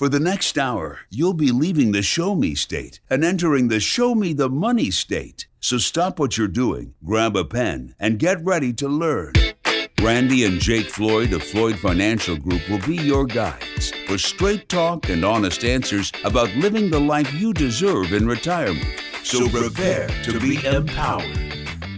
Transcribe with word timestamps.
For 0.00 0.08
the 0.08 0.18
next 0.18 0.56
hour, 0.56 1.00
you'll 1.10 1.34
be 1.34 1.52
leaving 1.52 1.92
the 1.92 2.00
show 2.00 2.34
me 2.34 2.54
state 2.54 3.00
and 3.10 3.22
entering 3.22 3.68
the 3.68 3.80
show 3.80 4.14
me 4.14 4.32
the 4.32 4.48
money 4.48 4.90
state. 4.90 5.46
So 5.60 5.76
stop 5.76 6.18
what 6.18 6.38
you're 6.38 6.48
doing, 6.48 6.94
grab 7.04 7.36
a 7.36 7.44
pen, 7.44 7.94
and 8.00 8.18
get 8.18 8.42
ready 8.42 8.72
to 8.72 8.88
learn. 8.88 9.34
Randy 10.00 10.46
and 10.46 10.58
Jake 10.58 10.88
Floyd 10.88 11.34
of 11.34 11.42
Floyd 11.42 11.78
Financial 11.78 12.34
Group 12.34 12.66
will 12.70 12.78
be 12.78 12.96
your 12.96 13.26
guides 13.26 13.92
for 14.06 14.16
straight 14.16 14.70
talk 14.70 15.10
and 15.10 15.22
honest 15.22 15.64
answers 15.64 16.10
about 16.24 16.48
living 16.56 16.88
the 16.88 16.98
life 16.98 17.30
you 17.34 17.52
deserve 17.52 18.14
in 18.14 18.26
retirement. 18.26 19.02
So 19.22 19.50
prepare 19.50 20.08
to 20.22 20.40
be 20.40 20.64
empowered. 20.64 21.38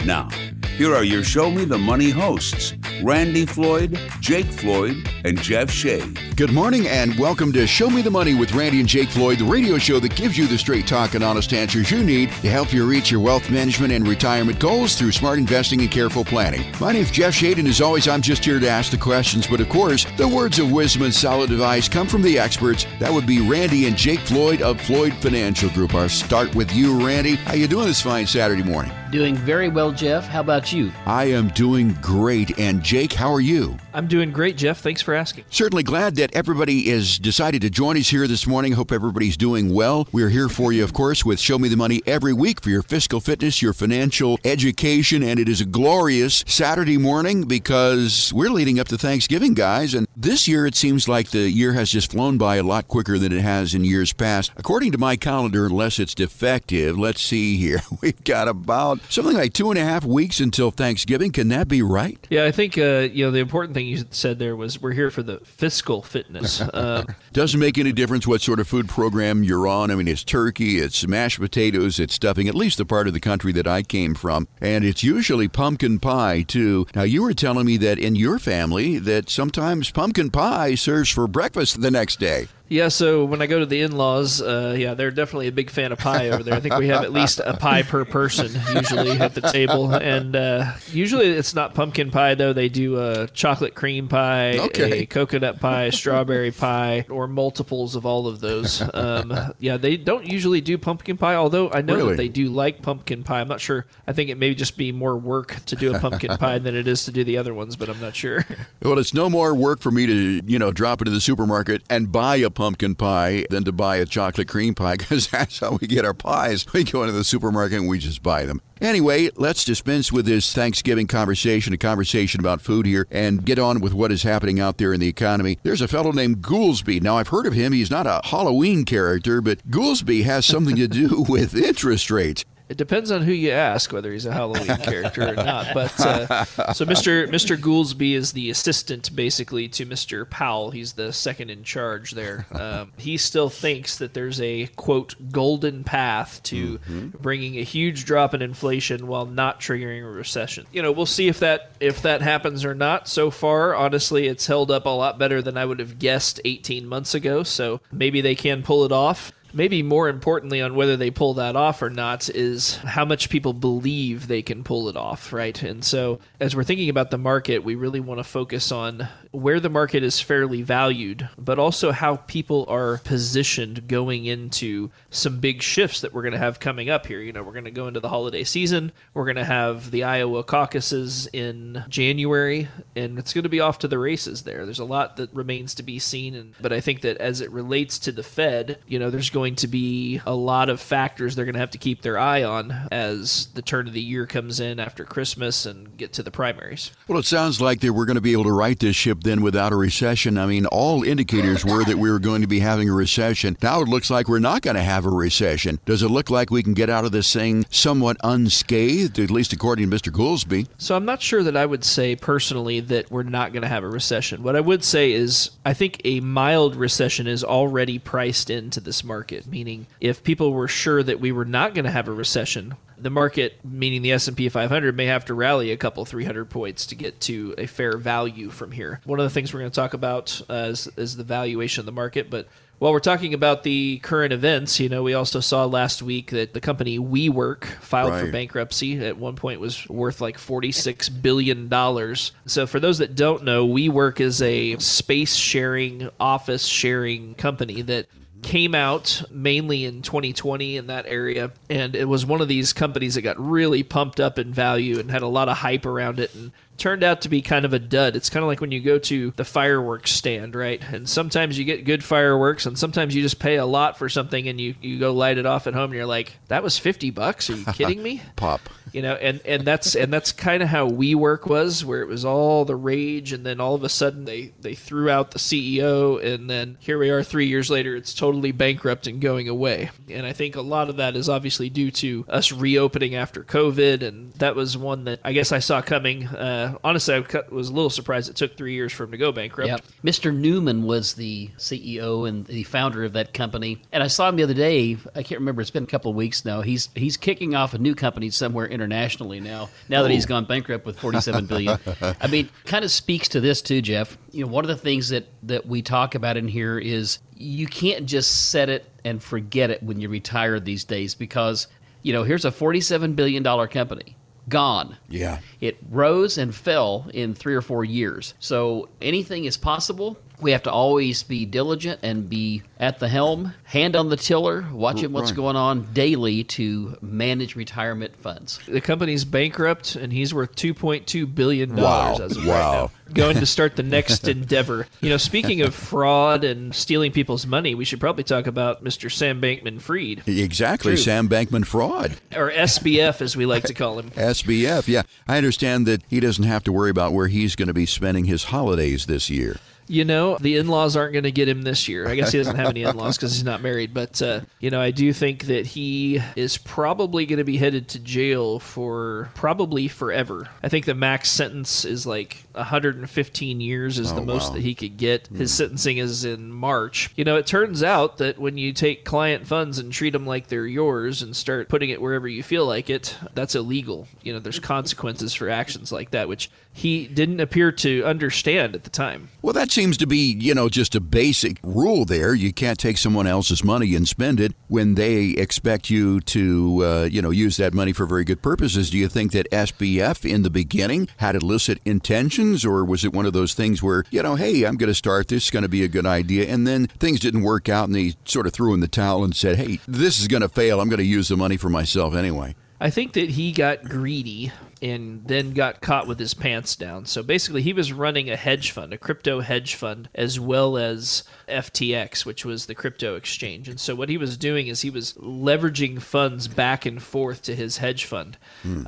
Now, 0.05 0.29
here 0.77 0.95
are 0.95 1.05
your 1.05 1.23
Show 1.23 1.51
Me 1.51 1.65
the 1.67 1.77
Money 1.77 2.09
hosts, 2.09 2.75
Randy 3.03 3.45
Floyd, 3.45 3.99
Jake 4.21 4.47
Floyd, 4.47 4.97
and 5.25 5.41
Jeff 5.41 5.71
Shade. 5.71 6.19
Good 6.35 6.53
morning 6.53 6.89
and 6.89 7.19
welcome 7.19 7.53
to 7.53 7.67
Show 7.67 7.91
Me 7.91 8.01
the 8.01 8.11
Money 8.11 8.35
with 8.35 8.55
Randy 8.55 8.81
and 8.81 8.89
Jake 8.89 9.11
Floyd, 9.11 9.39
the 9.39 9.45
radio 9.45 9.77
show 9.77 10.01
that 10.01 10.17
gives 10.17 10.39
you 10.39 10.47
the 10.47 10.57
straight 10.57 10.87
talk 10.87 11.15
and 11.15 11.23
honest 11.23 11.53
answers 11.53 11.91
you 11.91 12.03
need 12.03 12.31
to 12.31 12.49
help 12.49 12.73
you 12.73 12.89
reach 12.89 13.11
your 13.11 13.21
wealth 13.21 13.51
management 13.51 13.93
and 13.93 14.09
retirement 14.09 14.59
goals 14.59 14.95
through 14.95 15.13
smart 15.13 15.39
investing 15.39 15.83
and 15.83 15.91
careful 15.91 16.25
planning. 16.25 16.65
My 16.81 16.93
name's 16.93 17.11
Jeff 17.11 17.35
Shade, 17.35 17.59
and 17.59 17.69
as 17.69 17.83
always, 17.83 18.09
I'm 18.09 18.23
just 18.23 18.45
here 18.45 18.59
to 18.59 18.69
ask 18.69 18.91
the 18.91 18.97
questions. 18.97 19.47
But 19.47 19.61
of 19.61 19.69
course, 19.69 20.07
the 20.17 20.27
words 20.27 20.59
of 20.59 20.73
wisdom 20.73 21.03
and 21.03 21.15
solid 21.15 21.51
advice 21.51 21.89
come 21.89 22.07
from 22.07 22.23
the 22.23 22.39
experts. 22.39 22.87
That 22.99 23.13
would 23.13 23.27
be 23.27 23.41
Randy 23.41 23.87
and 23.87 23.97
Jake 23.97 24.21
Floyd 24.21 24.63
of 24.63 24.81
Floyd 24.81 25.13
Financial 25.15 25.69
Group. 25.71 25.95
I'll 25.95 26.09
start 26.09 26.55
with 26.55 26.73
you, 26.73 27.07
Randy. 27.07 27.35
How 27.35 27.55
you 27.55 27.69
doing 27.69 27.87
this 27.87 28.01
fine 28.01 28.27
Saturday 28.27 28.63
morning? 28.63 28.93
Doing 29.13 29.37
very 29.37 29.69
well, 29.69 29.93
Jeff. 29.93 30.27
How 30.27 30.41
about 30.41 30.73
you? 30.73 30.91
I 31.05 31.25
am 31.25 31.49
doing 31.49 31.93
great. 32.01 32.59
And 32.59 32.83
Jake, 32.83 33.13
how 33.13 33.31
are 33.31 33.43
you? 33.43 33.77
I'm 33.93 34.09
doing 34.09 34.33
great, 34.33 34.57
Jeff. 34.57 34.81
Thanks 34.81 35.03
for 35.03 35.13
asking. 35.13 35.45
Certainly 35.51 35.83
glad 35.83 36.17
that 36.17 36.35
everybody 36.35 36.89
has 36.89 37.19
decided 37.19 37.61
to 37.61 37.69
join 37.69 37.99
us 37.99 38.09
here 38.09 38.27
this 38.27 38.47
morning. 38.47 38.73
Hope 38.73 38.91
everybody's 38.91 39.37
doing 39.37 39.75
well. 39.75 40.09
We're 40.13 40.31
here 40.31 40.49
for 40.49 40.73
you, 40.73 40.83
of 40.83 40.95
course, 40.95 41.27
with 41.27 41.39
Show 41.39 41.59
Me 41.59 41.69
the 41.69 41.77
Money 41.77 42.01
every 42.07 42.33
week 42.33 42.63
for 42.63 42.71
your 42.71 42.81
fiscal 42.81 43.21
fitness, 43.21 43.61
your 43.61 43.75
financial 43.75 44.39
education, 44.47 45.23
and 45.23 45.39
it 45.39 45.47
is 45.47 45.61
a 45.61 45.67
glorious 45.67 46.43
Saturday 46.47 46.97
morning 46.97 47.43
because 47.43 48.33
we're 48.33 48.49
leading 48.49 48.81
up 48.81 48.89
to 48.89 48.97
Thanksgiving, 48.97 49.53
guys. 49.53 49.93
And 49.93 50.09
this 50.17 50.49
year, 50.49 50.65
it 50.65 50.75
seems 50.75 51.07
like 51.07 51.33
the 51.33 51.51
year 51.51 51.75
has 51.75 51.91
just 51.91 52.13
flown 52.13 52.39
by 52.39 52.57
a 52.57 52.63
lot 52.63 52.89
quicker 52.89 53.19
than 53.19 53.31
it 53.31 53.43
has 53.43 53.75
in 53.75 53.85
years 53.85 54.15
past. 54.15 54.53
According 54.57 54.93
to 54.93 54.99
my 54.99 55.17
calendar, 55.17 55.67
unless 55.67 55.99
it's 55.99 56.15
defective, 56.15 56.99
let's 56.99 57.21
see 57.21 57.59
here. 57.59 57.83
We've 58.01 58.25
got 58.25 58.49
about 58.49 59.02
something 59.09 59.37
like 59.37 59.53
two 59.53 59.71
and 59.71 59.79
a 59.79 59.85
half 59.85 60.05
weeks 60.05 60.41
until 60.41 60.71
Thanksgiving. 60.71 61.33
Can 61.33 61.49
that 61.49 61.69
be 61.69 61.83
right? 61.83 62.19
Yeah, 62.31 62.45
I 62.45 62.53
think 62.53 62.79
uh, 62.79 63.09
you 63.13 63.25
know 63.25 63.31
the 63.31 63.39
important 63.39 63.75
thing 63.75 63.87
you 63.87 64.05
said 64.11 64.39
there 64.39 64.57
was 64.57 64.81
we're 64.81 64.93
here 64.93 65.11
for 65.11 65.23
the 65.23 65.39
fiscal 65.41 66.03
fitness. 66.03 66.63
Uh, 66.73 67.05
Doesn't 67.33 67.61
make 67.61 67.77
any 67.77 67.93
difference 67.93 68.27
what 68.27 68.41
sort 68.41 68.59
of 68.59 68.67
food 68.67 68.89
program 68.89 69.43
you're 69.45 69.69
on. 69.69 69.91
I 69.91 69.95
mean, 69.95 70.09
it's 70.09 70.25
turkey, 70.25 70.79
it's 70.79 71.07
mashed 71.07 71.39
potatoes, 71.39 72.01
it's 72.01 72.15
stuffing. 72.15 72.49
At 72.49 72.55
least 72.55 72.79
the 72.79 72.87
part 72.87 73.07
of 73.07 73.13
the 73.13 73.21
country 73.21 73.53
that 73.53 73.67
I 73.67 73.83
came 73.83 74.15
from, 74.15 74.49
and 74.61 74.85
it's 74.85 75.03
usually 75.03 75.49
pumpkin 75.49 75.99
pie 75.99 76.43
too. 76.43 76.87
Now, 76.95 77.03
you 77.03 77.23
were 77.23 77.35
telling 77.35 77.67
me 77.67 77.77
that 77.79 77.99
in 77.99 78.17
your 78.17 78.39
family 78.39 78.99
that 79.01 79.29
sometimes 79.29 79.91
pumpkin 79.91 80.31
pie 80.31 80.75
serves 80.75 81.11
for 81.11 81.27
breakfast 81.29 81.83
the 81.83 81.91
next 81.91 82.19
day. 82.19 82.49
Yeah, 82.73 82.89
so 82.89 83.27
when 83.27 83.43
I 83.43 83.47
go 83.47 83.59
to 83.59 83.67
the 83.67 83.83
in-laws, 83.83 84.41
uh, 84.41 84.75
yeah, 84.79 84.95
they're 84.95 85.11
definitely 85.11 85.49
a 85.49 85.53
big 85.53 85.69
fan 85.69 85.93
of 85.93 85.99
pie 85.99 86.31
over 86.31 86.43
there. 86.43 86.55
I 86.55 86.61
think 86.61 86.75
we 86.79 86.89
have 86.89 87.03
at 87.05 87.13
least 87.13 87.39
a 87.45 87.55
pie 87.55 87.83
per 87.83 88.07
person 88.07 88.51
usually 88.75 89.11
at 89.11 89.35
the 89.35 89.43
table, 89.43 89.93
and 89.95 90.35
uh, 90.35 90.73
usually 90.91 91.27
it's 91.27 91.55
not 91.55 91.75
pumpkin 91.75 92.11
pie 92.11 92.35
though. 92.35 92.55
They 92.55 92.71
do 92.71 92.99
a 92.99 93.29
chocolate 93.29 93.75
cream 93.75 94.09
pie, 94.09 94.57
Okay. 94.59 95.01
a 95.03 95.07
coconut 95.07 95.61
pie, 95.61 95.91
strawberry 95.91 96.51
pie, 96.51 97.05
or 97.11 97.29
multiples 97.29 97.95
of 97.95 98.07
all 98.07 98.27
of 98.27 98.41
those. 98.41 98.83
Um, 98.95 99.35
yeah, 99.59 99.77
they 99.77 99.99
don't 99.99 100.27
usually 100.27 100.63
do 100.63 100.79
pumpkin 100.79 101.19
pie, 101.19 101.35
although 101.35 101.71
I 101.71 101.83
know 101.83 101.97
Really? 101.97 102.09
that 102.13 102.17
they 102.17 102.29
do 102.29 102.49
like 102.49 102.81
pumpkin 102.81 103.23
pie. 103.23 103.43
I'm 103.43 103.49
not 103.49 103.61
sure. 103.61 103.85
I 104.07 104.15
think 104.15 104.31
it 104.31 104.39
may 104.39 104.55
just 104.55 104.79
be 104.79 104.93
more 104.93 105.19
work 105.19 105.57
to 105.67 105.77
do 105.77 105.95
a 105.95 105.99
pumpkin 105.99 106.39
pie 106.39 106.59
than 106.59 106.75
it 106.75 106.89
is 106.89 107.05
to 107.05 107.13
do 107.13 107.23
the 107.23 107.37
other 107.37 107.53
ones, 107.53 107.77
but 107.77 107.91
I'm 107.91 108.01
not 108.01 108.17
sure. 108.17 108.47
Well, 108.83 108.99
it's 108.99 109.13
no 109.13 109.29
more 109.29 109.55
work 109.55 109.81
for 109.81 109.91
me 109.91 110.07
to, 110.07 110.43
you 110.47 110.59
know, 110.59 110.73
drop 110.73 111.03
into 111.03 111.11
the 111.11 111.21
supermarket 111.21 111.83
and 111.91 112.11
buy 112.11 112.37
a 112.37 112.49
pumpkin 112.49 112.62
pie 112.97 113.45
than 113.51 113.65
to 113.65 113.73
buy 113.73 113.97
a 113.97 114.07
chocolate 114.07 114.49
cream 114.49 114.75
pie 114.75 114.97
because 114.99 115.29
that's 115.29 115.61
how 115.61 115.79
we 115.81 115.87
get 115.87 116.05
our 116.05 116.15
pies. 116.15 116.65
We 116.73 116.85
go 116.85 117.03
into 117.03 117.13
the 117.13 117.25
supermarket 117.25 117.81
and 117.81 117.89
we 117.89 117.99
just 117.99 118.23
buy 118.23 118.47
them. 118.47 118.61
Anyway, 118.81 119.31
let's 119.37 119.65
dispense 119.65 120.11
with 120.11 120.27
this 120.27 120.53
Thanksgiving 120.53 121.07
conversation, 121.07 121.73
a 121.73 121.77
conversation 121.77 122.41
about 122.41 122.61
food 122.61 122.85
here, 122.85 123.07
and 123.13 123.45
get 123.45 123.59
on 123.59 123.81
with 123.81 123.95
what 123.95 124.11
is 124.11 124.25
happening 124.25 124.59
out 124.59 124.79
there 124.79 124.93
in 124.93 124.99
the 124.99 125.07
economy. 125.07 125.59
There's 125.63 125.81
a 125.81 125.87
fellow 125.87 126.11
named 126.11 126.39
Goolsbee. 126.43 127.01
Now, 127.01 127.19
I've 127.19 127.29
heard 127.29 127.47
of 127.47 127.53
him. 127.53 127.73
He's 127.73 127.93
not 127.93 128.09
a 128.09 128.21
Halloween 128.25 128.85
character, 128.85 129.41
but 129.41 129.71
Goolsbee 129.71 130.25
has 130.25 130.45
something 130.45 130.75
to 130.77 130.89
do 130.89 131.25
with 131.29 131.55
interest 131.55 132.11
rates. 132.11 132.45
It 132.69 132.77
depends 132.77 133.11
on 133.11 133.23
who 133.23 133.33
you 133.33 133.51
ask 133.51 133.93
whether 133.93 134.13
he's 134.13 134.27
a 134.27 134.33
Halloween 134.33 134.77
character 134.83 135.29
or 135.29 135.35
not. 135.35 135.69
But 135.75 135.99
uh, 136.01 136.45
so 136.73 136.85
Mr. 136.87 137.29
Mr. 137.29 137.57
Goolsbee 137.57 138.15
is 138.15 138.33
the 138.33 138.51
assistant, 138.51 139.15
basically, 139.15 139.69
to 139.71 139.85
Mr. 139.87 140.29
Powell. 140.29 140.71
He's 140.71 140.95
the 140.95 141.13
second 141.13 141.51
in 141.51 141.65
charge 141.65 142.13
there. 142.13 142.47
Um, 142.63 142.93
he 142.97 143.17
still 143.17 143.49
thinks 143.49 143.99
that 143.99 144.15
there's 144.15 144.41
a 144.41 144.69
quote 144.77 145.17
golden 145.33 145.83
path 145.83 146.41
to 146.45 146.79
bringing 147.21 147.59
a 147.59 147.65
huge 147.65 148.05
drop 148.05 148.35
in 148.35 148.43
inflation 148.43 149.09
while 149.09 149.27
not 149.27 149.59
triggering 149.59 150.03
a 150.05 150.07
recession. 150.07 150.67
You 150.73 150.83
know, 150.83 150.93
we'll 150.93 151.07
see 151.07 151.27
if 151.29 151.41
that 151.41 151.73
if 151.81 152.03
that 152.03 152.23
happens 152.23 152.65
or 152.65 152.75
not. 152.75 153.09
So 153.09 153.31
far, 153.33 153.75
honestly, 153.75 154.29
it's 154.29 154.47
held 154.47 154.71
up 154.71 154.87
a 154.87 154.91
lot 154.91 155.19
better 155.19 155.43
than 155.43 155.57
I 155.57 155.65
would 155.65 155.81
have 155.81 155.99
guessed 155.99 156.41
18 156.45 156.87
months 156.87 157.15
ago. 157.15 157.43
So 157.43 157.81
maybe 157.91 158.21
they 158.21 158.35
can 158.37 158.63
pull 158.63 158.85
it 158.85 158.93
off. 158.93 159.33
Maybe 159.55 159.83
more 159.83 160.09
importantly, 160.09 160.61
on 160.63 160.75
whether 160.75 160.97
they 160.97 161.11
pull 161.11 161.35
that 161.35 161.57
off 161.57 161.83
or 161.83 161.91
not, 161.91 162.29
is 162.29 162.77
how 162.77 163.05
much 163.05 163.31
people 163.31 163.53
believe 163.53 164.27
they 164.27 164.43
can 164.43 164.65
pull 164.65 164.89
it 164.89 164.97
off, 164.97 165.33
right? 165.33 165.61
And 165.63 165.85
so, 165.85 166.21
as 166.41 166.57
we're 166.57 166.65
thinking 166.65 166.89
about 166.89 167.11
the 167.11 167.19
market, 167.19 167.65
we 167.65 167.75
really 167.75 168.01
want 168.01 168.19
to 168.19 168.25
focus 168.25 168.73
on 168.73 169.09
where 169.33 169.61
the 169.61 169.71
market 169.71 170.03
is 170.03 170.21
fairly 170.21 170.63
valued, 170.63 171.29
but 171.39 171.59
also 171.59 171.91
how 171.91 172.17
people 172.17 172.67
are 172.69 172.99
positioned 172.99 173.89
going 173.89 174.27
into 174.27 174.91
some 175.11 175.41
big 175.41 175.63
shifts 175.63 176.03
that 176.03 176.13
we're 176.13 176.23
going 176.23 176.33
to 176.33 176.39
have 176.39 176.61
coming 176.61 176.91
up 176.91 177.07
here. 177.07 177.21
You 177.21 177.33
know, 177.33 177.43
we're 177.43 177.53
going 177.53 177.65
to 177.65 177.71
go 177.71 177.89
into 177.89 178.01
the 178.01 178.09
holiday 178.09 178.45
season, 178.45 178.93
we're 179.15 179.25
going 179.25 179.37
to 179.37 179.45
have 179.45 179.91
the 179.91 180.05
Iowa 180.05 180.45
caucuses 180.45 181.27
in 181.33 181.85
January, 181.89 182.69
and 182.95 183.19
it's 183.19 183.33
going 183.33 183.43
to 183.43 183.49
be 183.49 183.61
off 183.61 183.81
to 183.81 183.89
the 183.89 183.99
races 183.99 184.43
there. 184.43 184.65
There's 184.65 184.79
a 184.79 184.85
lot 184.85 185.17
that 185.17 185.33
remains 185.35 185.75
to 185.77 185.83
be 185.83 185.99
seen, 185.99 186.35
and, 186.35 186.55
but 186.61 186.73
I 186.73 186.81
think 186.81 187.01
that 187.03 187.17
as 187.17 187.41
it 187.41 187.51
relates 187.51 187.99
to 188.01 188.13
the 188.13 188.23
Fed, 188.23 188.79
you 188.87 188.99
know, 188.99 189.11
there's 189.11 189.31
going 189.31 189.42
to 189.51 189.67
be 189.67 190.21
a 190.25 190.35
lot 190.35 190.69
of 190.69 190.81
factors 190.81 191.35
they're 191.35 191.45
going 191.45 191.55
to 191.55 191.61
have 191.61 191.71
to 191.71 191.79
keep 191.79 192.03
their 192.03 192.19
eye 192.19 192.43
on 192.43 192.73
as 192.91 193.47
the 193.55 193.63
turn 193.63 193.87
of 193.87 193.93
the 193.93 194.01
year 194.01 194.27
comes 194.27 194.61
in 194.61 194.79
after 194.81 195.05
Christmas 195.05 195.67
and 195.67 195.97
get 195.97 196.13
to 196.15 196.23
the 196.23 196.31
primaries. 196.31 196.93
Well, 197.09 197.19
it 197.19 197.27
sounds 197.27 197.61
like 197.61 197.81
that 197.81 197.93
we're 197.93 198.07
going 198.07 198.15
to 198.15 198.21
be 198.21 198.33
able 198.33 198.45
to 198.45 198.53
right 198.53 198.79
this 198.79 198.97
ship 198.97 199.19
then 199.23 199.43
without 199.43 199.73
a 199.73 199.77
recession. 199.77 200.39
I 200.39 200.47
mean, 200.47 200.67
all 200.67 201.03
indicators 201.03 201.65
were 201.65 201.85
that 201.85 201.99
we 201.99 202.11
were 202.11 202.19
going 202.19 202.43
to 202.43 202.47
be 202.47 202.61
having 202.61 202.89
a 202.89 202.95
recession. 202.95 203.57
Now 203.63 203.83
it 203.83 203.89
looks 203.89 204.11
like 204.11 204.29
we're 204.29 204.39
not 204.39 204.63
going 204.63 204.77
to 204.77 204.83
have 204.83 205.05
a 205.05 205.11
recession. 205.11 205.81
Does 205.85 206.03
it 206.03 206.09
look 206.09 206.31
like 206.31 206.51
we 206.51 206.63
can 206.63 206.75
get 206.75 206.89
out 206.89 207.05
of 207.05 207.13
this 207.13 207.33
thing 207.33 207.67
somewhat 207.71 208.17
unscathed, 208.23 209.19
at 209.19 209.31
least 209.31 209.53
according 209.53 209.91
to 209.91 209.97
Mr. 209.97 210.13
Goolsbee? 210.13 210.69
So 210.79 210.95
I'm 210.97 211.05
not 211.05 211.21
sure 211.21 211.43
that 211.43 211.57
I 211.57 211.67
would 211.67 211.85
say 211.85 212.17
personally 212.17 212.81
that 212.81 213.11
we're 213.11 213.23
not 213.23 213.53
going 213.53 213.63
to 213.63 213.69
have 213.69 213.85
a 213.85 213.89
recession. 213.89 214.43
What 214.43 214.57
I 214.57 214.61
would 214.61 214.85
say 214.85 215.13
is 215.13 215.51
I 215.65 215.75
think 215.75 216.01
a 216.05 216.21
mild 216.21 216.77
recession 216.77 217.27
is 217.27 217.43
already 217.43 217.99
priced 217.99 218.51
into 218.51 218.81
this 218.81 219.03
market, 219.03 219.32
meaning 219.47 219.87
if 220.01 220.23
people 220.23 220.53
were 220.53 220.69
sure 220.69 221.03
that 221.03 221.21
we 221.21 221.33
were 221.33 221.45
not 221.45 221.75
going 221.75 221.85
to 221.85 221.91
have 221.91 222.09
a 222.09 222.13
recession, 222.13 222.75
the 222.99 223.11
market, 223.11 223.59
meaning 223.65 224.03
the 224.03 224.13
S&P 224.13 224.49
500, 224.49 224.97
may 224.97 225.07
have 225.07 225.25
to 225.27 225.35
rally 225.35 225.73
a 225.73 225.77
couple 225.77 226.05
300 226.05 226.49
points 226.49 226.87
to 226.87 226.95
get 226.95 227.21
to 227.23 227.55
a 227.59 227.67
fair 227.67 227.97
value 227.97 228.49
from 228.51 228.71
here. 228.71 229.01
One 229.05 229.19
of 229.19 229.25
the 229.25 229.31
things 229.31 229.53
we're 229.53 229.61
going 229.61 229.73
to 229.73 229.75
talk 229.75 229.95
about 229.95 230.41
uh, 230.49 230.69
is, 230.71 230.89
is 230.97 231.17
the 231.17 231.25
valuation 231.25 231.81
of 231.81 231.87
the 231.87 231.93
market, 231.93 232.31
but 232.31 232.47
while 232.83 232.93
we're 232.93 232.99
talking 232.99 233.33
about 233.33 233.63
the 233.63 234.01
current 234.03 234.33
events, 234.33 234.81
you 234.81 234.89
know, 234.89 235.05
we 235.05 235.15
also 235.15 235.39
saw 235.39 235.67
last 235.67 236.03
week 236.03 236.33
that 236.33 236.53
the 236.53 236.61
company 236.61 236.99
WeWork 236.99 237.65
filed 237.65 238.19
for 238.19 238.33
bankruptcy. 238.33 238.99
At 239.07 239.17
one 239.17 239.37
point, 239.37 239.61
was 239.61 239.89
worth 239.89 240.21
like 240.21 240.37
forty-six 240.37 241.09
billion 241.09 241.69
dollars. 241.69 242.33
So, 242.47 242.67
for 242.67 242.81
those 242.81 242.99
that 242.99 243.15
don't 243.15 243.45
know, 243.45 243.69
WeWork 243.69 244.19
is 244.19 244.43
a 244.43 244.77
space 244.79 245.37
sharing, 245.37 246.11
office 246.19 246.67
sharing 246.67 247.37
company 247.37 247.83
that 247.83 248.07
came 248.43 248.75
out 248.75 249.23
mainly 249.31 249.85
in 249.85 250.03
2020 250.03 250.77
in 250.77 250.89
that 250.89 251.07
area 251.07 251.53
and 251.71 251.95
it 251.95 252.07
was 252.07 252.27
one 252.27 252.41
of 252.41 252.49
these 252.49 252.73
companies 252.73 253.15
that 253.15 253.23
got 253.23 253.39
really 253.39 253.83
pumped 253.85 254.19
up 254.19 254.39
in 254.39 254.53
value 254.53 254.99
and 254.99 255.11
had 255.11 255.23
a 255.23 255.29
lot 255.29 255.49
of 255.49 255.57
hype 255.57 255.87
around 255.87 256.19
it 256.19 256.35
and 256.35 256.51
turned 256.77 257.05
out 257.05 257.21
to 257.21 257.29
be 257.29 257.41
kind 257.41 257.65
of 257.65 257.73
a 257.73 257.79
dud. 257.79 258.17
It's 258.17 258.29
kind 258.29 258.43
of 258.43 258.49
like 258.49 258.61
when 258.61 258.73
you 258.73 258.81
go 258.81 258.99
to 258.99 259.31
the 259.37 259.45
fireworks 259.45 260.11
stand 260.11 260.57
right? 260.57 260.83
And 260.93 261.09
sometimes 261.09 261.57
you 261.57 261.65
get 261.65 261.85
good 261.85 262.03
fireworks 262.03 262.67
and 262.67 262.77
sometimes 262.77 263.15
you 263.15 263.23
just 263.23 263.39
pay 263.39 263.57
a 263.57 263.67
lot 263.67 263.97
for 263.97 264.09
something 264.09 264.49
and 264.49 264.61
you, 264.61 264.75
you 264.83 264.99
go 264.99 265.13
light 265.13 265.39
it 265.39 265.47
off 265.47 265.69
at 265.69 265.75
home 265.75 265.85
and 265.85 265.95
you're 265.95 266.07
like 266.07 266.37
that 266.49 266.65
was 266.65 266.79
50 266.79 267.11
bucks? 267.11 267.49
Are 267.49 267.55
you 267.55 267.65
kidding 267.73 268.03
me? 268.03 268.23
Pop. 268.35 268.61
You 268.93 269.03
know, 269.03 269.15
and 269.15 269.41
and 269.47 269.65
that's 269.65 269.95
and 269.95 270.13
that's 270.13 270.33
kind 270.33 270.63
of 270.63 270.69
how 270.69 270.89
WeWork 270.89 271.47
was, 271.47 271.85
where 271.85 272.03
it 272.03 272.09
was 272.09 272.25
all 272.25 272.65
the 272.65 272.77
rage, 272.77 273.33
and 273.33 273.45
then 273.45 273.61
all 273.61 273.75
of 273.75 273.85
a 273.85 273.89
sudden 273.89 274.27
they 274.27 274.53
they 274.61 274.75
threw 274.75 275.09
out 275.09 275.31
the 275.31 275.39
CEO, 275.39 276.23
and 276.23 276.49
then 276.49 276.77
here 276.79 276.99
we 276.99 277.09
are 277.11 277.23
three 277.23 277.47
years 277.47 277.71
later, 277.71 277.97
it's 277.97 278.13
totally 278.13 278.53
bankrupt 278.53 279.07
and 279.07 279.21
going 279.21 279.49
away. 279.49 279.91
And 280.11 280.27
I 280.27 280.33
think 280.35 280.57
a 280.57 280.61
lot 280.61 280.91
of 280.91 280.97
that 280.97 281.17
is 281.17 281.29
obviously 281.29 281.71
due 281.71 281.91
to 281.93 282.27
us 282.29 282.53
reopening 282.53 283.15
after 283.15 283.43
COVID, 283.43 284.03
and 284.03 284.33
that 284.35 284.55
was 284.55 284.77
one 284.77 285.05
that 285.05 285.21
I 285.25 285.33
guess 285.33 285.53
I 285.53 285.61
saw 285.61 285.81
coming. 285.81 286.27
Uh, 286.27 286.77
honestly, 286.85 287.15
I 287.15 287.25
was 287.51 287.71
a 287.71 287.73
little 287.73 287.91
surprised 287.91 288.29
it 288.29 288.37
took 288.37 288.57
three 288.57 288.75
years 288.75 288.93
for 288.93 289.05
him 289.05 289.13
to 289.13 289.17
go 289.17 289.33
bankrupt. 289.33 289.69
Yep. 289.69 289.83
Mr. 290.05 290.35
Neumann 290.35 290.85
was 290.85 291.15
the 291.15 291.49
CEO 291.57 292.29
and 292.29 292.45
the 292.47 292.65
founder 292.65 293.05
of 293.05 293.15
that 293.15 293.33
company, 293.33 293.81
and 293.91 294.03
I 294.03 294.09
saw 294.09 294.29
him 294.29 294.37
the 294.37 294.43
other 294.43 294.55
day. 294.55 294.99
I 295.15 295.23
can't 295.23 295.41
remember; 295.41 295.63
it's 295.63 295.71
been 295.71 295.85
a 295.85 295.87
couple 295.87 296.11
of 296.11 296.17
weeks 296.17 296.45
now. 296.45 296.61
He's 296.61 296.91
he's 296.95 297.17
kicking 297.17 297.55
off 297.55 297.73
a 297.73 297.79
new 297.79 297.95
company 297.95 298.29
somewhere 298.31 298.67
internationally 298.83 299.41
now. 299.41 299.71
Now 299.89 300.03
that 300.03 300.11
he's 300.11 300.27
oh. 300.27 300.29
gone 300.29 300.45
bankrupt 300.45 300.85
with 300.85 300.99
forty-seven 300.99 301.47
billion, 301.47 301.79
I 302.21 302.27
mean, 302.27 302.49
kind 302.65 302.85
of 302.85 302.91
speaks 302.91 303.29
to 303.29 303.41
this 303.41 303.63
too, 303.63 303.81
Jeff. 303.81 304.19
You 304.33 304.45
know, 304.45 304.51
one 304.51 304.65
of 304.65 304.69
the 304.69 304.77
things 304.77 305.09
that 305.11 305.29
that 305.45 305.67
we 305.67 305.83
talk 305.83 306.15
about 306.15 306.37
in 306.37 306.49
here 306.49 306.79
is 306.79 307.19
you 307.37 307.67
can't 307.67 308.07
just 308.07 308.51
set 308.51 308.69
it 308.69 308.89
and 309.05 309.23
forget 309.23 309.71
it 309.71 309.83
when 309.83 310.01
you 310.01 310.09
retire 310.09 310.59
these 310.61 310.85
days 310.85 311.15
because 311.15 311.69
you 312.03 312.13
know 312.13 312.25
here's 312.25 312.45
a 312.45 312.51
forty-seven 312.51 313.15
billion 313.15 313.43
dollar 313.43 313.69
company 313.69 314.17
gone. 314.49 314.97
Yeah. 315.09 315.39
It 315.61 315.79
rose 315.91 316.37
and 316.37 316.55
fell 316.55 317.09
in 317.15 317.35
three 317.35 317.55
or 317.55 317.63
four 317.63 317.85
years. 317.85 318.35
So 318.41 318.89
anything 319.01 319.45
is 319.45 319.57
possible. 319.57 320.19
We 320.43 320.51
have 320.51 320.65
to 320.65 320.71
always 320.73 321.23
be 321.23 321.47
diligent 321.47 322.01
and 322.03 322.29
be 322.29 322.63
at 322.81 322.99
the 322.99 323.09
helm, 323.09 323.55
hand 323.65 323.95
on 323.95 324.09
the 324.09 324.17
tiller, 324.17 324.67
watching 324.73 325.13
what's 325.13 325.31
Right. 325.31 325.37
going 325.37 325.57
on 325.57 325.87
daily 325.95 326.43
to 326.45 326.97
manage 327.01 327.55
retirement 327.55 328.17
funds. 328.21 328.59
The 328.67 328.81
company's 328.81 329.25
bankrupt, 329.25 329.95
and 329.95 330.13
he's 330.13 330.35
worth 330.35 330.55
two 330.57 330.75
point 330.75 331.07
two 331.07 331.27
billion 331.27 331.77
Wow. 331.77 332.15
dollars 332.17 332.33
as 332.33 332.37
of 332.37 332.45
Wow. 332.47 332.55
right 332.55 332.73
now. 332.75 332.91
Going 333.15 333.37
to 333.37 333.47
start 333.47 333.77
the 333.77 333.83
next 333.83 334.27
endeavor. 334.29 334.87
You 335.01 335.11
know, 335.11 335.17
speaking 335.17 335.61
of 335.61 335.75
fraud 335.75 336.45
and 336.45 336.75
stealing 336.75 337.13
people's 337.13 337.47
money, 337.47 337.75
we 337.77 337.85
should 337.85 338.01
probably 338.01 338.25
talk 338.25 338.47
about 338.49 338.83
Mr. 338.83 339.13
Sam 339.13 339.41
Bankman-Fried, 339.41 340.23
Exactly. 340.27 340.93
True. 340.95 340.97
Sam 341.03 341.29
Bankman 341.29 341.65
fraud. 341.65 342.17
or 342.35 342.51
SBF 342.51 343.21
as 343.23 343.37
we 343.37 343.47
like 343.47 343.65
to 343.65 343.75
call 343.75 343.99
him. 344.01 344.11
SBF. 344.17 344.89
Yeah. 344.89 345.03
I 345.29 345.37
understand 345.37 345.87
that 345.87 346.03
he 346.09 346.19
doesn't 346.21 346.45
have 346.45 346.65
to 346.65 346.73
worry 346.73 346.91
about 346.91 347.13
where 347.13 347.29
he's 347.29 347.55
going 347.55 347.69
to 347.69 347.75
be 347.75 347.87
spending 347.87 348.25
his 348.25 348.45
holidays 348.45 349.07
this 349.07 349.31
year. 349.31 349.59
You 349.93 350.07
know, 350.07 350.39
the 350.39 350.57
in-laws 350.57 350.97
aren't 350.97 351.13
going 351.13 351.25
to 351.25 351.31
get 351.31 351.49
him 351.49 351.63
this 351.63 351.87
year. 351.87 352.09
I 352.09 352.15
guess 352.15 352.33
he 352.33 352.39
doesn't 352.39 352.57
have 352.57 352.71
any 352.71 352.83
in-laws 352.85 353.19
because 353.19 353.33
he's 353.35 353.45
not 353.45 353.61
married. 353.61 353.93
But 353.93 354.23
uh, 354.23 354.41
you 354.59 354.71
know, 354.71 354.81
I 354.81 354.91
do 354.91 355.13
think 355.13 355.45
that 355.47 355.67
he 355.67 356.19
is 356.35 356.57
probably 356.57 357.27
going 357.27 357.39
to 357.39 357.45
be 357.45 357.59
headed 357.59 357.89
to 357.89 357.99
jail 357.99 358.59
for 358.59 359.31
probably 359.35 359.89
forever. 359.89 360.49
I 360.63 360.71
think 360.71 360.87
the 360.87 360.95
max 360.95 361.31
sentence 361.31 361.85
is 361.85 362.07
like 362.07 362.43
115 362.53 363.61
years 363.61 363.99
is 363.99 364.13
the 364.15 364.21
Oh, 364.21 364.25
most 364.25 364.49
wow. 364.51 364.55
that 364.55 364.63
he 364.63 364.75
could 364.75 364.97
get. 364.97 365.27
His 365.29 365.53
sentencing 365.53 365.99
is 365.99 366.25
in 366.25 366.51
March. 366.53 367.11
You 367.17 367.25
know, 367.25 367.37
it 367.37 367.47
turns 367.47 367.83
out 367.83 368.19
that 368.19 368.39
when 368.39 368.57
you 368.57 368.73
take 368.73 369.05
client 369.05 369.47
funds 369.47 369.79
and 369.79 369.93
treat 369.93 370.11
them 370.15 370.27
like 370.27 370.47
they're 370.47 370.67
yours 370.67 371.23
and 371.23 371.35
start 371.37 371.69
putting 371.69 371.91
it 371.91 372.01
wherever 372.01 372.29
you 372.29 372.43
feel 372.43 372.65
like 372.67 372.89
it, 372.89 373.17
that's 373.35 373.55
illegal. 373.55 374.09
You 374.23 374.33
know, 374.33 374.39
there's 374.39 374.59
consequences 374.61 375.35
for 375.35 375.49
actions 375.51 375.93
like 375.93 376.13
that, 376.13 376.29
which 376.29 376.51
he 376.73 377.07
didn't 377.07 377.41
appear 377.41 377.73
to 377.73 378.05
understand 378.05 378.75
at 378.75 378.85
the 378.85 378.91
time. 378.91 379.29
Well, 379.43 379.53
that 379.55 379.71
seems 379.83 379.97
to 379.97 380.07
be, 380.07 380.37
you 380.39 380.55
know, 380.55 380.69
just 380.69 380.95
a 380.95 381.01
basic 381.01 381.59
rule 381.65 382.05
there. 382.05 382.35
You 382.35 382.53
can't 382.53 382.79
take 382.79 382.97
someone 382.97 383.27
else's 383.27 383.65
money 383.65 383.97
and 383.97 384.07
spend 384.07 384.39
it 384.39 384.55
when 384.69 384.95
they 384.95 385.31
expect 385.31 385.91
you 385.91 386.21
to, 386.21 386.85
uh, 386.85 387.09
you 387.11 387.21
know, 387.21 387.31
use 387.31 387.57
that 387.57 387.75
money 387.75 387.93
for 387.93 388.07
very 388.07 388.23
good 388.23 388.43
purposes. 388.43 388.91
Do 388.91 388.99
you 388.99 389.09
think 389.09 389.33
that 389.33 389.51
SBF 389.51 390.25
in 390.25 390.43
the 390.43 390.51
beginning 390.51 391.09
had 391.17 391.35
illicit 391.35 391.81
intentions, 391.85 392.65
or 392.65 392.85
was 392.85 393.05
it 393.05 393.13
one 393.13 393.27
of 393.27 393.33
those 393.33 393.55
things 393.55 393.83
where, 393.83 394.05
you 394.13 394.23
know, 394.23 394.37
hey, 394.37 394.63
I'm 394.63 394.77
going 394.77 394.87
to 394.87 394.95
start 394.95 395.27
this, 395.27 395.51
going 395.51 395.65
to 395.65 395.69
be 395.69 395.83
a 395.83 395.89
good 395.89 396.07
idea, 396.07 396.47
and 396.47 396.65
then 396.65 396.87
things 396.87 397.19
didn't 397.19 397.43
work 397.43 397.69
out 397.69 397.89
and 397.89 397.97
he 397.97 398.15
sort 398.25 398.47
of 398.47 398.53
threw 398.53 398.75
in 398.75 398.79
the 398.79 398.87
towel 398.87 399.25
and 399.25 399.35
said, 399.35 399.57
hey, 399.57 399.81
this 399.89 400.21
is 400.21 400.29
going 400.29 400.43
to 400.43 400.49
fail. 400.49 400.81
I'm 400.81 400.91
going 400.91 400.99
to 400.99 401.05
use 401.05 401.27
the 401.27 401.37
money 401.37 401.57
for 401.57 401.71
myself 401.71 402.15
anyway. 402.15 402.55
I 402.79 402.91
think 402.91 403.15
that 403.15 403.31
he 403.31 403.51
got 403.51 403.83
greedy 403.83 404.53
and 404.83 405.27
then 405.27 405.53
got 405.53 405.81
caught 405.81 406.09
with 406.09 406.19
his 406.19 406.35
pants 406.35 406.75
down. 406.75 407.07
So 407.07 407.23
basically, 407.23 407.63
he 407.63 407.73
was 407.73 407.93
running 407.93 408.29
a 408.29 408.37
hedge 408.37 408.73
fund, 408.73 408.93
a 408.93 408.99
crypto 408.99 409.41
hedge 409.41 409.77
fund, 409.77 410.09
as 410.15 410.41
well 410.41 410.77
as 410.77 411.23
FTX, 411.49 412.27
which 412.27 412.45
was 412.45 412.67
the 412.67 412.75
crypto 412.75 413.15
exchange. 413.15 413.69
And 413.69 413.79
so 413.79 413.95
what 413.95 414.09
he 414.09 414.19
was 414.19 414.37
doing 414.37 414.67
is 414.67 414.81
he 414.81 414.91
was 414.91 415.13
leveraging 415.15 416.03
funds 416.03 416.49
back 416.49 416.85
and 416.85 417.01
forth 417.01 417.43
to 417.43 417.55
his 417.55 417.79
hedge 417.79 418.05
fund. 418.07 418.37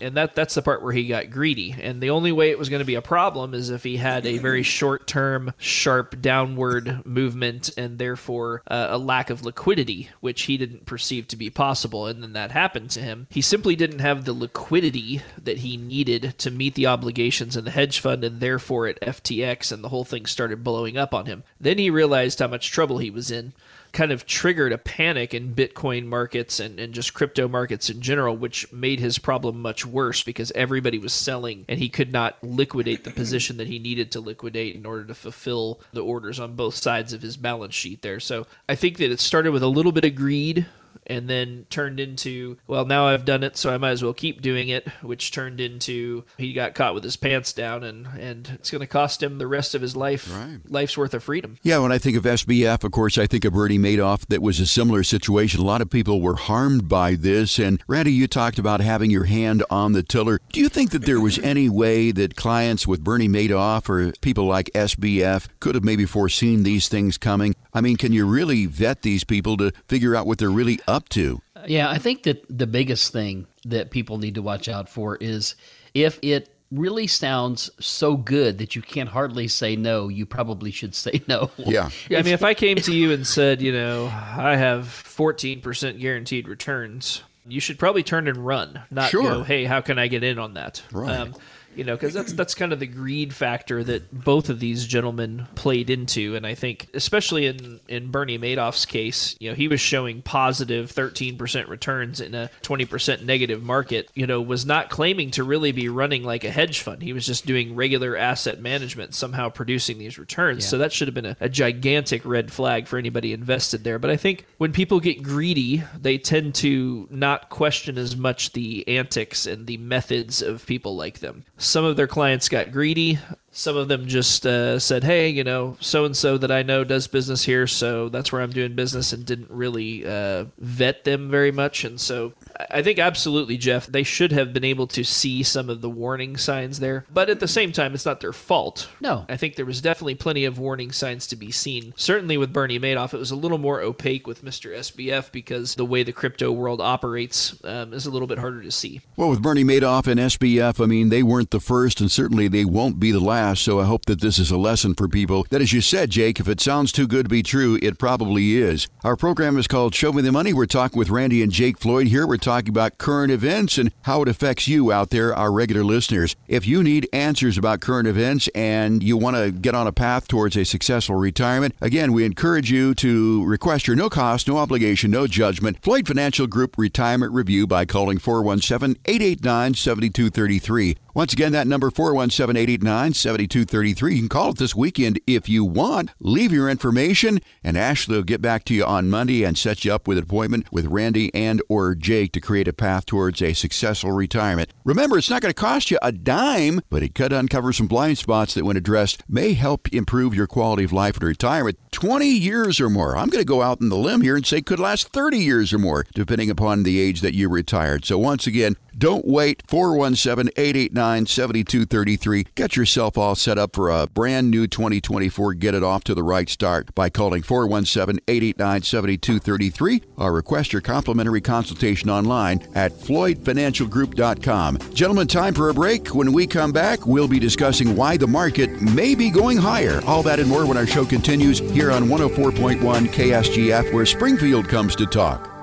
And 0.02 0.16
that 0.16 0.34
that's 0.34 0.54
the 0.54 0.62
part 0.62 0.82
where 0.82 0.92
he 0.92 1.06
got 1.06 1.30
greedy. 1.30 1.76
And 1.80 2.00
the 2.00 2.10
only 2.10 2.32
way 2.32 2.50
it 2.50 2.58
was 2.58 2.68
going 2.68 2.80
to 2.80 2.86
be 2.86 2.96
a 2.96 3.02
problem 3.02 3.54
is 3.54 3.70
if 3.70 3.84
he 3.84 3.96
had 3.96 4.26
a 4.26 4.38
very 4.38 4.62
short-term 4.64 5.52
sharp 5.58 6.20
downward 6.20 7.06
movement 7.06 7.70
and 7.76 7.98
therefore 7.98 8.62
uh, 8.66 8.88
a 8.90 8.98
lack 8.98 9.30
of 9.30 9.44
liquidity, 9.44 10.08
which 10.20 10.42
he 10.42 10.56
didn't 10.56 10.86
perceive 10.86 11.28
to 11.28 11.36
be 11.36 11.50
possible. 11.50 12.06
And 12.06 12.22
then 12.22 12.32
that 12.32 12.50
happened 12.50 12.90
to 12.90 13.00
him. 13.00 13.28
He 13.30 13.42
simply 13.42 13.76
didn't 13.76 14.00
have 14.00 14.24
the 14.24 14.32
liquidity 14.32 15.22
that 15.42 15.58
he 15.58 15.76
needed 15.86 16.34
to 16.38 16.50
meet 16.50 16.74
the 16.74 16.86
obligations 16.86 17.56
in 17.56 17.64
the 17.64 17.70
hedge 17.70 18.00
fund 18.00 18.24
and 18.24 18.40
therefore 18.40 18.86
at 18.86 19.00
FTX, 19.00 19.72
and 19.72 19.82
the 19.82 19.88
whole 19.88 20.04
thing 20.04 20.26
started 20.26 20.64
blowing 20.64 20.96
up 20.96 21.14
on 21.14 21.26
him. 21.26 21.44
Then 21.60 21.78
he 21.78 21.90
realized 21.90 22.38
how 22.38 22.48
much 22.48 22.70
trouble 22.70 22.98
he 22.98 23.10
was 23.10 23.30
in. 23.30 23.52
Kind 23.92 24.10
of 24.10 24.26
triggered 24.26 24.72
a 24.72 24.78
panic 24.78 25.34
in 25.34 25.54
Bitcoin 25.54 26.06
markets 26.06 26.58
and, 26.58 26.80
and 26.80 26.92
just 26.92 27.14
crypto 27.14 27.46
markets 27.46 27.88
in 27.90 28.00
general, 28.00 28.36
which 28.36 28.72
made 28.72 28.98
his 28.98 29.18
problem 29.18 29.62
much 29.62 29.86
worse 29.86 30.22
because 30.24 30.50
everybody 30.56 30.98
was 30.98 31.12
selling 31.12 31.64
and 31.68 31.78
he 31.78 31.88
could 31.88 32.12
not 32.12 32.42
liquidate 32.42 33.04
the 33.04 33.12
position 33.12 33.56
that 33.58 33.68
he 33.68 33.78
needed 33.78 34.10
to 34.10 34.20
liquidate 34.20 34.74
in 34.74 34.84
order 34.84 35.04
to 35.04 35.14
fulfill 35.14 35.80
the 35.92 36.02
orders 36.02 36.40
on 36.40 36.56
both 36.56 36.74
sides 36.74 37.12
of 37.12 37.22
his 37.22 37.36
balance 37.36 37.74
sheet 37.74 38.02
there. 38.02 38.18
So 38.18 38.48
I 38.68 38.74
think 38.74 38.98
that 38.98 39.12
it 39.12 39.20
started 39.20 39.52
with 39.52 39.62
a 39.62 39.68
little 39.68 39.92
bit 39.92 40.04
of 40.04 40.16
greed 40.16 40.66
and 41.06 41.28
then 41.28 41.66
turned 41.70 42.00
into 42.00 42.56
well 42.66 42.84
now 42.84 43.06
i've 43.06 43.24
done 43.24 43.42
it 43.42 43.56
so 43.56 43.72
i 43.72 43.78
might 43.78 43.90
as 43.90 44.02
well 44.02 44.12
keep 44.14 44.40
doing 44.42 44.68
it 44.68 44.86
which 45.02 45.30
turned 45.32 45.60
into 45.60 46.24
he 46.38 46.52
got 46.52 46.74
caught 46.74 46.94
with 46.94 47.04
his 47.04 47.16
pants 47.16 47.52
down 47.52 47.82
and 47.84 48.06
and 48.18 48.48
it's 48.54 48.70
going 48.70 48.80
to 48.80 48.86
cost 48.86 49.22
him 49.22 49.38
the 49.38 49.46
rest 49.46 49.74
of 49.74 49.82
his 49.82 49.96
life 49.96 50.30
Right. 50.34 50.58
life's 50.68 50.96
worth 50.96 51.14
of 51.14 51.22
freedom 51.24 51.58
Yeah, 51.62 51.78
when 51.78 51.92
I 51.92 51.98
think 51.98 52.16
of 52.16 52.24
SBF, 52.24 52.84
of 52.84 52.92
course, 52.92 53.18
I 53.18 53.26
think 53.26 53.44
of 53.44 53.52
Bernie 53.52 53.78
Madoff. 53.78 54.26
That 54.28 54.42
was 54.42 54.60
a 54.60 54.66
similar 54.66 55.02
situation. 55.02 55.60
A 55.60 55.64
lot 55.64 55.80
of 55.80 55.90
people 55.90 56.20
were 56.20 56.36
harmed 56.36 56.88
by 56.88 57.14
this. 57.14 57.58
And 57.58 57.82
Randy, 57.86 58.12
you 58.12 58.26
talked 58.26 58.58
about 58.58 58.80
having 58.80 59.10
your 59.10 59.24
hand 59.24 59.62
on 59.70 59.92
the 59.92 60.02
tiller. 60.02 60.40
Do 60.52 60.60
you 60.60 60.68
think 60.68 60.90
that 60.90 61.04
there 61.04 61.20
was 61.20 61.38
any 61.42 61.68
way 61.68 62.10
that 62.12 62.36
clients 62.36 62.86
with 62.86 63.02
Bernie 63.04 63.28
Madoff 63.28 63.88
or 63.88 64.12
people 64.20 64.44
like 64.46 64.70
SBF 64.74 65.46
could 65.60 65.74
have 65.74 65.84
maybe 65.84 66.04
foreseen 66.06 66.62
these 66.62 66.88
things 66.88 67.18
coming? 67.18 67.54
I 67.72 67.80
mean, 67.80 67.96
can 67.96 68.12
you 68.12 68.26
really 68.26 68.66
vet 68.66 69.02
these 69.02 69.24
people 69.24 69.56
to 69.58 69.72
figure 69.88 70.14
out 70.14 70.26
what 70.26 70.38
they're 70.38 70.50
really 70.50 70.80
up 70.86 70.93
to? 71.10 71.40
Yeah, 71.66 71.88
I 71.90 71.98
think 71.98 72.22
that 72.24 72.44
the 72.48 72.66
biggest 72.66 73.12
thing 73.12 73.46
that 73.64 73.90
people 73.90 74.18
need 74.18 74.34
to 74.34 74.42
watch 74.42 74.68
out 74.68 74.88
for 74.88 75.16
is 75.16 75.54
if 75.94 76.18
it 76.22 76.50
really 76.70 77.06
sounds 77.06 77.70
so 77.78 78.16
good 78.16 78.58
that 78.58 78.74
you 78.74 78.82
can't 78.82 79.08
hardly 79.08 79.46
say 79.48 79.76
no, 79.76 80.08
you 80.08 80.26
probably 80.26 80.70
should 80.70 80.94
say 81.04 81.22
no. 81.28 81.50
Yeah. 81.56 81.88
yeah, 82.08 82.18
i 82.18 82.22
mean 82.22 82.34
if 82.34 82.42
i 82.42 82.52
came 82.54 82.76
to 82.78 82.92
you 82.94 83.12
and 83.12 83.26
said 83.26 83.62
you 83.62 83.72
know 83.72 84.06
i 84.06 84.56
have 84.56 84.84
14% 84.86 86.00
guaranteed 86.00 86.48
returns 86.48 87.22
you 87.46 87.60
should 87.60 87.78
probably 87.78 88.02
turn 88.02 88.26
and 88.28 88.38
run 88.38 88.80
not 88.90 89.10
Sure. 89.10 89.22
go 89.22 89.42
hey 89.42 89.64
how 89.64 89.80
can 89.80 89.98
i 89.98 90.08
get 90.08 90.22
in 90.24 90.38
on 90.38 90.54
that 90.54 90.82
Um, 90.92 91.00
Right. 91.00 91.32
You 91.76 91.84
know 91.84 91.94
because 91.94 92.14
that's 92.14 92.32
that's 92.32 92.54
kind 92.54 92.72
of 92.72 92.80
the 92.80 92.86
greed 92.86 93.34
factor 93.34 93.82
that 93.84 94.12
both 94.12 94.48
of 94.48 94.60
these 94.60 94.86
gentlemen 94.86 95.46
played 95.54 95.90
into. 95.90 96.36
And 96.36 96.46
i 96.46 96.54
think 96.54 96.88
especially 96.94 97.46
in 97.46 97.80
in 97.88 98.10
bernie 98.10 98.38
madoff's 98.38 98.86
case 98.86 99.36
you 99.40 99.50
know 99.50 99.54
he 99.54 99.68
was 99.68 99.80
showing 99.80 100.22
positive 100.22 100.92
13% 100.92 101.68
returns 101.68 102.20
in 102.20 102.34
a 102.34 102.50
20% 102.62 103.24
negative 103.24 103.62
market 103.62 104.10
you 104.14 104.26
know 104.26 104.40
was 104.40 104.66
not 104.66 104.90
claiming 104.90 105.30
to 105.32 105.44
really 105.44 105.72
be 105.72 105.88
running 105.88 106.24
like 106.24 106.44
a 106.44 106.50
hedge 106.50 106.80
fund. 106.80 107.02
He 107.02 107.12
was 107.12 107.26
just 107.26 107.46
doing 107.46 107.74
regular 107.74 108.16
asset 108.16 108.60
management 108.60 109.14
somehow 109.14 109.48
producing 109.48 109.98
these 109.98 110.18
returns. 110.18 110.66
So 110.66 110.78
that 110.78 110.92
should 110.92 111.08
have 111.08 111.14
been 111.14 111.26
a, 111.26 111.36
a 111.40 111.48
gigantic 111.48 112.24
red 112.24 112.52
flag 112.52 112.86
for 112.86 112.98
anybody 112.98 113.32
invested 113.32 113.84
there. 113.84 113.98
But 113.98 114.10
i 114.10 114.16
think 114.16 114.46
when 114.58 114.72
people 114.72 115.00
get 115.00 115.22
greedy 115.22 115.82
they 116.00 116.18
tend 116.18 116.54
to 116.56 117.06
not 117.10 117.50
question 117.50 117.98
as 117.98 118.16
much 118.16 118.52
the 118.52 118.86
antics 118.88 119.46
and 119.46 119.66
the 119.66 119.76
methods 119.78 120.42
of 120.42 120.66
people 120.66 120.96
like 120.96 121.20
them 121.20 121.44
some 121.64 121.84
of 121.84 121.96
their 121.96 122.06
clients 122.06 122.48
got 122.48 122.70
greedy. 122.70 123.18
Some 123.50 123.76
of 123.76 123.88
them 123.88 124.06
just 124.06 124.46
uh, 124.46 124.78
said, 124.78 125.04
"Hey, 125.04 125.28
you 125.28 125.44
know, 125.44 125.76
so 125.80 126.04
and 126.04 126.16
so 126.16 126.36
that 126.38 126.50
I 126.50 126.62
know 126.62 126.84
does 126.84 127.06
business 127.06 127.44
here, 127.44 127.66
so 127.66 128.08
that's 128.08 128.32
where 128.32 128.42
I'm 128.42 128.50
doing 128.50 128.74
business," 128.74 129.12
and 129.12 129.24
didn't 129.24 129.50
really 129.50 130.06
uh, 130.06 130.46
vet 130.58 131.04
them 131.04 131.30
very 131.30 131.52
much. 131.52 131.84
And 131.84 132.00
so 132.00 132.32
I 132.70 132.82
think 132.82 132.98
absolutely, 132.98 133.56
Jeff. 133.56 133.86
They 133.86 134.02
should 134.02 134.32
have 134.32 134.52
been 134.52 134.64
able 134.64 134.86
to 134.88 135.04
see 135.04 135.42
some 135.42 135.68
of 135.68 135.80
the 135.80 135.90
warning 135.90 136.36
signs 136.36 136.80
there. 136.80 137.04
But 137.12 137.30
at 137.30 137.40
the 137.40 137.48
same 137.48 137.72
time, 137.72 137.94
it's 137.94 138.06
not 138.06 138.20
their 138.20 138.32
fault. 138.32 138.88
No. 139.00 139.24
I 139.28 139.36
think 139.36 139.56
there 139.56 139.66
was 139.66 139.80
definitely 139.80 140.14
plenty 140.14 140.44
of 140.44 140.58
warning 140.58 140.92
signs 140.92 141.26
to 141.28 141.36
be 141.36 141.50
seen. 141.50 141.92
Certainly 141.96 142.36
with 142.36 142.52
Bernie 142.52 142.78
Madoff, 142.78 143.14
it 143.14 143.18
was 143.18 143.30
a 143.30 143.36
little 143.36 143.58
more 143.58 143.80
opaque 143.80 144.26
with 144.26 144.44
Mr. 144.44 144.76
SBF 144.76 145.32
because 145.32 145.74
the 145.74 145.84
way 145.84 146.02
the 146.02 146.12
crypto 146.12 146.52
world 146.52 146.80
operates 146.80 147.56
um, 147.64 147.92
is 147.92 148.06
a 148.06 148.10
little 148.10 148.28
bit 148.28 148.38
harder 148.38 148.62
to 148.62 148.70
see. 148.70 149.00
Well, 149.16 149.30
with 149.30 149.42
Bernie 149.42 149.64
Madoff 149.64 150.06
and 150.06 150.20
SBF, 150.20 150.82
I 150.82 150.86
mean, 150.86 151.08
they 151.08 151.22
weren't 151.22 151.50
the 151.50 151.60
first 151.60 152.00
and 152.00 152.10
certainly 152.10 152.48
they 152.48 152.64
won't 152.64 153.00
be 153.00 153.10
the 153.10 153.20
last. 153.20 153.62
So 153.62 153.80
I 153.80 153.84
hope 153.84 154.06
that 154.06 154.20
this 154.20 154.38
is 154.38 154.50
a 154.50 154.56
lesson 154.56 154.94
for 154.94 155.08
people 155.08 155.46
that, 155.50 155.60
as 155.60 155.72
you 155.72 155.80
said, 155.80 156.10
Jake, 156.10 156.38
if 156.38 156.48
it 156.48 156.60
sounds 156.60 156.92
too 156.92 157.06
good 157.06 157.26
to 157.26 157.30
be 157.30 157.42
true, 157.42 157.78
it 157.82 157.98
probably 157.98 158.56
is. 158.56 158.86
Our 159.02 159.16
program 159.16 159.58
is 159.58 159.66
called 159.66 159.94
Show 159.94 160.12
Me 160.12 160.22
the 160.22 160.32
Money. 160.32 160.52
We're 160.52 160.66
talking 160.66 160.98
with 160.98 161.10
Randy 161.10 161.42
and 161.42 161.50
Jake 161.50 161.78
Floyd 161.78 162.06
here. 162.06 162.26
We're 162.26 162.36
talking 162.44 162.68
about 162.68 162.98
current 162.98 163.32
events 163.32 163.78
and 163.78 163.90
how 164.02 164.22
it 164.22 164.28
affects 164.28 164.68
you 164.68 164.92
out 164.92 165.10
there, 165.10 165.34
our 165.34 165.50
regular 165.50 165.82
listeners. 165.82 166.36
If 166.46 166.66
you 166.66 166.82
need 166.82 167.08
answers 167.12 167.58
about 167.58 167.80
current 167.80 168.06
events 168.06 168.48
and 168.54 169.02
you 169.02 169.16
want 169.16 169.36
to 169.36 169.50
get 169.50 169.74
on 169.74 169.86
a 169.86 169.92
path 169.92 170.28
towards 170.28 170.56
a 170.56 170.64
successful 170.64 171.16
retirement, 171.16 171.74
again, 171.80 172.12
we 172.12 172.24
encourage 172.24 172.70
you 172.70 172.94
to 172.96 173.44
request 173.44 173.86
your 173.86 173.96
no 173.96 174.10
cost, 174.10 174.46
no 174.46 174.58
obligation, 174.58 175.10
no 175.10 175.26
judgment 175.26 175.78
Floyd 175.82 176.06
Financial 176.06 176.46
Group 176.46 176.76
Retirement 176.76 177.32
Review 177.32 177.66
by 177.66 177.84
calling 177.84 178.18
417 178.18 179.00
889 179.06 179.74
7233. 179.74 180.96
Once 181.14 181.32
again, 181.32 181.52
that 181.52 181.68
number 181.68 181.92
417 181.92 182.60
889 182.60 183.14
7233. 183.14 184.14
You 184.14 184.20
can 184.22 184.28
call 184.28 184.50
it 184.50 184.58
this 184.58 184.74
weekend 184.74 185.20
if 185.28 185.48
you 185.48 185.64
want. 185.64 186.10
Leave 186.18 186.50
your 186.50 186.68
information, 186.68 187.38
and 187.62 187.78
Ashley 187.78 188.16
will 188.16 188.24
get 188.24 188.42
back 188.42 188.64
to 188.64 188.74
you 188.74 188.84
on 188.84 189.08
Monday 189.08 189.44
and 189.44 189.56
set 189.56 189.84
you 189.84 189.94
up 189.94 190.08
with 190.08 190.18
an 190.18 190.24
appointment 190.24 190.72
with 190.72 190.86
Randy 190.86 191.32
and 191.32 191.62
or 191.68 191.94
Jake 191.94 192.32
to 192.32 192.40
create 192.40 192.66
a 192.66 192.72
path 192.72 193.06
towards 193.06 193.40
a 193.40 193.52
successful 193.52 194.10
retirement. 194.10 194.72
Remember, 194.82 195.16
it's 195.16 195.30
not 195.30 195.40
going 195.40 195.54
to 195.54 195.60
cost 195.60 195.92
you 195.92 196.00
a 196.02 196.10
dime, 196.10 196.80
but 196.90 197.04
it 197.04 197.14
could 197.14 197.32
uncover 197.32 197.72
some 197.72 197.86
blind 197.86 198.18
spots 198.18 198.54
that, 198.54 198.64
when 198.64 198.76
addressed, 198.76 199.22
may 199.28 199.52
help 199.52 199.86
improve 199.94 200.34
your 200.34 200.48
quality 200.48 200.82
of 200.82 200.92
life 200.92 201.18
in 201.20 201.24
retirement. 201.24 201.78
20 201.92 202.26
years 202.26 202.80
or 202.80 202.90
more. 202.90 203.16
I'm 203.16 203.28
going 203.28 203.40
to 203.40 203.44
go 203.44 203.62
out 203.62 203.80
on 203.80 203.88
the 203.88 203.96
limb 203.96 204.22
here 204.22 204.34
and 204.34 204.44
say 204.44 204.60
could 204.60 204.80
last 204.80 205.12
30 205.12 205.38
years 205.38 205.72
or 205.72 205.78
more, 205.78 206.06
depending 206.12 206.50
upon 206.50 206.82
the 206.82 206.98
age 207.00 207.20
that 207.20 207.34
you 207.34 207.48
retired. 207.48 208.04
So 208.04 208.18
once 208.18 208.48
again, 208.48 208.74
don't 208.98 209.26
wait. 209.26 209.62
417 209.68 210.52
889 210.56 211.26
7233. 211.26 212.46
Get 212.54 212.76
yourself 212.76 213.18
all 213.18 213.34
set 213.34 213.58
up 213.58 213.74
for 213.74 213.90
a 213.90 214.06
brand 214.06 214.50
new 214.50 214.66
2024. 214.66 215.54
Get 215.54 215.74
it 215.74 215.82
off 215.82 216.04
to 216.04 216.14
the 216.14 216.22
right 216.22 216.48
start 216.48 216.94
by 216.94 217.10
calling 217.10 217.42
417 217.42 218.20
889 218.28 218.82
7233 218.82 220.02
or 220.16 220.32
request 220.32 220.72
your 220.72 220.82
complimentary 220.82 221.40
consultation 221.40 222.10
online 222.10 222.62
at 222.74 222.92
FloydFinancialGroup.com. 222.92 224.78
Gentlemen, 224.92 225.26
time 225.26 225.54
for 225.54 225.70
a 225.70 225.74
break. 225.74 226.08
When 226.08 226.32
we 226.32 226.46
come 226.46 226.72
back, 226.72 227.06
we'll 227.06 227.28
be 227.28 227.38
discussing 227.38 227.96
why 227.96 228.16
the 228.16 228.26
market 228.26 228.80
may 228.80 229.14
be 229.14 229.30
going 229.30 229.58
higher. 229.58 230.00
All 230.06 230.22
that 230.22 230.40
and 230.40 230.48
more 230.48 230.66
when 230.66 230.76
our 230.76 230.86
show 230.86 231.04
continues 231.04 231.58
here 231.58 231.90
on 231.90 232.04
104.1 232.04 232.78
KSGF, 233.08 233.92
where 233.92 234.06
Springfield 234.06 234.68
comes 234.68 234.96
to 234.96 235.06
talk. 235.06 235.53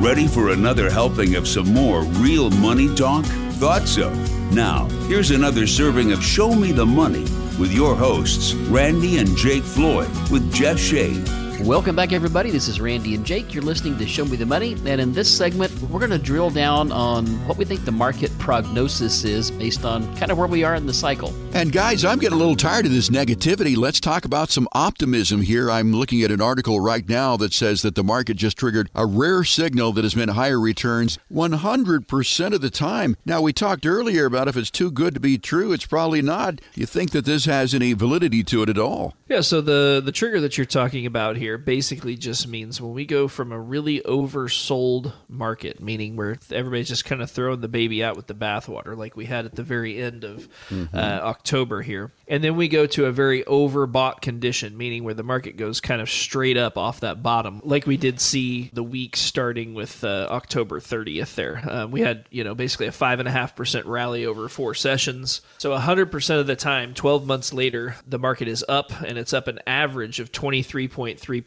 Ready 0.00 0.26
for 0.26 0.50
another 0.50 0.90
helping 0.90 1.34
of 1.34 1.48
some 1.48 1.72
more 1.72 2.02
real 2.02 2.50
money 2.50 2.94
talk? 2.94 3.24
Thought 3.60 3.88
so. 3.88 4.12
Now, 4.52 4.86
here's 5.08 5.30
another 5.30 5.66
serving 5.66 6.12
of 6.12 6.22
Show 6.22 6.54
Me 6.54 6.72
the 6.72 6.86
Money 6.86 7.24
with 7.58 7.72
your 7.72 7.94
hosts, 7.94 8.54
Randy 8.54 9.18
and 9.18 9.36
Jake 9.36 9.64
Floyd, 9.64 10.08
with 10.30 10.52
Jeff 10.52 10.78
Shade. 10.78 11.28
Welcome 11.62 11.96
back, 11.96 12.12
everybody. 12.12 12.50
This 12.52 12.68
is 12.68 12.80
Randy 12.80 13.16
and 13.16 13.26
Jake. 13.26 13.52
You're 13.52 13.64
listening 13.64 13.98
to 13.98 14.06
Show 14.06 14.24
Me 14.24 14.36
the 14.36 14.46
Money. 14.46 14.74
And 14.86 15.00
in 15.00 15.12
this 15.12 15.28
segment, 15.36 15.72
we're 15.82 15.98
going 15.98 16.12
to 16.12 16.18
drill 16.18 16.50
down 16.50 16.92
on 16.92 17.26
what 17.48 17.58
we 17.58 17.64
think 17.64 17.84
the 17.84 17.90
market 17.92 18.30
prognosis 18.38 19.24
is 19.24 19.50
based 19.50 19.84
on 19.84 20.16
kind 20.16 20.30
of 20.30 20.38
where 20.38 20.46
we 20.46 20.62
are 20.62 20.76
in 20.76 20.86
the 20.86 20.94
cycle. 20.94 21.34
And 21.54 21.72
guys, 21.72 22.04
I'm 22.04 22.20
getting 22.20 22.36
a 22.36 22.38
little 22.38 22.54
tired 22.54 22.86
of 22.86 22.92
this 22.92 23.10
negativity. 23.10 23.76
Let's 23.76 23.98
talk 23.98 24.24
about 24.24 24.50
some 24.50 24.68
optimism 24.72 25.42
here. 25.42 25.68
I'm 25.68 25.92
looking 25.92 26.22
at 26.22 26.30
an 26.30 26.40
article 26.40 26.78
right 26.78 27.06
now 27.06 27.36
that 27.38 27.52
says 27.52 27.82
that 27.82 27.96
the 27.96 28.04
market 28.04 28.36
just 28.36 28.56
triggered 28.56 28.88
a 28.94 29.04
rare 29.04 29.42
signal 29.42 29.92
that 29.92 30.04
has 30.04 30.14
meant 30.14 30.30
higher 30.30 30.60
returns 30.60 31.18
100% 31.30 32.54
of 32.54 32.60
the 32.60 32.70
time. 32.70 33.16
Now, 33.26 33.42
we 33.42 33.52
talked 33.52 33.84
earlier 33.84 34.26
about 34.26 34.46
if 34.46 34.56
it's 34.56 34.70
too 34.70 34.92
good 34.92 35.12
to 35.14 35.20
be 35.20 35.38
true, 35.38 35.72
it's 35.72 35.86
probably 35.86 36.22
not. 36.22 36.60
You 36.74 36.86
think 36.86 37.10
that 37.10 37.24
this 37.24 37.46
has 37.46 37.74
any 37.74 37.94
validity 37.94 38.44
to 38.44 38.62
it 38.62 38.68
at 38.68 38.78
all? 38.78 39.14
Yeah, 39.28 39.40
so 39.40 39.60
the 39.60 40.00
the 40.02 40.12
trigger 40.12 40.40
that 40.40 40.56
you're 40.56 40.64
talking 40.64 41.04
about 41.04 41.36
here 41.36 41.47
basically 41.56 42.16
just 42.16 42.48
means 42.48 42.80
when 42.80 42.92
we 42.92 43.06
go 43.06 43.28
from 43.28 43.52
a 43.52 43.58
really 43.58 44.00
oversold 44.00 45.12
market, 45.28 45.80
meaning 45.80 46.16
where 46.16 46.36
everybody's 46.50 46.88
just 46.88 47.04
kind 47.04 47.22
of 47.22 47.30
throwing 47.30 47.60
the 47.60 47.68
baby 47.68 48.04
out 48.04 48.16
with 48.16 48.26
the 48.26 48.34
bathwater, 48.34 48.96
like 48.96 49.16
we 49.16 49.24
had 49.24 49.46
at 49.46 49.54
the 49.54 49.62
very 49.62 50.02
end 50.02 50.24
of 50.24 50.48
mm-hmm. 50.68 50.94
uh, 50.94 50.98
October 50.98 51.80
here, 51.80 52.12
and 52.26 52.44
then 52.44 52.56
we 52.56 52.68
go 52.68 52.86
to 52.86 53.06
a 53.06 53.12
very 53.12 53.44
overbought 53.44 54.20
condition, 54.20 54.76
meaning 54.76 55.04
where 55.04 55.14
the 55.14 55.22
market 55.22 55.56
goes 55.56 55.80
kind 55.80 56.02
of 56.02 56.10
straight 56.10 56.56
up 56.56 56.76
off 56.76 57.00
that 57.00 57.22
bottom, 57.22 57.60
like 57.64 57.86
we 57.86 57.96
did 57.96 58.20
see 58.20 58.70
the 58.72 58.82
week 58.82 59.16
starting 59.16 59.74
with 59.74 60.04
uh, 60.04 60.26
October 60.30 60.80
30th. 60.80 61.34
There, 61.34 61.58
uh, 61.58 61.86
we 61.86 62.00
had 62.00 62.26
you 62.30 62.44
know 62.44 62.54
basically 62.54 62.88
a 62.88 62.92
five 62.92 63.20
and 63.20 63.28
a 63.28 63.32
half 63.32 63.56
percent 63.56 63.86
rally 63.86 64.26
over 64.26 64.48
four 64.48 64.74
sessions. 64.74 65.40
So 65.58 65.70
100 65.70 66.10
percent 66.10 66.40
of 66.40 66.46
the 66.46 66.56
time, 66.56 66.94
12 66.94 67.26
months 67.26 67.52
later, 67.52 67.94
the 68.06 68.18
market 68.18 68.48
is 68.48 68.64
up 68.68 68.92
and 69.02 69.16
it's 69.16 69.32
up 69.32 69.46
an 69.48 69.60
average 69.66 70.20
of 70.20 70.32
23.3% 70.32 71.37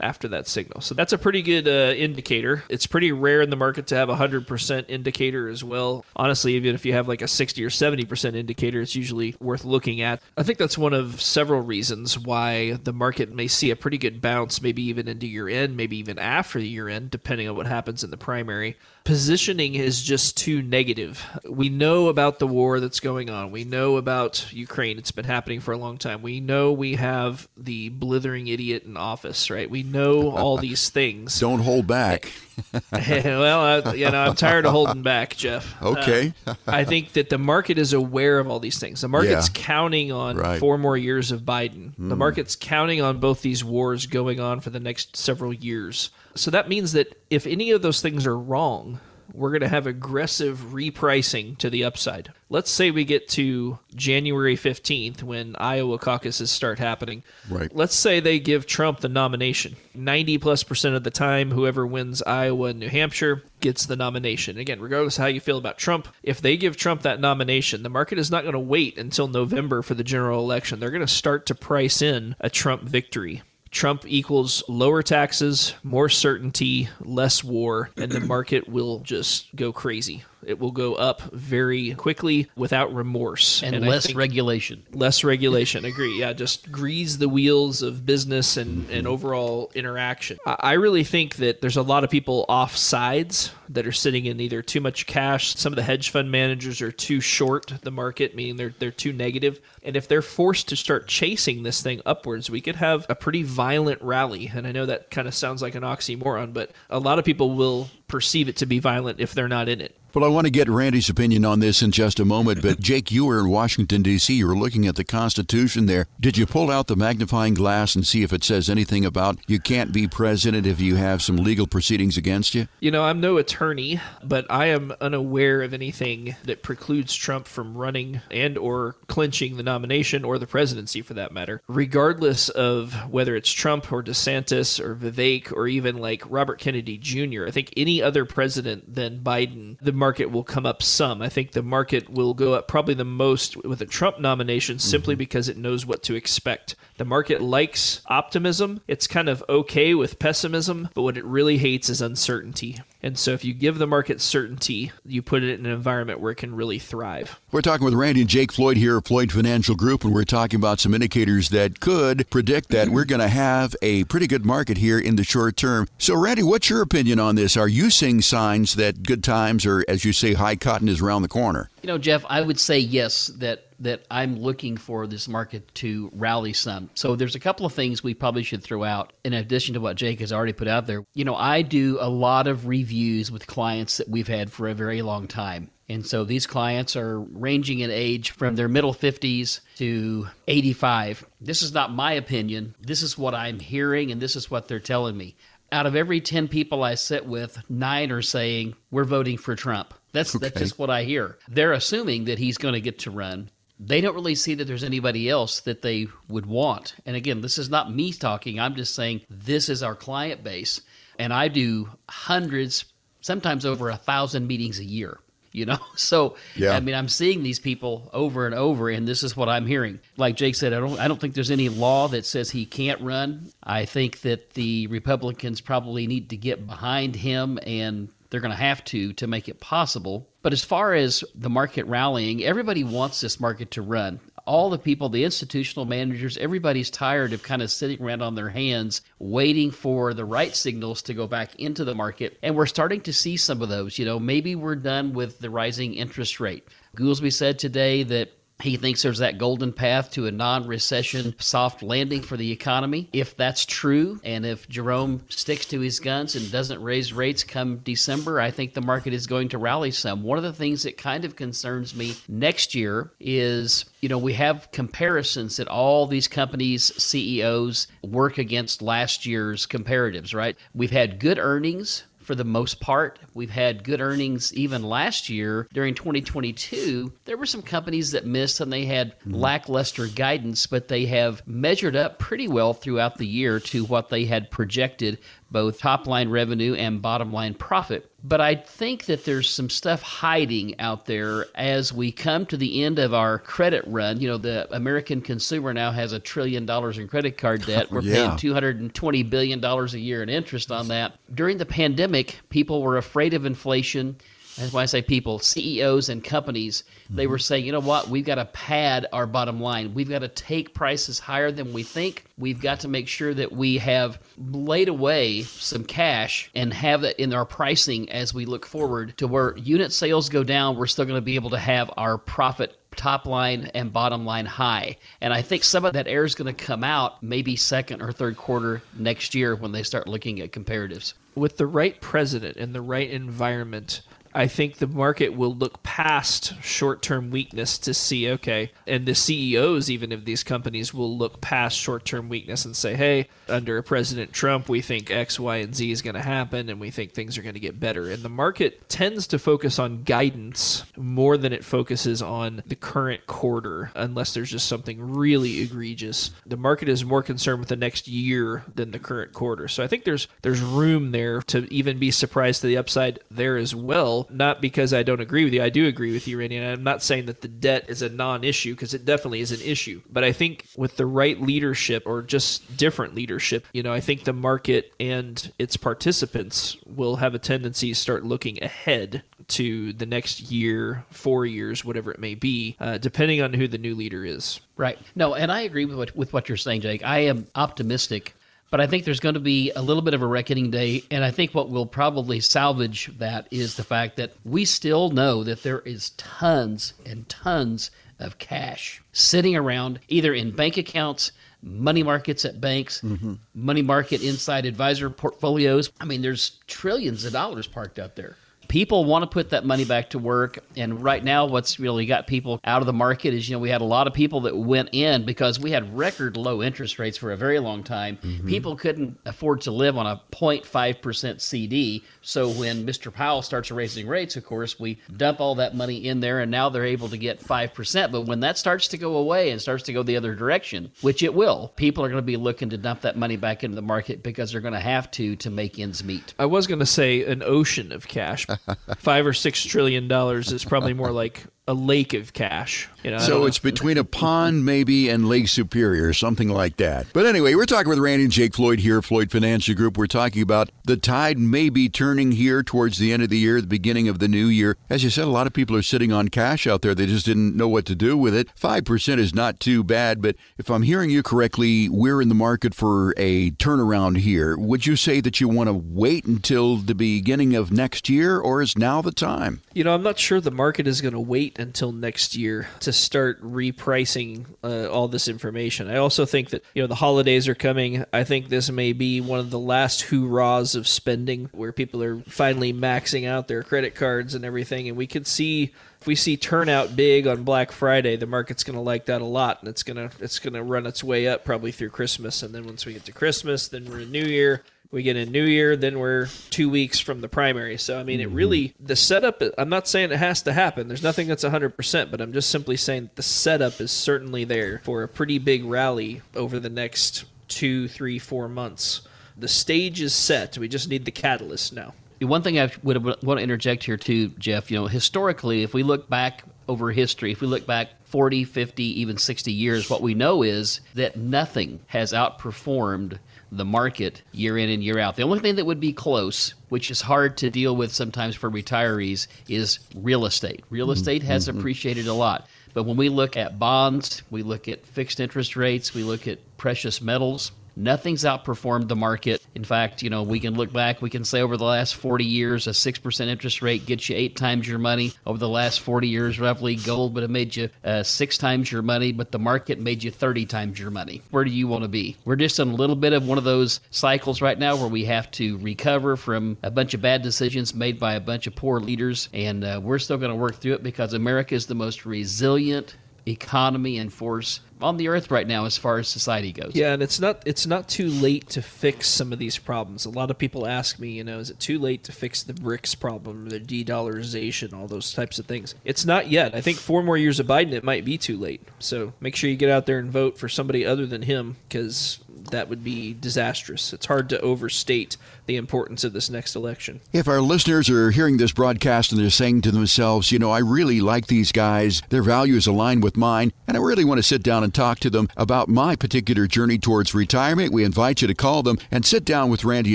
after 0.00 0.28
that 0.28 0.46
signal. 0.46 0.80
So 0.80 0.94
that's 0.94 1.12
a 1.12 1.18
pretty 1.18 1.42
good 1.42 1.68
uh, 1.68 1.94
indicator. 1.94 2.64
It's 2.68 2.86
pretty 2.86 3.12
rare 3.12 3.40
in 3.40 3.50
the 3.50 3.56
market 3.56 3.86
to 3.88 3.96
have 3.96 4.08
a 4.08 4.16
100% 4.16 4.84
indicator 4.88 5.48
as 5.48 5.62
well. 5.62 6.04
Honestly, 6.16 6.54
even 6.54 6.74
if 6.74 6.84
you 6.84 6.92
have 6.92 7.08
like 7.08 7.22
a 7.22 7.28
60 7.28 7.64
or 7.64 7.70
70% 7.70 8.34
indicator, 8.34 8.80
it's 8.80 8.94
usually 8.94 9.34
worth 9.40 9.64
looking 9.64 10.00
at. 10.00 10.20
I 10.36 10.42
think 10.42 10.58
that's 10.58 10.78
one 10.78 10.94
of 10.94 11.20
several 11.20 11.60
reasons 11.60 12.18
why 12.18 12.78
the 12.82 12.92
market 12.92 13.34
may 13.34 13.48
see 13.48 13.70
a 13.70 13.76
pretty 13.76 13.98
good 13.98 14.20
bounce, 14.20 14.62
maybe 14.62 14.82
even 14.84 15.08
into 15.08 15.26
year 15.26 15.48
end, 15.48 15.76
maybe 15.76 15.96
even 15.98 16.18
after 16.18 16.58
the 16.58 16.68
year 16.68 16.88
end, 16.88 17.10
depending 17.10 17.48
on 17.48 17.56
what 17.56 17.66
happens 17.66 18.04
in 18.04 18.10
the 18.10 18.16
primary 18.16 18.76
positioning 19.08 19.74
is 19.74 20.02
just 20.02 20.36
too 20.36 20.60
negative. 20.60 21.24
We 21.48 21.70
know 21.70 22.08
about 22.08 22.38
the 22.38 22.46
war 22.46 22.78
that's 22.78 23.00
going 23.00 23.30
on. 23.30 23.50
We 23.50 23.64
know 23.64 23.96
about 23.96 24.52
Ukraine. 24.52 24.98
It's 24.98 25.12
been 25.12 25.24
happening 25.24 25.60
for 25.60 25.72
a 25.72 25.78
long 25.78 25.96
time. 25.96 26.20
We 26.20 26.40
know 26.40 26.72
we 26.72 26.96
have 26.96 27.48
the 27.56 27.88
blithering 27.88 28.48
idiot 28.48 28.82
in 28.84 28.98
office, 28.98 29.48
right? 29.48 29.70
We 29.70 29.82
know 29.82 30.30
all 30.32 30.58
these 30.58 30.90
things. 30.90 31.40
Don't 31.40 31.60
hold 31.60 31.86
back. 31.86 32.30
well, 32.92 33.86
I, 33.88 33.94
you 33.94 34.10
know, 34.10 34.18
I'm 34.18 34.34
tired 34.34 34.66
of 34.66 34.72
holding 34.72 35.02
back, 35.02 35.36
Jeff. 35.36 35.80
Okay. 35.82 36.32
Uh, 36.46 36.54
I 36.66 36.84
think 36.84 37.12
that 37.12 37.30
the 37.30 37.38
market 37.38 37.78
is 37.78 37.92
aware 37.92 38.38
of 38.38 38.48
all 38.48 38.60
these 38.60 38.78
things. 38.78 39.00
The 39.00 39.08
market's 39.08 39.48
yeah. 39.48 39.62
counting 39.62 40.12
on 40.12 40.36
right. 40.36 40.60
four 40.60 40.78
more 40.78 40.96
years 40.96 41.30
of 41.30 41.42
Biden. 41.42 41.94
Mm. 41.94 42.08
The 42.08 42.14
hmm. 42.14 42.18
market's 42.18 42.56
counting 42.56 43.00
on 43.00 43.18
both 43.18 43.42
these 43.42 43.64
wars 43.64 44.06
going 44.06 44.40
on 44.40 44.60
for 44.60 44.70
the 44.70 44.80
next 44.80 45.16
several 45.16 45.52
years. 45.52 46.10
So 46.34 46.50
that 46.50 46.68
means 46.68 46.92
that 46.92 47.20
if 47.30 47.46
any 47.46 47.70
of 47.70 47.82
those 47.82 48.00
things 48.00 48.26
are 48.26 48.38
wrong, 48.38 49.00
we're 49.32 49.50
going 49.50 49.60
to 49.60 49.68
have 49.68 49.86
aggressive 49.86 50.58
repricing 50.72 51.56
to 51.58 51.70
the 51.70 51.84
upside. 51.84 52.32
Let's 52.50 52.70
say 52.70 52.90
we 52.90 53.04
get 53.04 53.28
to 53.30 53.78
January 53.94 54.56
15th 54.56 55.22
when 55.22 55.54
Iowa 55.56 55.98
caucuses 55.98 56.50
start 56.50 56.78
happening. 56.78 57.22
Right. 57.50 57.74
Let's 57.74 57.94
say 57.94 58.20
they 58.20 58.38
give 58.38 58.66
Trump 58.66 59.00
the 59.00 59.08
nomination. 59.08 59.76
90 59.94 60.38
plus 60.38 60.62
percent 60.62 60.94
of 60.94 61.04
the 61.04 61.10
time, 61.10 61.50
whoever 61.50 61.86
wins 61.86 62.22
Iowa 62.22 62.68
and 62.68 62.80
New 62.80 62.88
Hampshire 62.88 63.42
gets 63.60 63.86
the 63.86 63.96
nomination. 63.96 64.56
Again, 64.56 64.80
regardless 64.80 65.18
of 65.18 65.22
how 65.22 65.28
you 65.28 65.40
feel 65.40 65.58
about 65.58 65.78
Trump, 65.78 66.08
if 66.22 66.40
they 66.40 66.56
give 66.56 66.76
Trump 66.76 67.02
that 67.02 67.20
nomination, 67.20 67.82
the 67.82 67.90
market 67.90 68.18
is 68.18 68.30
not 68.30 68.42
going 68.42 68.54
to 68.54 68.58
wait 68.58 68.96
until 68.96 69.28
November 69.28 69.82
for 69.82 69.94
the 69.94 70.04
general 70.04 70.40
election. 70.40 70.80
They're 70.80 70.90
going 70.90 71.00
to 71.00 71.08
start 71.08 71.46
to 71.46 71.54
price 71.54 72.00
in 72.00 72.34
a 72.40 72.48
Trump 72.48 72.82
victory. 72.82 73.42
Trump 73.70 74.04
equals 74.06 74.62
lower 74.68 75.02
taxes, 75.02 75.74
more 75.82 76.08
certainty, 76.08 76.88
less 77.00 77.44
war, 77.44 77.90
and 77.96 78.10
the 78.10 78.20
market 78.20 78.68
will 78.68 79.00
just 79.00 79.54
go 79.54 79.72
crazy. 79.72 80.24
It 80.44 80.58
will 80.58 80.70
go 80.70 80.94
up 80.94 81.20
very 81.32 81.94
quickly 81.94 82.48
without 82.56 82.94
remorse. 82.94 83.62
And, 83.62 83.74
and 83.74 83.86
less 83.86 84.14
regulation. 84.14 84.84
Less 84.92 85.24
regulation, 85.24 85.84
agree. 85.84 86.18
Yeah, 86.18 86.32
just 86.32 86.70
grease 86.70 87.16
the 87.16 87.28
wheels 87.28 87.82
of 87.82 88.06
business 88.06 88.56
and, 88.56 88.88
and 88.90 89.06
overall 89.06 89.70
interaction. 89.74 90.38
I 90.46 90.74
really 90.74 91.04
think 91.04 91.36
that 91.36 91.60
there's 91.60 91.76
a 91.76 91.82
lot 91.82 92.04
of 92.04 92.10
people 92.10 92.44
off 92.48 92.76
sides 92.76 93.52
that 93.70 93.86
are 93.86 93.92
sitting 93.92 94.26
in 94.26 94.40
either 94.40 94.62
too 94.62 94.80
much 94.80 95.06
cash. 95.06 95.54
Some 95.56 95.72
of 95.72 95.76
the 95.76 95.82
hedge 95.82 96.10
fund 96.10 96.30
managers 96.30 96.80
are 96.80 96.92
too 96.92 97.20
short 97.20 97.72
the 97.82 97.90
market, 97.90 98.34
meaning 98.34 98.56
they're 98.56 98.74
they're 98.78 98.90
too 98.90 99.12
negative. 99.12 99.60
And 99.82 99.96
if 99.96 100.08
they're 100.08 100.22
forced 100.22 100.68
to 100.68 100.76
start 100.76 101.08
chasing 101.08 101.62
this 101.62 101.82
thing 101.82 102.00
upwards, 102.06 102.50
we 102.50 102.60
could 102.60 102.76
have 102.76 103.06
a 103.08 103.14
pretty 103.14 103.42
violent 103.42 104.00
rally. 104.02 104.50
And 104.54 104.66
I 104.66 104.72
know 104.72 104.86
that 104.86 105.10
kind 105.10 105.28
of 105.28 105.34
sounds 105.34 105.62
like 105.62 105.74
an 105.74 105.82
oxymoron, 105.82 106.52
but 106.52 106.70
a 106.90 106.98
lot 106.98 107.18
of 107.18 107.24
people 107.24 107.54
will 107.54 107.88
perceive 108.08 108.48
it 108.48 108.56
to 108.56 108.66
be 108.66 108.78
violent 108.78 109.20
if 109.20 109.34
they're 109.34 109.48
not 109.48 109.68
in 109.68 109.80
it. 109.80 109.94
Well, 110.14 110.24
I 110.24 110.28
want 110.28 110.46
to 110.46 110.50
get 110.50 110.70
Randy's 110.70 111.10
opinion 111.10 111.44
on 111.44 111.60
this 111.60 111.82
in 111.82 111.92
just 111.92 112.18
a 112.18 112.24
moment, 112.24 112.62
but 112.62 112.80
Jake, 112.80 113.12
you 113.12 113.26
were 113.26 113.38
in 113.40 113.50
Washington, 113.50 114.02
D.C. 114.02 114.34
You 114.34 114.48
were 114.48 114.56
looking 114.56 114.86
at 114.86 114.96
the 114.96 115.04
Constitution 115.04 115.84
there. 115.84 116.06
Did 116.18 116.38
you 116.38 116.46
pull 116.46 116.70
out 116.70 116.86
the 116.86 116.96
magnifying 116.96 117.52
glass 117.52 117.94
and 117.94 118.06
see 118.06 118.22
if 118.22 118.32
it 118.32 118.42
says 118.42 118.70
anything 118.70 119.04
about 119.04 119.38
you 119.46 119.60
can't 119.60 119.92
be 119.92 120.08
president 120.08 120.66
if 120.66 120.80
you 120.80 120.96
have 120.96 121.22
some 121.22 121.36
legal 121.36 121.66
proceedings 121.66 122.16
against 122.16 122.54
you? 122.54 122.68
You 122.80 122.90
know, 122.90 123.04
I'm 123.04 123.20
no 123.20 123.36
attorney, 123.36 124.00
but 124.24 124.46
I 124.48 124.66
am 124.66 124.94
unaware 125.00 125.60
of 125.60 125.74
anything 125.74 126.34
that 126.44 126.62
precludes 126.62 127.14
Trump 127.14 127.46
from 127.46 127.76
running 127.76 128.22
and 128.30 128.56
or 128.56 128.96
clinching 129.08 129.58
the 129.58 129.62
nomination 129.62 130.24
or 130.24 130.38
the 130.38 130.46
presidency 130.46 131.02
for 131.02 131.14
that 131.14 131.32
matter, 131.32 131.60
regardless 131.68 132.48
of 132.48 132.94
whether 133.10 133.36
it's 133.36 133.52
Trump 133.52 133.92
or 133.92 134.02
DeSantis 134.02 134.80
or 134.80 134.96
Vivek 134.96 135.52
or 135.52 135.68
even 135.68 135.98
like 135.98 136.22
Robert 136.30 136.58
Kennedy 136.58 136.96
Jr. 136.96 137.46
I 137.46 137.50
think 137.50 137.74
any 137.76 137.97
other 138.02 138.24
president 138.24 138.94
than 138.94 139.20
Biden, 139.20 139.78
the 139.80 139.92
market 139.92 140.30
will 140.30 140.44
come 140.44 140.66
up 140.66 140.82
some. 140.82 141.22
I 141.22 141.28
think 141.28 141.52
the 141.52 141.62
market 141.62 142.08
will 142.08 142.34
go 142.34 142.54
up 142.54 142.68
probably 142.68 142.94
the 142.94 143.04
most 143.04 143.56
with 143.56 143.80
a 143.80 143.86
Trump 143.86 144.18
nomination 144.20 144.78
simply 144.78 145.14
mm-hmm. 145.14 145.18
because 145.18 145.48
it 145.48 145.56
knows 145.56 145.86
what 145.86 146.02
to 146.04 146.14
expect. 146.14 146.74
The 146.96 147.04
market 147.04 147.40
likes 147.40 148.00
optimism. 148.06 148.80
It's 148.88 149.06
kind 149.06 149.28
of 149.28 149.44
okay 149.48 149.94
with 149.94 150.18
pessimism, 150.18 150.88
but 150.94 151.02
what 151.02 151.16
it 151.16 151.24
really 151.24 151.58
hates 151.58 151.88
is 151.88 152.00
uncertainty. 152.00 152.78
And 153.02 153.16
so 153.16 153.32
if 153.32 153.44
you 153.44 153.54
give 153.54 153.78
the 153.78 153.86
market 153.86 154.20
certainty, 154.20 154.90
you 155.06 155.22
put 155.22 155.44
it 155.44 155.58
in 155.58 155.66
an 155.66 155.72
environment 155.72 156.20
where 156.20 156.32
it 156.32 156.36
can 156.36 156.54
really 156.54 156.80
thrive. 156.80 157.38
We're 157.52 157.62
talking 157.62 157.84
with 157.84 157.94
Randy 157.94 158.22
and 158.22 158.30
Jake 158.30 158.50
Floyd 158.50 158.76
here, 158.76 158.96
at 158.96 159.06
Floyd 159.06 159.30
Financial 159.30 159.76
Group, 159.76 160.04
and 160.04 160.12
we're 160.12 160.24
talking 160.24 160.58
about 160.58 160.80
some 160.80 160.94
indicators 160.94 161.50
that 161.50 161.78
could 161.78 162.28
predict 162.30 162.70
that 162.70 162.88
we're 162.88 163.04
going 163.04 163.20
to 163.20 163.28
have 163.28 163.76
a 163.82 164.04
pretty 164.04 164.26
good 164.26 164.44
market 164.44 164.78
here 164.78 164.98
in 164.98 165.16
the 165.16 165.24
short 165.24 165.56
term. 165.56 165.86
So, 165.98 166.16
Randy, 166.16 166.42
what's 166.42 166.68
your 166.68 166.82
opinion 166.82 167.20
on 167.20 167.36
this? 167.36 167.56
Are 167.56 167.68
you 167.68 167.90
seeing 167.90 168.20
signs 168.20 168.74
that 168.74 169.04
good 169.04 169.22
times 169.22 169.64
or, 169.64 169.84
as 169.86 170.04
you 170.04 170.12
say, 170.12 170.34
high 170.34 170.56
cotton 170.56 170.88
is 170.88 171.00
around 171.00 171.22
the 171.22 171.28
corner? 171.28 171.70
You 171.82 171.86
know, 171.86 171.98
Jeff, 171.98 172.24
I 172.28 172.40
would 172.40 172.58
say 172.58 172.80
yes, 172.80 173.28
that 173.36 173.67
that 173.80 174.04
I'm 174.10 174.36
looking 174.36 174.76
for 174.76 175.06
this 175.06 175.28
market 175.28 175.74
to 175.76 176.10
rally 176.12 176.52
some. 176.52 176.90
So 176.94 177.16
there's 177.16 177.34
a 177.34 177.40
couple 177.40 177.66
of 177.66 177.72
things 177.72 178.02
we 178.02 178.14
probably 178.14 178.42
should 178.42 178.62
throw 178.62 178.84
out 178.84 179.12
in 179.24 179.32
addition 179.32 179.74
to 179.74 179.80
what 179.80 179.96
Jake 179.96 180.20
has 180.20 180.32
already 180.32 180.52
put 180.52 180.68
out 180.68 180.86
there. 180.86 181.04
You 181.14 181.24
know, 181.24 181.36
I 181.36 181.62
do 181.62 181.98
a 182.00 182.08
lot 182.08 182.46
of 182.46 182.66
reviews 182.66 183.30
with 183.30 183.46
clients 183.46 183.98
that 183.98 184.08
we've 184.08 184.28
had 184.28 184.50
for 184.50 184.68
a 184.68 184.74
very 184.74 185.02
long 185.02 185.28
time. 185.28 185.70
And 185.90 186.06
so 186.06 186.24
these 186.24 186.46
clients 186.46 186.96
are 186.96 187.20
ranging 187.20 187.78
in 187.78 187.90
age 187.90 188.32
from 188.32 188.56
their 188.56 188.68
middle 188.68 188.92
50s 188.92 189.60
to 189.76 190.26
85. 190.46 191.24
This 191.40 191.62
is 191.62 191.72
not 191.72 191.92
my 191.92 192.12
opinion. 192.12 192.74
This 192.80 193.02
is 193.02 193.16
what 193.16 193.34
I'm 193.34 193.58
hearing, 193.58 194.12
and 194.12 194.20
this 194.20 194.36
is 194.36 194.50
what 194.50 194.68
they're 194.68 194.80
telling 194.80 195.16
me. 195.16 195.36
Out 195.72 195.86
of 195.86 195.96
every 195.96 196.20
10 196.20 196.48
people 196.48 196.82
I 196.82 196.94
sit 196.94 197.26
with, 197.26 197.58
nine 197.70 198.10
are 198.10 198.22
saying, 198.22 198.74
We're 198.90 199.04
voting 199.04 199.38
for 199.38 199.54
Trump. 199.54 199.94
That's, 200.12 200.34
okay. 200.34 200.48
that's 200.48 200.60
just 200.60 200.78
what 200.78 200.90
I 200.90 201.04
hear. 201.04 201.38
They're 201.48 201.72
assuming 201.72 202.24
that 202.26 202.38
he's 202.38 202.58
going 202.58 202.74
to 202.74 202.80
get 202.80 203.00
to 203.00 203.10
run 203.10 203.50
they 203.80 204.00
don't 204.00 204.14
really 204.14 204.34
see 204.34 204.54
that 204.54 204.64
there's 204.64 204.84
anybody 204.84 205.28
else 205.28 205.60
that 205.60 205.82
they 205.82 206.08
would 206.28 206.46
want. 206.46 206.94
And 207.06 207.16
again, 207.16 207.40
this 207.40 207.58
is 207.58 207.70
not 207.70 207.94
me 207.94 208.12
talking. 208.12 208.58
I'm 208.58 208.74
just 208.74 208.94
saying 208.94 209.22
this 209.30 209.68
is 209.68 209.82
our 209.82 209.94
client 209.94 210.42
base. 210.42 210.80
And 211.18 211.32
I 211.32 211.48
do 211.48 211.88
hundreds, 212.08 212.84
sometimes 213.20 213.64
over 213.64 213.88
a 213.88 213.96
thousand 213.96 214.46
meetings 214.46 214.78
a 214.78 214.84
year. 214.84 215.18
You 215.52 215.66
know, 215.66 215.78
so 215.96 216.36
yeah. 216.56 216.72
I 216.72 216.80
mean, 216.80 216.94
I'm 216.94 217.08
seeing 217.08 217.42
these 217.42 217.58
people 217.58 218.10
over 218.12 218.46
and 218.46 218.54
over, 218.54 218.90
and 218.90 219.08
this 219.08 219.22
is 219.22 219.36
what 219.36 219.48
I'm 219.48 219.66
hearing. 219.66 219.98
Like 220.16 220.36
Jake 220.36 220.54
said, 220.54 220.72
I 220.72 220.80
don't, 220.80 221.00
I 221.00 221.08
don't 221.08 221.20
think 221.20 221.34
there's 221.34 221.50
any 221.50 221.68
law 221.68 222.08
that 222.08 222.26
says 222.26 222.50
he 222.50 222.66
can't 222.66 223.00
run. 223.00 223.50
I 223.62 223.84
think 223.86 224.20
that 224.22 224.50
the 224.54 224.86
Republicans 224.88 225.60
probably 225.60 226.06
need 226.06 226.30
to 226.30 226.36
get 226.36 226.66
behind 226.66 227.16
him 227.16 227.58
and 227.64 228.08
they're 228.30 228.40
going 228.40 228.52
to 228.52 228.56
have 228.56 228.84
to 228.84 229.14
to 229.14 229.26
make 229.26 229.48
it 229.48 229.58
possible. 229.58 230.27
But 230.40 230.52
as 230.52 230.64
far 230.64 230.94
as 230.94 231.24
the 231.34 231.50
market 231.50 231.84
rallying, 231.86 232.44
everybody 232.44 232.84
wants 232.84 233.20
this 233.20 233.40
market 233.40 233.72
to 233.72 233.82
run. 233.82 234.20
All 234.46 234.70
the 234.70 234.78
people, 234.78 235.08
the 235.08 235.24
institutional 235.24 235.84
managers, 235.84 236.38
everybody's 236.38 236.90
tired 236.90 237.32
of 237.32 237.42
kind 237.42 237.60
of 237.60 237.70
sitting 237.70 238.00
around 238.00 238.22
on 238.22 238.34
their 238.34 238.48
hands 238.48 239.02
waiting 239.18 239.70
for 239.70 240.14
the 240.14 240.24
right 240.24 240.54
signals 240.54 241.02
to 241.02 241.12
go 241.12 241.26
back 241.26 241.56
into 241.56 241.84
the 241.84 241.94
market. 241.94 242.38
And 242.42 242.56
we're 242.56 242.66
starting 242.66 243.02
to 243.02 243.12
see 243.12 243.36
some 243.36 243.60
of 243.60 243.68
those. 243.68 243.98
You 243.98 244.06
know, 244.06 244.18
maybe 244.18 244.54
we're 244.54 244.76
done 244.76 245.12
with 245.12 245.38
the 245.40 245.50
rising 245.50 245.94
interest 245.94 246.40
rate. 246.40 246.66
Goolsbee 246.96 247.32
said 247.32 247.58
today 247.58 248.04
that 248.04 248.30
he 248.60 248.76
thinks 248.76 249.02
there's 249.02 249.18
that 249.18 249.38
golden 249.38 249.72
path 249.72 250.10
to 250.12 250.26
a 250.26 250.32
non 250.32 250.66
recession 250.66 251.34
soft 251.38 251.82
landing 251.82 252.22
for 252.22 252.36
the 252.36 252.50
economy. 252.50 253.08
If 253.12 253.36
that's 253.36 253.64
true, 253.64 254.20
and 254.24 254.44
if 254.44 254.68
Jerome 254.68 255.22
sticks 255.28 255.66
to 255.66 255.80
his 255.80 256.00
guns 256.00 256.34
and 256.34 256.50
doesn't 256.50 256.82
raise 256.82 257.12
rates 257.12 257.44
come 257.44 257.78
December, 257.78 258.40
I 258.40 258.50
think 258.50 258.74
the 258.74 258.80
market 258.80 259.12
is 259.12 259.26
going 259.26 259.50
to 259.50 259.58
rally 259.58 259.92
some. 259.92 260.24
One 260.24 260.38
of 260.38 260.44
the 260.44 260.52
things 260.52 260.82
that 260.82 260.98
kind 260.98 261.24
of 261.24 261.36
concerns 261.36 261.94
me 261.94 262.16
next 262.28 262.74
year 262.74 263.12
is 263.20 263.84
you 264.00 264.08
know, 264.08 264.18
we 264.18 264.32
have 264.34 264.70
comparisons 264.70 265.56
that 265.56 265.68
all 265.68 266.06
these 266.06 266.28
companies' 266.28 266.94
CEOs 267.02 267.88
work 268.02 268.38
against 268.38 268.80
last 268.80 269.26
year's 269.26 269.66
comparatives, 269.66 270.34
right? 270.34 270.56
We've 270.74 270.90
had 270.90 271.18
good 271.18 271.38
earnings 271.38 272.04
for 272.28 272.34
the 272.34 272.44
most 272.44 272.78
part. 272.78 273.18
We've 273.32 273.48
had 273.48 273.82
good 273.82 274.02
earnings 274.02 274.52
even 274.52 274.82
last 274.82 275.30
year. 275.30 275.66
During 275.72 275.94
2022, 275.94 277.10
there 277.24 277.38
were 277.38 277.46
some 277.46 277.62
companies 277.62 278.10
that 278.10 278.26
missed 278.26 278.60
and 278.60 278.70
they 278.70 278.84
had 278.84 279.18
mm-hmm. 279.20 279.32
lackluster 279.32 280.06
guidance, 280.08 280.66
but 280.66 280.88
they 280.88 281.06
have 281.06 281.42
measured 281.46 281.96
up 281.96 282.18
pretty 282.18 282.46
well 282.46 282.74
throughout 282.74 283.16
the 283.16 283.26
year 283.26 283.58
to 283.60 283.86
what 283.86 284.10
they 284.10 284.26
had 284.26 284.50
projected 284.50 285.16
both 285.50 285.78
top 285.78 286.06
line 286.06 286.28
revenue 286.28 286.74
and 286.74 287.00
bottom 287.00 287.32
line 287.32 287.54
profit. 287.54 288.07
But 288.24 288.40
I 288.40 288.56
think 288.56 289.04
that 289.04 289.24
there's 289.24 289.48
some 289.48 289.70
stuff 289.70 290.02
hiding 290.02 290.78
out 290.80 291.06
there 291.06 291.46
as 291.54 291.92
we 291.92 292.10
come 292.10 292.46
to 292.46 292.56
the 292.56 292.82
end 292.82 292.98
of 292.98 293.14
our 293.14 293.38
credit 293.38 293.84
run. 293.86 294.20
You 294.20 294.28
know, 294.28 294.38
the 294.38 294.68
American 294.74 295.20
consumer 295.20 295.72
now 295.72 295.92
has 295.92 296.12
a 296.12 296.18
trillion 296.18 296.66
dollars 296.66 296.98
in 296.98 297.06
credit 297.06 297.38
card 297.38 297.64
debt. 297.64 297.88
We're 297.92 298.00
yeah. 298.00 298.36
paying 298.36 298.54
$220 298.54 299.30
billion 299.30 299.64
a 299.64 299.86
year 299.96 300.22
in 300.24 300.28
interest 300.28 300.72
on 300.72 300.88
that. 300.88 301.14
During 301.32 301.58
the 301.58 301.66
pandemic, 301.66 302.40
people 302.50 302.82
were 302.82 302.96
afraid 302.96 303.34
of 303.34 303.46
inflation. 303.46 304.16
That's 304.58 304.72
why 304.72 304.82
I 304.82 304.86
say 304.86 305.02
people, 305.02 305.38
CEOs 305.38 306.08
and 306.08 306.22
companies, 306.22 306.84
they 307.08 307.24
mm-hmm. 307.24 307.30
were 307.30 307.38
saying, 307.38 307.64
you 307.64 307.72
know 307.72 307.80
what, 307.80 308.08
we've 308.08 308.24
got 308.24 308.36
to 308.36 308.44
pad 308.46 309.06
our 309.12 309.26
bottom 309.26 309.60
line. 309.60 309.94
We've 309.94 310.08
got 310.08 310.20
to 310.20 310.28
take 310.28 310.74
prices 310.74 311.18
higher 311.18 311.52
than 311.52 311.72
we 311.72 311.82
think. 311.82 312.24
We've 312.36 312.60
got 312.60 312.80
to 312.80 312.88
make 312.88 313.08
sure 313.08 313.34
that 313.34 313.52
we 313.52 313.78
have 313.78 314.18
laid 314.36 314.88
away 314.88 315.42
some 315.42 315.84
cash 315.84 316.50
and 316.54 316.72
have 316.74 317.02
that 317.02 317.20
in 317.20 317.32
our 317.32 317.44
pricing 317.44 318.10
as 318.10 318.34
we 318.34 318.46
look 318.46 318.66
forward 318.66 319.16
to 319.18 319.28
where 319.28 319.56
unit 319.56 319.92
sales 319.92 320.28
go 320.28 320.42
down, 320.42 320.76
we're 320.76 320.86
still 320.86 321.04
going 321.04 321.16
to 321.16 321.22
be 321.22 321.36
able 321.36 321.50
to 321.50 321.58
have 321.58 321.90
our 321.96 322.18
profit 322.18 322.78
top 322.98 323.26
line 323.26 323.70
and 323.74 323.92
bottom 323.92 324.26
line 324.26 324.44
high. 324.44 324.96
And 325.20 325.32
I 325.32 325.40
think 325.40 325.64
some 325.64 325.84
of 325.84 325.94
that 325.94 326.08
air 326.08 326.24
is 326.24 326.34
going 326.34 326.54
to 326.54 326.64
come 326.64 326.84
out 326.84 327.22
maybe 327.22 327.56
second 327.56 328.02
or 328.02 328.12
third 328.12 328.36
quarter 328.36 328.82
next 328.98 329.34
year 329.34 329.54
when 329.54 329.72
they 329.72 329.82
start 329.82 330.08
looking 330.08 330.40
at 330.40 330.52
comparatives. 330.52 331.14
With 331.34 331.56
the 331.56 331.66
right 331.66 331.98
president 332.00 332.56
and 332.56 332.74
the 332.74 332.82
right 332.82 333.08
environment, 333.08 334.02
I 334.38 334.46
think 334.46 334.76
the 334.76 334.86
market 334.86 335.34
will 335.34 335.52
look 335.52 335.82
past 335.82 336.62
short 336.62 337.02
term 337.02 337.32
weakness 337.32 337.76
to 337.78 337.92
see, 337.92 338.30
okay, 338.30 338.70
and 338.86 339.04
the 339.04 339.16
CEOs, 339.16 339.90
even 339.90 340.12
of 340.12 340.24
these 340.24 340.44
companies, 340.44 340.94
will 340.94 341.18
look 341.18 341.40
past 341.40 341.76
short 341.76 342.04
term 342.04 342.28
weakness 342.28 342.64
and 342.64 342.76
say, 342.76 342.94
hey, 342.94 343.26
under 343.48 343.82
President 343.82 344.32
Trump, 344.32 344.68
we 344.68 344.80
think 344.80 345.10
X, 345.10 345.40
Y, 345.40 345.56
and 345.56 345.74
Z 345.74 345.90
is 345.90 346.02
going 346.02 346.14
to 346.14 346.22
happen, 346.22 346.68
and 346.68 346.78
we 346.78 346.92
think 346.92 347.14
things 347.14 347.36
are 347.36 347.42
going 347.42 347.54
to 347.54 347.60
get 347.60 347.80
better. 347.80 348.08
And 348.08 348.22
the 348.22 348.28
market 348.28 348.88
tends 348.88 349.26
to 349.26 349.40
focus 349.40 349.80
on 349.80 350.04
guidance 350.04 350.84
more 350.96 351.36
than 351.36 351.52
it 351.52 351.64
focuses 351.64 352.22
on 352.22 352.62
the 352.64 352.76
current 352.76 353.26
quarter, 353.26 353.90
unless 353.96 354.34
there's 354.34 354.52
just 354.52 354.68
something 354.68 355.00
really 355.00 355.62
egregious. 355.62 356.30
The 356.46 356.56
market 356.56 356.88
is 356.88 357.04
more 357.04 357.24
concerned 357.24 357.58
with 357.58 357.70
the 357.70 357.76
next 357.76 358.06
year 358.06 358.62
than 358.72 358.92
the 358.92 359.00
current 359.00 359.32
quarter. 359.32 359.66
So 359.66 359.82
I 359.82 359.88
think 359.88 360.04
there's 360.04 360.28
there's 360.42 360.60
room 360.60 361.10
there 361.10 361.42
to 361.42 361.66
even 361.74 361.98
be 361.98 362.12
surprised 362.12 362.60
to 362.60 362.68
the 362.68 362.76
upside 362.76 363.18
there 363.32 363.56
as 363.56 363.74
well 363.74 364.27
not 364.32 364.60
because 364.60 364.92
I 364.92 365.02
don't 365.02 365.20
agree 365.20 365.44
with 365.44 365.52
you. 365.52 365.62
I 365.62 365.70
do 365.70 365.86
agree 365.86 366.12
with 366.12 366.26
you, 366.28 366.38
Randy. 366.38 366.56
And 366.56 366.66
I'm 366.66 366.84
not 366.84 367.02
saying 367.02 367.26
that 367.26 367.40
the 367.40 367.48
debt 367.48 367.86
is 367.88 368.02
a 368.02 368.08
non 368.08 368.44
issue 368.44 368.74
because 368.74 368.94
it 368.94 369.04
definitely 369.04 369.40
is 369.40 369.52
an 369.52 369.60
issue. 369.60 370.00
But 370.10 370.24
I 370.24 370.32
think 370.32 370.66
with 370.76 370.96
the 370.96 371.06
right 371.06 371.40
leadership 371.40 372.04
or 372.06 372.22
just 372.22 372.76
different 372.76 373.14
leadership, 373.14 373.66
you 373.72 373.82
know, 373.82 373.92
I 373.92 374.00
think 374.00 374.24
the 374.24 374.32
market 374.32 374.92
and 375.00 375.52
its 375.58 375.76
participants 375.76 376.76
will 376.86 377.16
have 377.16 377.34
a 377.34 377.38
tendency 377.38 377.90
to 377.90 377.94
start 377.94 378.24
looking 378.24 378.62
ahead 378.62 379.22
to 379.48 379.92
the 379.94 380.06
next 380.06 380.50
year, 380.50 381.04
four 381.10 381.46
years, 381.46 381.84
whatever 381.84 382.10
it 382.10 382.18
may 382.18 382.34
be, 382.34 382.76
uh, 382.80 382.98
depending 382.98 383.40
on 383.40 383.52
who 383.52 383.66
the 383.68 383.78
new 383.78 383.94
leader 383.94 384.24
is. 384.24 384.60
Right. 384.76 384.98
No, 385.14 385.34
and 385.34 385.50
I 385.50 385.62
agree 385.62 385.84
with 385.84 385.96
what, 385.96 386.16
with 386.16 386.32
what 386.32 386.48
you're 386.48 386.56
saying, 386.56 386.82
Jake. 386.82 387.02
I 387.04 387.20
am 387.20 387.46
optimistic 387.54 388.34
but 388.70 388.80
I 388.80 388.86
think 388.86 389.04
there's 389.04 389.20
going 389.20 389.34
to 389.34 389.40
be 389.40 389.70
a 389.72 389.82
little 389.82 390.02
bit 390.02 390.14
of 390.14 390.22
a 390.22 390.26
reckoning 390.26 390.70
day. 390.70 391.02
And 391.10 391.24
I 391.24 391.30
think 391.30 391.54
what 391.54 391.70
will 391.70 391.86
probably 391.86 392.40
salvage 392.40 393.10
that 393.18 393.46
is 393.50 393.76
the 393.76 393.84
fact 393.84 394.16
that 394.16 394.32
we 394.44 394.64
still 394.64 395.10
know 395.10 395.44
that 395.44 395.62
there 395.62 395.80
is 395.80 396.10
tons 396.10 396.94
and 397.06 397.28
tons 397.28 397.90
of 398.18 398.38
cash 398.38 399.02
sitting 399.12 399.56
around 399.56 400.00
either 400.08 400.34
in 400.34 400.50
bank 400.50 400.76
accounts, 400.76 401.32
money 401.62 402.02
markets 402.02 402.44
at 402.44 402.60
banks, 402.60 403.00
mm-hmm. 403.00 403.34
money 403.54 403.82
market 403.82 404.22
inside 404.22 404.66
advisor 404.66 405.08
portfolios. 405.08 405.90
I 406.00 406.04
mean, 406.04 406.22
there's 406.22 406.58
trillions 406.66 407.24
of 407.24 407.32
dollars 407.32 407.66
parked 407.66 407.98
out 407.98 408.16
there 408.16 408.36
people 408.68 409.04
want 409.04 409.22
to 409.22 409.26
put 409.26 409.50
that 409.50 409.64
money 409.64 409.84
back 409.84 410.10
to 410.10 410.18
work. 410.18 410.58
And 410.76 411.02
right 411.02 411.24
now, 411.24 411.46
what's 411.46 411.80
really 411.80 412.06
got 412.06 412.26
people 412.26 412.60
out 412.64 412.82
of 412.82 412.86
the 412.86 412.92
market 412.92 413.34
is, 413.34 413.48
you 413.48 413.56
know, 413.56 413.60
we 413.60 413.70
had 413.70 413.80
a 413.80 413.84
lot 413.84 414.06
of 414.06 414.12
people 414.12 414.42
that 414.42 414.56
went 414.56 414.90
in 414.92 415.24
because 415.24 415.58
we 415.58 415.70
had 415.70 415.96
record 415.96 416.36
low 416.36 416.62
interest 416.62 416.98
rates 416.98 417.16
for 417.16 417.32
a 417.32 417.36
very 417.36 417.58
long 417.58 417.82
time. 417.82 418.18
Mm-hmm. 418.22 418.46
People 418.46 418.76
couldn't 418.76 419.18
afford 419.24 419.62
to 419.62 419.70
live 419.70 419.96
on 419.96 420.06
a 420.06 420.20
0.5% 420.32 421.40
CD. 421.40 422.04
So 422.22 422.50
when 422.50 422.86
Mr. 422.86 423.12
Powell 423.12 423.42
starts 423.42 423.70
raising 423.70 424.06
rates, 424.06 424.36
of 424.36 424.44
course, 424.44 424.78
we 424.78 424.98
dump 425.16 425.40
all 425.40 425.54
that 425.56 425.74
money 425.74 426.06
in 426.06 426.20
there 426.20 426.40
and 426.40 426.50
now 426.50 426.68
they're 426.68 426.84
able 426.84 427.08
to 427.08 427.18
get 427.18 427.40
5%. 427.40 428.12
But 428.12 428.22
when 428.22 428.40
that 428.40 428.58
starts 428.58 428.88
to 428.88 428.98
go 428.98 429.16
away 429.16 429.50
and 429.50 429.60
starts 429.60 429.82
to 429.84 429.92
go 429.92 430.02
the 430.02 430.16
other 430.16 430.34
direction, 430.34 430.90
which 431.00 431.22
it 431.22 431.32
will, 431.32 431.72
people 431.76 432.04
are 432.04 432.08
going 432.08 432.22
to 432.22 432.26
be 432.26 432.36
looking 432.36 432.68
to 432.70 432.76
dump 432.76 433.00
that 433.00 433.16
money 433.16 433.36
back 433.36 433.64
into 433.64 433.74
the 433.74 433.82
market 433.82 434.22
because 434.22 434.52
they're 434.52 434.60
going 434.60 434.74
to 434.74 434.80
have 434.80 435.10
to 435.12 435.36
to 435.36 435.50
make 435.50 435.78
ends 435.78 436.04
meet. 436.04 436.34
I 436.38 436.46
was 436.46 436.66
going 436.66 436.80
to 436.80 436.86
say 436.86 437.24
an 437.24 437.42
ocean 437.42 437.92
of 437.92 438.06
cash. 438.06 438.46
Five 438.98 439.26
or 439.26 439.32
six 439.32 439.64
trillion 439.64 440.08
dollars 440.08 440.52
is 440.52 440.64
probably 440.64 440.94
more 440.94 441.10
like 441.10 441.44
a 441.68 441.74
lake 441.74 442.14
of 442.14 442.32
cash. 442.32 442.88
You 443.04 443.12
know, 443.12 443.18
so 443.18 443.46
it's 443.46 443.60
between 443.60 443.96
a 443.96 444.02
pond 444.02 444.64
maybe 444.64 445.08
and 445.08 445.28
Lake 445.28 445.46
Superior, 445.48 446.12
something 446.12 446.48
like 446.48 446.78
that. 446.78 447.06
But 447.12 447.26
anyway, 447.26 447.54
we're 447.54 447.66
talking 447.66 447.90
with 447.90 448.00
Randy 448.00 448.24
and 448.24 448.32
Jake 448.32 448.54
Floyd 448.54 448.80
here, 448.80 449.00
Floyd 449.02 449.30
Financial 449.30 449.74
Group. 449.74 449.96
We're 449.96 450.06
talking 450.06 450.42
about 450.42 450.70
the 450.84 450.96
tide 450.96 451.38
may 451.38 451.68
be 451.68 451.88
turning 451.88 452.32
here 452.32 452.62
towards 452.62 452.98
the 452.98 453.12
end 453.12 453.22
of 453.22 453.28
the 453.28 453.38
year, 453.38 453.60
the 453.60 453.68
beginning 453.68 454.08
of 454.08 454.18
the 454.18 454.26
new 454.26 454.46
year. 454.46 454.76
As 454.90 455.04
you 455.04 455.10
said, 455.10 455.24
a 455.24 455.30
lot 455.30 455.46
of 455.46 455.52
people 455.52 455.76
are 455.76 455.82
sitting 455.82 456.10
on 456.10 456.28
cash 456.28 456.66
out 456.66 456.82
there. 456.82 456.94
They 456.94 457.06
just 457.06 457.26
didn't 457.26 457.54
know 457.54 457.68
what 457.68 457.84
to 457.86 457.94
do 457.94 458.16
with 458.16 458.34
it. 458.34 458.48
Five 458.56 458.84
percent 458.84 459.20
is 459.20 459.34
not 459.34 459.60
too 459.60 459.84
bad, 459.84 460.20
but 460.20 460.34
if 460.56 460.70
I'm 460.70 460.82
hearing 460.82 461.10
you 461.10 461.22
correctly, 461.22 461.88
we're 461.88 462.20
in 462.20 462.28
the 462.28 462.34
market 462.34 462.74
for 462.74 463.14
a 463.16 463.50
turnaround 463.52 464.18
here. 464.18 464.56
Would 464.56 464.86
you 464.86 464.96
say 464.96 465.20
that 465.20 465.40
you 465.40 465.48
want 465.48 465.68
to 465.68 465.74
wait 465.74 466.24
until 466.24 466.78
the 466.78 466.94
beginning 466.94 467.54
of 467.54 467.70
next 467.70 468.08
year, 468.08 468.40
or 468.40 468.62
is 468.62 468.76
now 468.76 469.02
the 469.02 469.12
time? 469.12 469.60
You 469.74 469.84
know, 469.84 469.94
I'm 469.94 470.02
not 470.02 470.18
sure 470.18 470.40
the 470.40 470.50
market 470.50 470.86
is 470.86 471.00
going 471.00 471.14
to 471.14 471.20
wait 471.20 471.57
until 471.58 471.92
next 471.92 472.36
year 472.36 472.68
to 472.80 472.92
start 472.92 473.42
repricing 473.42 474.46
uh, 474.62 474.88
all 474.88 475.08
this 475.08 475.28
information. 475.28 475.90
I 475.90 475.96
also 475.96 476.24
think 476.24 476.50
that 476.50 476.64
you 476.74 476.82
know 476.82 476.86
the 476.86 476.94
holidays 476.94 477.48
are 477.48 477.54
coming. 477.54 478.04
I 478.12 478.24
think 478.24 478.48
this 478.48 478.70
may 478.70 478.92
be 478.92 479.20
one 479.20 479.40
of 479.40 479.50
the 479.50 479.58
last 479.58 480.04
hoorahs 480.04 480.76
of 480.76 480.86
spending 480.86 481.48
where 481.52 481.72
people 481.72 482.02
are 482.02 482.20
finally 482.20 482.72
maxing 482.72 483.26
out 483.26 483.48
their 483.48 483.62
credit 483.62 483.94
cards 483.94 484.34
and 484.34 484.44
everything, 484.44 484.88
and 484.88 484.96
we 484.96 485.06
could 485.06 485.26
see 485.26 485.72
if 486.00 486.06
we 486.06 486.14
see 486.14 486.36
turnout 486.36 486.94
big 486.94 487.26
on 487.26 487.42
Black 487.42 487.72
Friday, 487.72 488.16
the 488.16 488.26
market's 488.26 488.62
going 488.62 488.76
to 488.76 488.82
like 488.82 489.06
that 489.06 489.20
a 489.20 489.24
lot, 489.24 489.60
and 489.60 489.68
it's 489.68 489.82
going 489.82 489.96
to 489.96 490.10
it's 490.22 490.38
going 490.38 490.54
to 490.54 490.62
run 490.62 490.86
its 490.86 491.02
way 491.02 491.26
up 491.26 491.44
probably 491.44 491.72
through 491.72 491.90
Christmas, 491.90 492.42
and 492.42 492.54
then 492.54 492.64
once 492.64 492.86
we 492.86 492.92
get 492.92 493.04
to 493.06 493.12
Christmas, 493.12 493.68
then 493.68 493.84
we're 493.84 494.00
in 494.00 494.12
New 494.12 494.24
Year 494.24 494.62
we 494.90 495.02
get 495.02 495.16
a 495.16 495.26
new 495.26 495.44
year 495.44 495.76
then 495.76 495.98
we're 495.98 496.26
two 496.50 496.68
weeks 496.68 496.98
from 496.98 497.20
the 497.20 497.28
primary. 497.28 497.78
So 497.78 497.98
i 497.98 498.02
mean 498.02 498.20
it 498.20 498.28
mm-hmm. 498.28 498.36
really 498.36 498.74
the 498.80 498.96
setup 498.96 499.42
i'm 499.56 499.68
not 499.68 499.88
saying 499.88 500.12
it 500.12 500.18
has 500.18 500.42
to 500.42 500.52
happen. 500.52 500.88
There's 500.88 501.02
nothing 501.02 501.28
that's 501.28 501.44
100% 501.44 502.10
but 502.10 502.20
i'm 502.20 502.32
just 502.32 502.50
simply 502.50 502.76
saying 502.76 503.10
the 503.14 503.22
setup 503.22 503.80
is 503.80 503.90
certainly 503.90 504.44
there 504.44 504.80
for 504.84 505.02
a 505.02 505.08
pretty 505.08 505.38
big 505.38 505.64
rally 505.64 506.22
over 506.34 506.58
the 506.58 506.70
next 506.70 507.24
two 507.48 507.88
three 507.88 508.18
four 508.18 508.48
months. 508.48 509.02
The 509.36 509.48
stage 509.48 510.00
is 510.00 510.14
set. 510.14 510.58
We 510.58 510.68
just 510.68 510.88
need 510.88 511.04
the 511.04 511.10
catalyst 511.10 511.72
now. 511.72 511.94
One 512.20 512.42
thing 512.42 512.58
I 512.58 512.72
would 512.82 513.04
want 513.04 513.38
to 513.38 513.44
interject 513.44 513.84
here 513.84 513.96
too, 513.96 514.28
Jeff. 514.38 514.70
You 514.70 514.80
know, 514.80 514.86
historically, 514.88 515.62
if 515.62 515.72
we 515.72 515.84
look 515.84 516.08
back 516.08 516.42
over 516.66 516.90
history, 516.90 517.30
if 517.30 517.40
we 517.40 517.46
look 517.46 517.64
back 517.66 517.90
40, 518.06 518.44
50, 518.44 519.00
even 519.00 519.16
60 519.16 519.52
years, 519.52 519.88
what 519.88 520.02
we 520.02 520.14
know 520.14 520.42
is 520.42 520.80
that 520.94 521.16
nothing 521.16 521.78
has 521.86 522.12
outperformed 522.12 523.18
the 523.50 523.64
market 523.64 524.22
year 524.32 524.58
in 524.58 524.68
and 524.68 524.82
year 524.82 524.98
out. 524.98 525.16
The 525.16 525.22
only 525.22 525.40
thing 525.40 525.56
that 525.56 525.66
would 525.66 525.80
be 525.80 525.92
close, 525.92 526.54
which 526.68 526.90
is 526.90 527.00
hard 527.00 527.36
to 527.38 527.50
deal 527.50 527.74
with 527.74 527.92
sometimes 527.92 528.36
for 528.36 528.50
retirees, 528.50 529.26
is 529.48 529.78
real 529.94 530.26
estate. 530.26 530.64
Real 530.70 530.86
mm-hmm. 530.86 530.92
estate 530.92 531.22
has 531.22 531.48
mm-hmm. 531.48 531.58
appreciated 531.58 532.06
a 532.06 532.14
lot. 532.14 532.46
But 532.74 532.84
when 532.84 532.96
we 532.96 533.08
look 533.08 533.36
at 533.36 533.58
bonds, 533.58 534.22
we 534.30 534.42
look 534.42 534.68
at 534.68 534.86
fixed 534.86 535.20
interest 535.20 535.56
rates, 535.56 535.94
we 535.94 536.04
look 536.04 536.28
at 536.28 536.38
precious 536.58 537.00
metals, 537.00 537.52
Nothing's 537.78 538.24
outperformed 538.24 538.88
the 538.88 538.96
market. 538.96 539.40
In 539.54 539.62
fact, 539.62 540.02
you 540.02 540.10
know, 540.10 540.24
we 540.24 540.40
can 540.40 540.54
look 540.54 540.72
back, 540.72 541.00
we 541.00 541.10
can 541.10 541.22
say 541.22 541.40
over 541.40 541.56
the 541.56 541.64
last 541.64 541.94
40 541.94 542.24
years, 542.24 542.66
a 542.66 542.70
6% 542.70 543.26
interest 543.28 543.62
rate 543.62 543.86
gets 543.86 544.08
you 544.08 544.16
eight 544.16 544.34
times 544.34 544.66
your 544.66 544.80
money. 544.80 545.12
Over 545.24 545.38
the 545.38 545.48
last 545.48 545.80
40 545.80 546.08
years, 546.08 546.40
roughly, 546.40 546.74
gold 546.74 547.14
would 547.14 547.22
have 547.22 547.30
made 547.30 547.54
you 547.54 547.70
uh, 547.84 548.02
six 548.02 548.36
times 548.36 548.72
your 548.72 548.82
money, 548.82 549.12
but 549.12 549.30
the 549.30 549.38
market 549.38 549.78
made 549.78 550.02
you 550.02 550.10
30 550.10 550.44
times 550.46 550.80
your 550.80 550.90
money. 550.90 551.22
Where 551.30 551.44
do 551.44 551.52
you 551.52 551.68
want 551.68 551.84
to 551.84 551.88
be? 551.88 552.16
We're 552.24 552.34
just 552.34 552.58
in 552.58 552.68
a 552.68 552.74
little 552.74 552.96
bit 552.96 553.12
of 553.12 553.28
one 553.28 553.38
of 553.38 553.44
those 553.44 553.78
cycles 553.90 554.42
right 554.42 554.58
now 554.58 554.74
where 554.74 554.88
we 554.88 555.04
have 555.04 555.30
to 555.32 555.56
recover 555.58 556.16
from 556.16 556.56
a 556.64 556.72
bunch 556.72 556.94
of 556.94 557.00
bad 557.00 557.22
decisions 557.22 557.76
made 557.76 558.00
by 558.00 558.14
a 558.14 558.20
bunch 558.20 558.48
of 558.48 558.56
poor 558.56 558.80
leaders, 558.80 559.28
and 559.32 559.62
uh, 559.62 559.80
we're 559.80 560.00
still 560.00 560.18
going 560.18 560.32
to 560.32 560.36
work 560.36 560.56
through 560.56 560.74
it 560.74 560.82
because 560.82 561.12
America 561.12 561.54
is 561.54 561.66
the 561.66 561.76
most 561.76 562.04
resilient 562.04 562.96
economy 563.28 563.98
and 563.98 564.12
force 564.12 564.60
on 564.80 564.96
the 564.96 565.08
earth 565.08 565.30
right 565.30 565.46
now 565.46 565.64
as 565.64 565.76
far 565.76 565.98
as 565.98 566.08
society 566.08 566.52
goes. 566.52 566.72
Yeah, 566.74 566.92
and 566.92 567.02
it's 567.02 567.20
not 567.20 567.42
it's 567.46 567.66
not 567.66 567.88
too 567.88 568.08
late 568.08 568.48
to 568.50 568.62
fix 568.62 569.08
some 569.08 569.32
of 569.32 569.38
these 569.38 569.58
problems. 569.58 570.04
A 570.04 570.10
lot 570.10 570.30
of 570.30 570.38
people 570.38 570.66
ask 570.66 570.98
me, 570.98 571.10
you 571.10 571.24
know, 571.24 571.38
is 571.38 571.50
it 571.50 571.60
too 571.60 571.78
late 571.78 572.04
to 572.04 572.12
fix 572.12 572.42
the 572.42 572.52
BRICS 572.52 572.98
problem, 572.98 573.48
the 573.48 573.58
de-dollarization, 573.58 574.72
all 574.72 574.86
those 574.86 575.12
types 575.12 575.38
of 575.38 575.46
things? 575.46 575.74
It's 575.84 576.04
not 576.04 576.28
yet. 576.28 576.54
I 576.54 576.60
think 576.60 576.78
four 576.78 577.02
more 577.02 577.16
years 577.16 577.40
of 577.40 577.46
Biden, 577.46 577.72
it 577.72 577.84
might 577.84 578.04
be 578.04 578.18
too 578.18 578.36
late. 578.36 578.62
So 578.78 579.12
make 579.20 579.36
sure 579.36 579.50
you 579.50 579.56
get 579.56 579.70
out 579.70 579.86
there 579.86 579.98
and 579.98 580.10
vote 580.10 580.38
for 580.38 580.48
somebody 580.48 580.84
other 580.84 581.06
than 581.06 581.22
him, 581.22 581.56
because 581.68 582.18
that 582.50 582.68
would 582.68 582.84
be 582.84 583.14
disastrous. 583.14 583.92
It's 583.92 584.06
hard 584.06 584.28
to 584.30 584.40
overstate 584.40 585.16
the 585.48 585.56
importance 585.56 586.04
of 586.04 586.12
this 586.12 586.30
next 586.30 586.54
election. 586.54 587.00
If 587.12 587.26
our 587.26 587.40
listeners 587.40 587.90
are 587.90 588.12
hearing 588.12 588.36
this 588.36 588.52
broadcast 588.52 589.10
and 589.10 589.20
they're 589.20 589.30
saying 589.30 589.62
to 589.62 589.72
themselves, 589.72 590.30
you 590.30 590.38
know, 590.38 590.52
I 590.52 590.58
really 590.58 591.00
like 591.00 591.26
these 591.26 591.50
guys, 591.50 592.02
their 592.10 592.22
values 592.22 592.68
align 592.68 593.00
with 593.00 593.16
mine, 593.16 593.52
and 593.66 593.76
I 593.76 593.80
really 593.80 594.04
want 594.04 594.18
to 594.18 594.22
sit 594.22 594.42
down 594.42 594.62
and 594.62 594.72
talk 594.72 595.00
to 595.00 595.10
them 595.10 595.28
about 595.36 595.68
my 595.68 595.96
particular 595.96 596.46
journey 596.46 596.78
towards 596.78 597.14
retirement, 597.14 597.72
we 597.72 597.82
invite 597.82 598.22
you 598.22 598.28
to 598.28 598.34
call 598.34 598.62
them 598.62 598.78
and 598.90 599.04
sit 599.04 599.24
down 599.24 599.50
with 599.50 599.64
Randy 599.64 599.94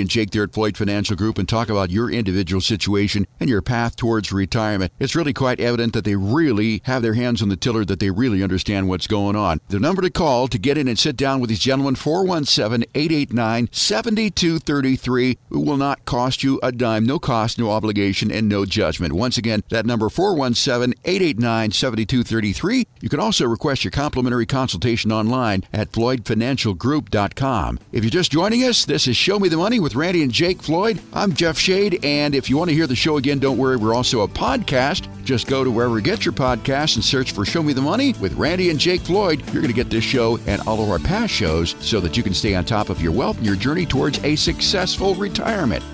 and 0.00 0.10
Jake 0.10 0.30
there 0.30 0.42
at 0.42 0.52
Floyd 0.52 0.76
Financial 0.76 1.16
Group 1.16 1.38
and 1.38 1.48
talk 1.48 1.68
about 1.68 1.90
your 1.90 2.10
individual 2.10 2.60
situation 2.60 3.26
and 3.40 3.48
your 3.48 3.62
path 3.62 3.96
towards 3.96 4.32
retirement. 4.32 4.92
It's 4.98 5.16
really 5.16 5.32
quite 5.32 5.60
evident 5.60 5.94
that 5.94 6.04
they 6.04 6.16
really 6.16 6.82
have 6.84 7.02
their 7.02 7.14
hands 7.14 7.40
on 7.40 7.48
the 7.48 7.56
tiller, 7.56 7.84
that 7.84 8.00
they 8.00 8.10
really 8.10 8.42
understand 8.42 8.88
what's 8.88 9.06
going 9.06 9.36
on. 9.36 9.60
The 9.68 9.80
number 9.80 10.02
to 10.02 10.10
call 10.10 10.48
to 10.48 10.58
get 10.58 10.76
in 10.76 10.88
and 10.88 10.98
sit 10.98 11.16
down 11.16 11.40
with 11.40 11.48
these 11.48 11.60
gentlemen, 11.60 11.94
417 11.94 12.34
417 12.44 12.90
889 12.94 13.68
7233. 13.72 15.38
Will 15.50 15.76
not 15.76 16.04
cost 16.04 16.42
you 16.42 16.58
a 16.62 16.72
dime. 16.72 17.04
No 17.04 17.18
cost, 17.18 17.58
no 17.58 17.70
obligation, 17.70 18.30
and 18.32 18.48
no 18.48 18.64
judgment. 18.64 19.12
Once 19.12 19.36
again, 19.38 19.62
that 19.68 19.86
number 19.86 20.08
417 20.08 20.94
889 21.04 21.70
7233. 21.70 22.86
You 23.00 23.08
can 23.08 23.20
also 23.20 23.46
request 23.46 23.84
your 23.84 23.90
complimentary 23.90 24.46
consultation 24.46 25.12
online 25.12 25.64
at 25.72 25.92
FloydFinancialGroup.com. 25.92 27.78
If 27.92 28.02
you're 28.02 28.10
just 28.10 28.32
joining 28.32 28.64
us, 28.64 28.84
this 28.84 29.06
is 29.06 29.16
Show 29.16 29.38
Me 29.38 29.48
the 29.48 29.56
Money 29.56 29.80
with 29.80 29.94
Randy 29.94 30.22
and 30.22 30.32
Jake 30.32 30.62
Floyd. 30.62 31.00
I'm 31.12 31.34
Jeff 31.34 31.58
Shade, 31.58 32.00
and 32.02 32.34
if 32.34 32.48
you 32.48 32.56
want 32.56 32.70
to 32.70 32.74
hear 32.74 32.86
the 32.86 32.96
show 32.96 33.18
again, 33.18 33.38
don't 33.38 33.58
worry, 33.58 33.76
we're 33.76 33.94
also 33.94 34.22
a 34.22 34.28
podcast. 34.28 35.08
Just 35.24 35.46
go 35.46 35.62
to 35.62 35.70
wherever 35.70 35.96
you 35.96 36.02
get 36.02 36.24
your 36.24 36.34
podcast 36.34 36.96
and 36.96 37.04
search 37.04 37.32
for 37.32 37.44
Show 37.44 37.62
Me 37.62 37.72
the 37.72 37.80
Money 37.80 38.14
with 38.20 38.34
Randy 38.34 38.70
and 38.70 38.78
Jake 38.78 39.02
Floyd. 39.02 39.40
You're 39.52 39.62
going 39.62 39.68
to 39.68 39.72
get 39.72 39.90
this 39.90 40.04
show 40.04 40.38
and 40.46 40.60
all 40.66 40.82
of 40.82 40.90
our 40.90 40.98
past 40.98 41.32
shows 41.32 41.74
so 41.80 42.00
that 42.00 42.16
you 42.16 42.22
can 42.22 42.34
stay 42.34 42.54
on 42.54 42.64
top 42.64 42.88
of 42.88 43.00
your 43.00 43.12
wealth 43.12 43.36
and 43.36 43.46
your 43.46 43.56
journey 43.56 43.86
towards 43.86 44.22
a 44.24 44.36
successful 44.36 45.14
retirement. 45.14 45.33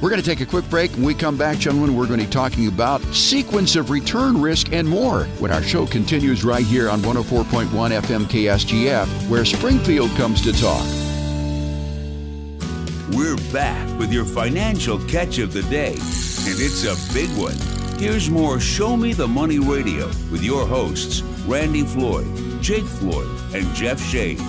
We're 0.01 0.11
going 0.11 0.23
to 0.23 0.27
take 0.29 0.41
a 0.41 0.47
quick 0.47 0.69
break. 0.71 0.91
When 0.93 1.05
we 1.05 1.15
come 1.15 1.37
back, 1.37 1.59
gentlemen, 1.59 1.97
we're 1.97 2.07
going 2.07 2.21
to 2.21 2.27
be 2.27 2.31
talking 2.33 2.69
about 2.69 3.03
sequence 3.15 3.77
of 3.77 3.91
return 3.91 4.41
risk 4.41 4.73
and 4.73 4.89
more 4.89 5.25
when 5.39 5.51
our 5.51 5.63
show 5.63 5.87
continues 5.87 6.45
right 6.45 6.65
here 6.65 6.89
on 6.91 7.01
104.1 7.01 7.67
FM 7.67 8.25
KSGF, 8.25 9.29
where 9.29 9.45
Springfield 9.45 10.11
comes 10.13 10.43
to 10.43 10.53
talk. 10.53 10.85
We're 13.13 13.37
back 13.53 13.99
with 13.99 14.13
your 14.13 14.25
financial 14.25 14.99
catch 15.07 15.39
of 15.39 15.53
the 15.53 15.63
day, 15.63 15.93
and 15.93 16.61
it's 16.61 16.85
a 16.85 17.15
big 17.15 17.31
one. 17.37 17.57
Here's 17.99 18.31
more 18.31 18.61
Show 18.61 18.97
Me 18.97 19.13
the 19.13 19.29
Money 19.29 19.59
Radio 19.59 20.07
with 20.31 20.43
your 20.43 20.67
hosts, 20.67 21.23
Randy 21.47 21.83
Floyd, 21.83 22.27
Jake 22.63 22.85
Floyd, 22.85 23.29
and 23.55 23.67
Jeff 23.75 24.01
Shade. 24.01 24.41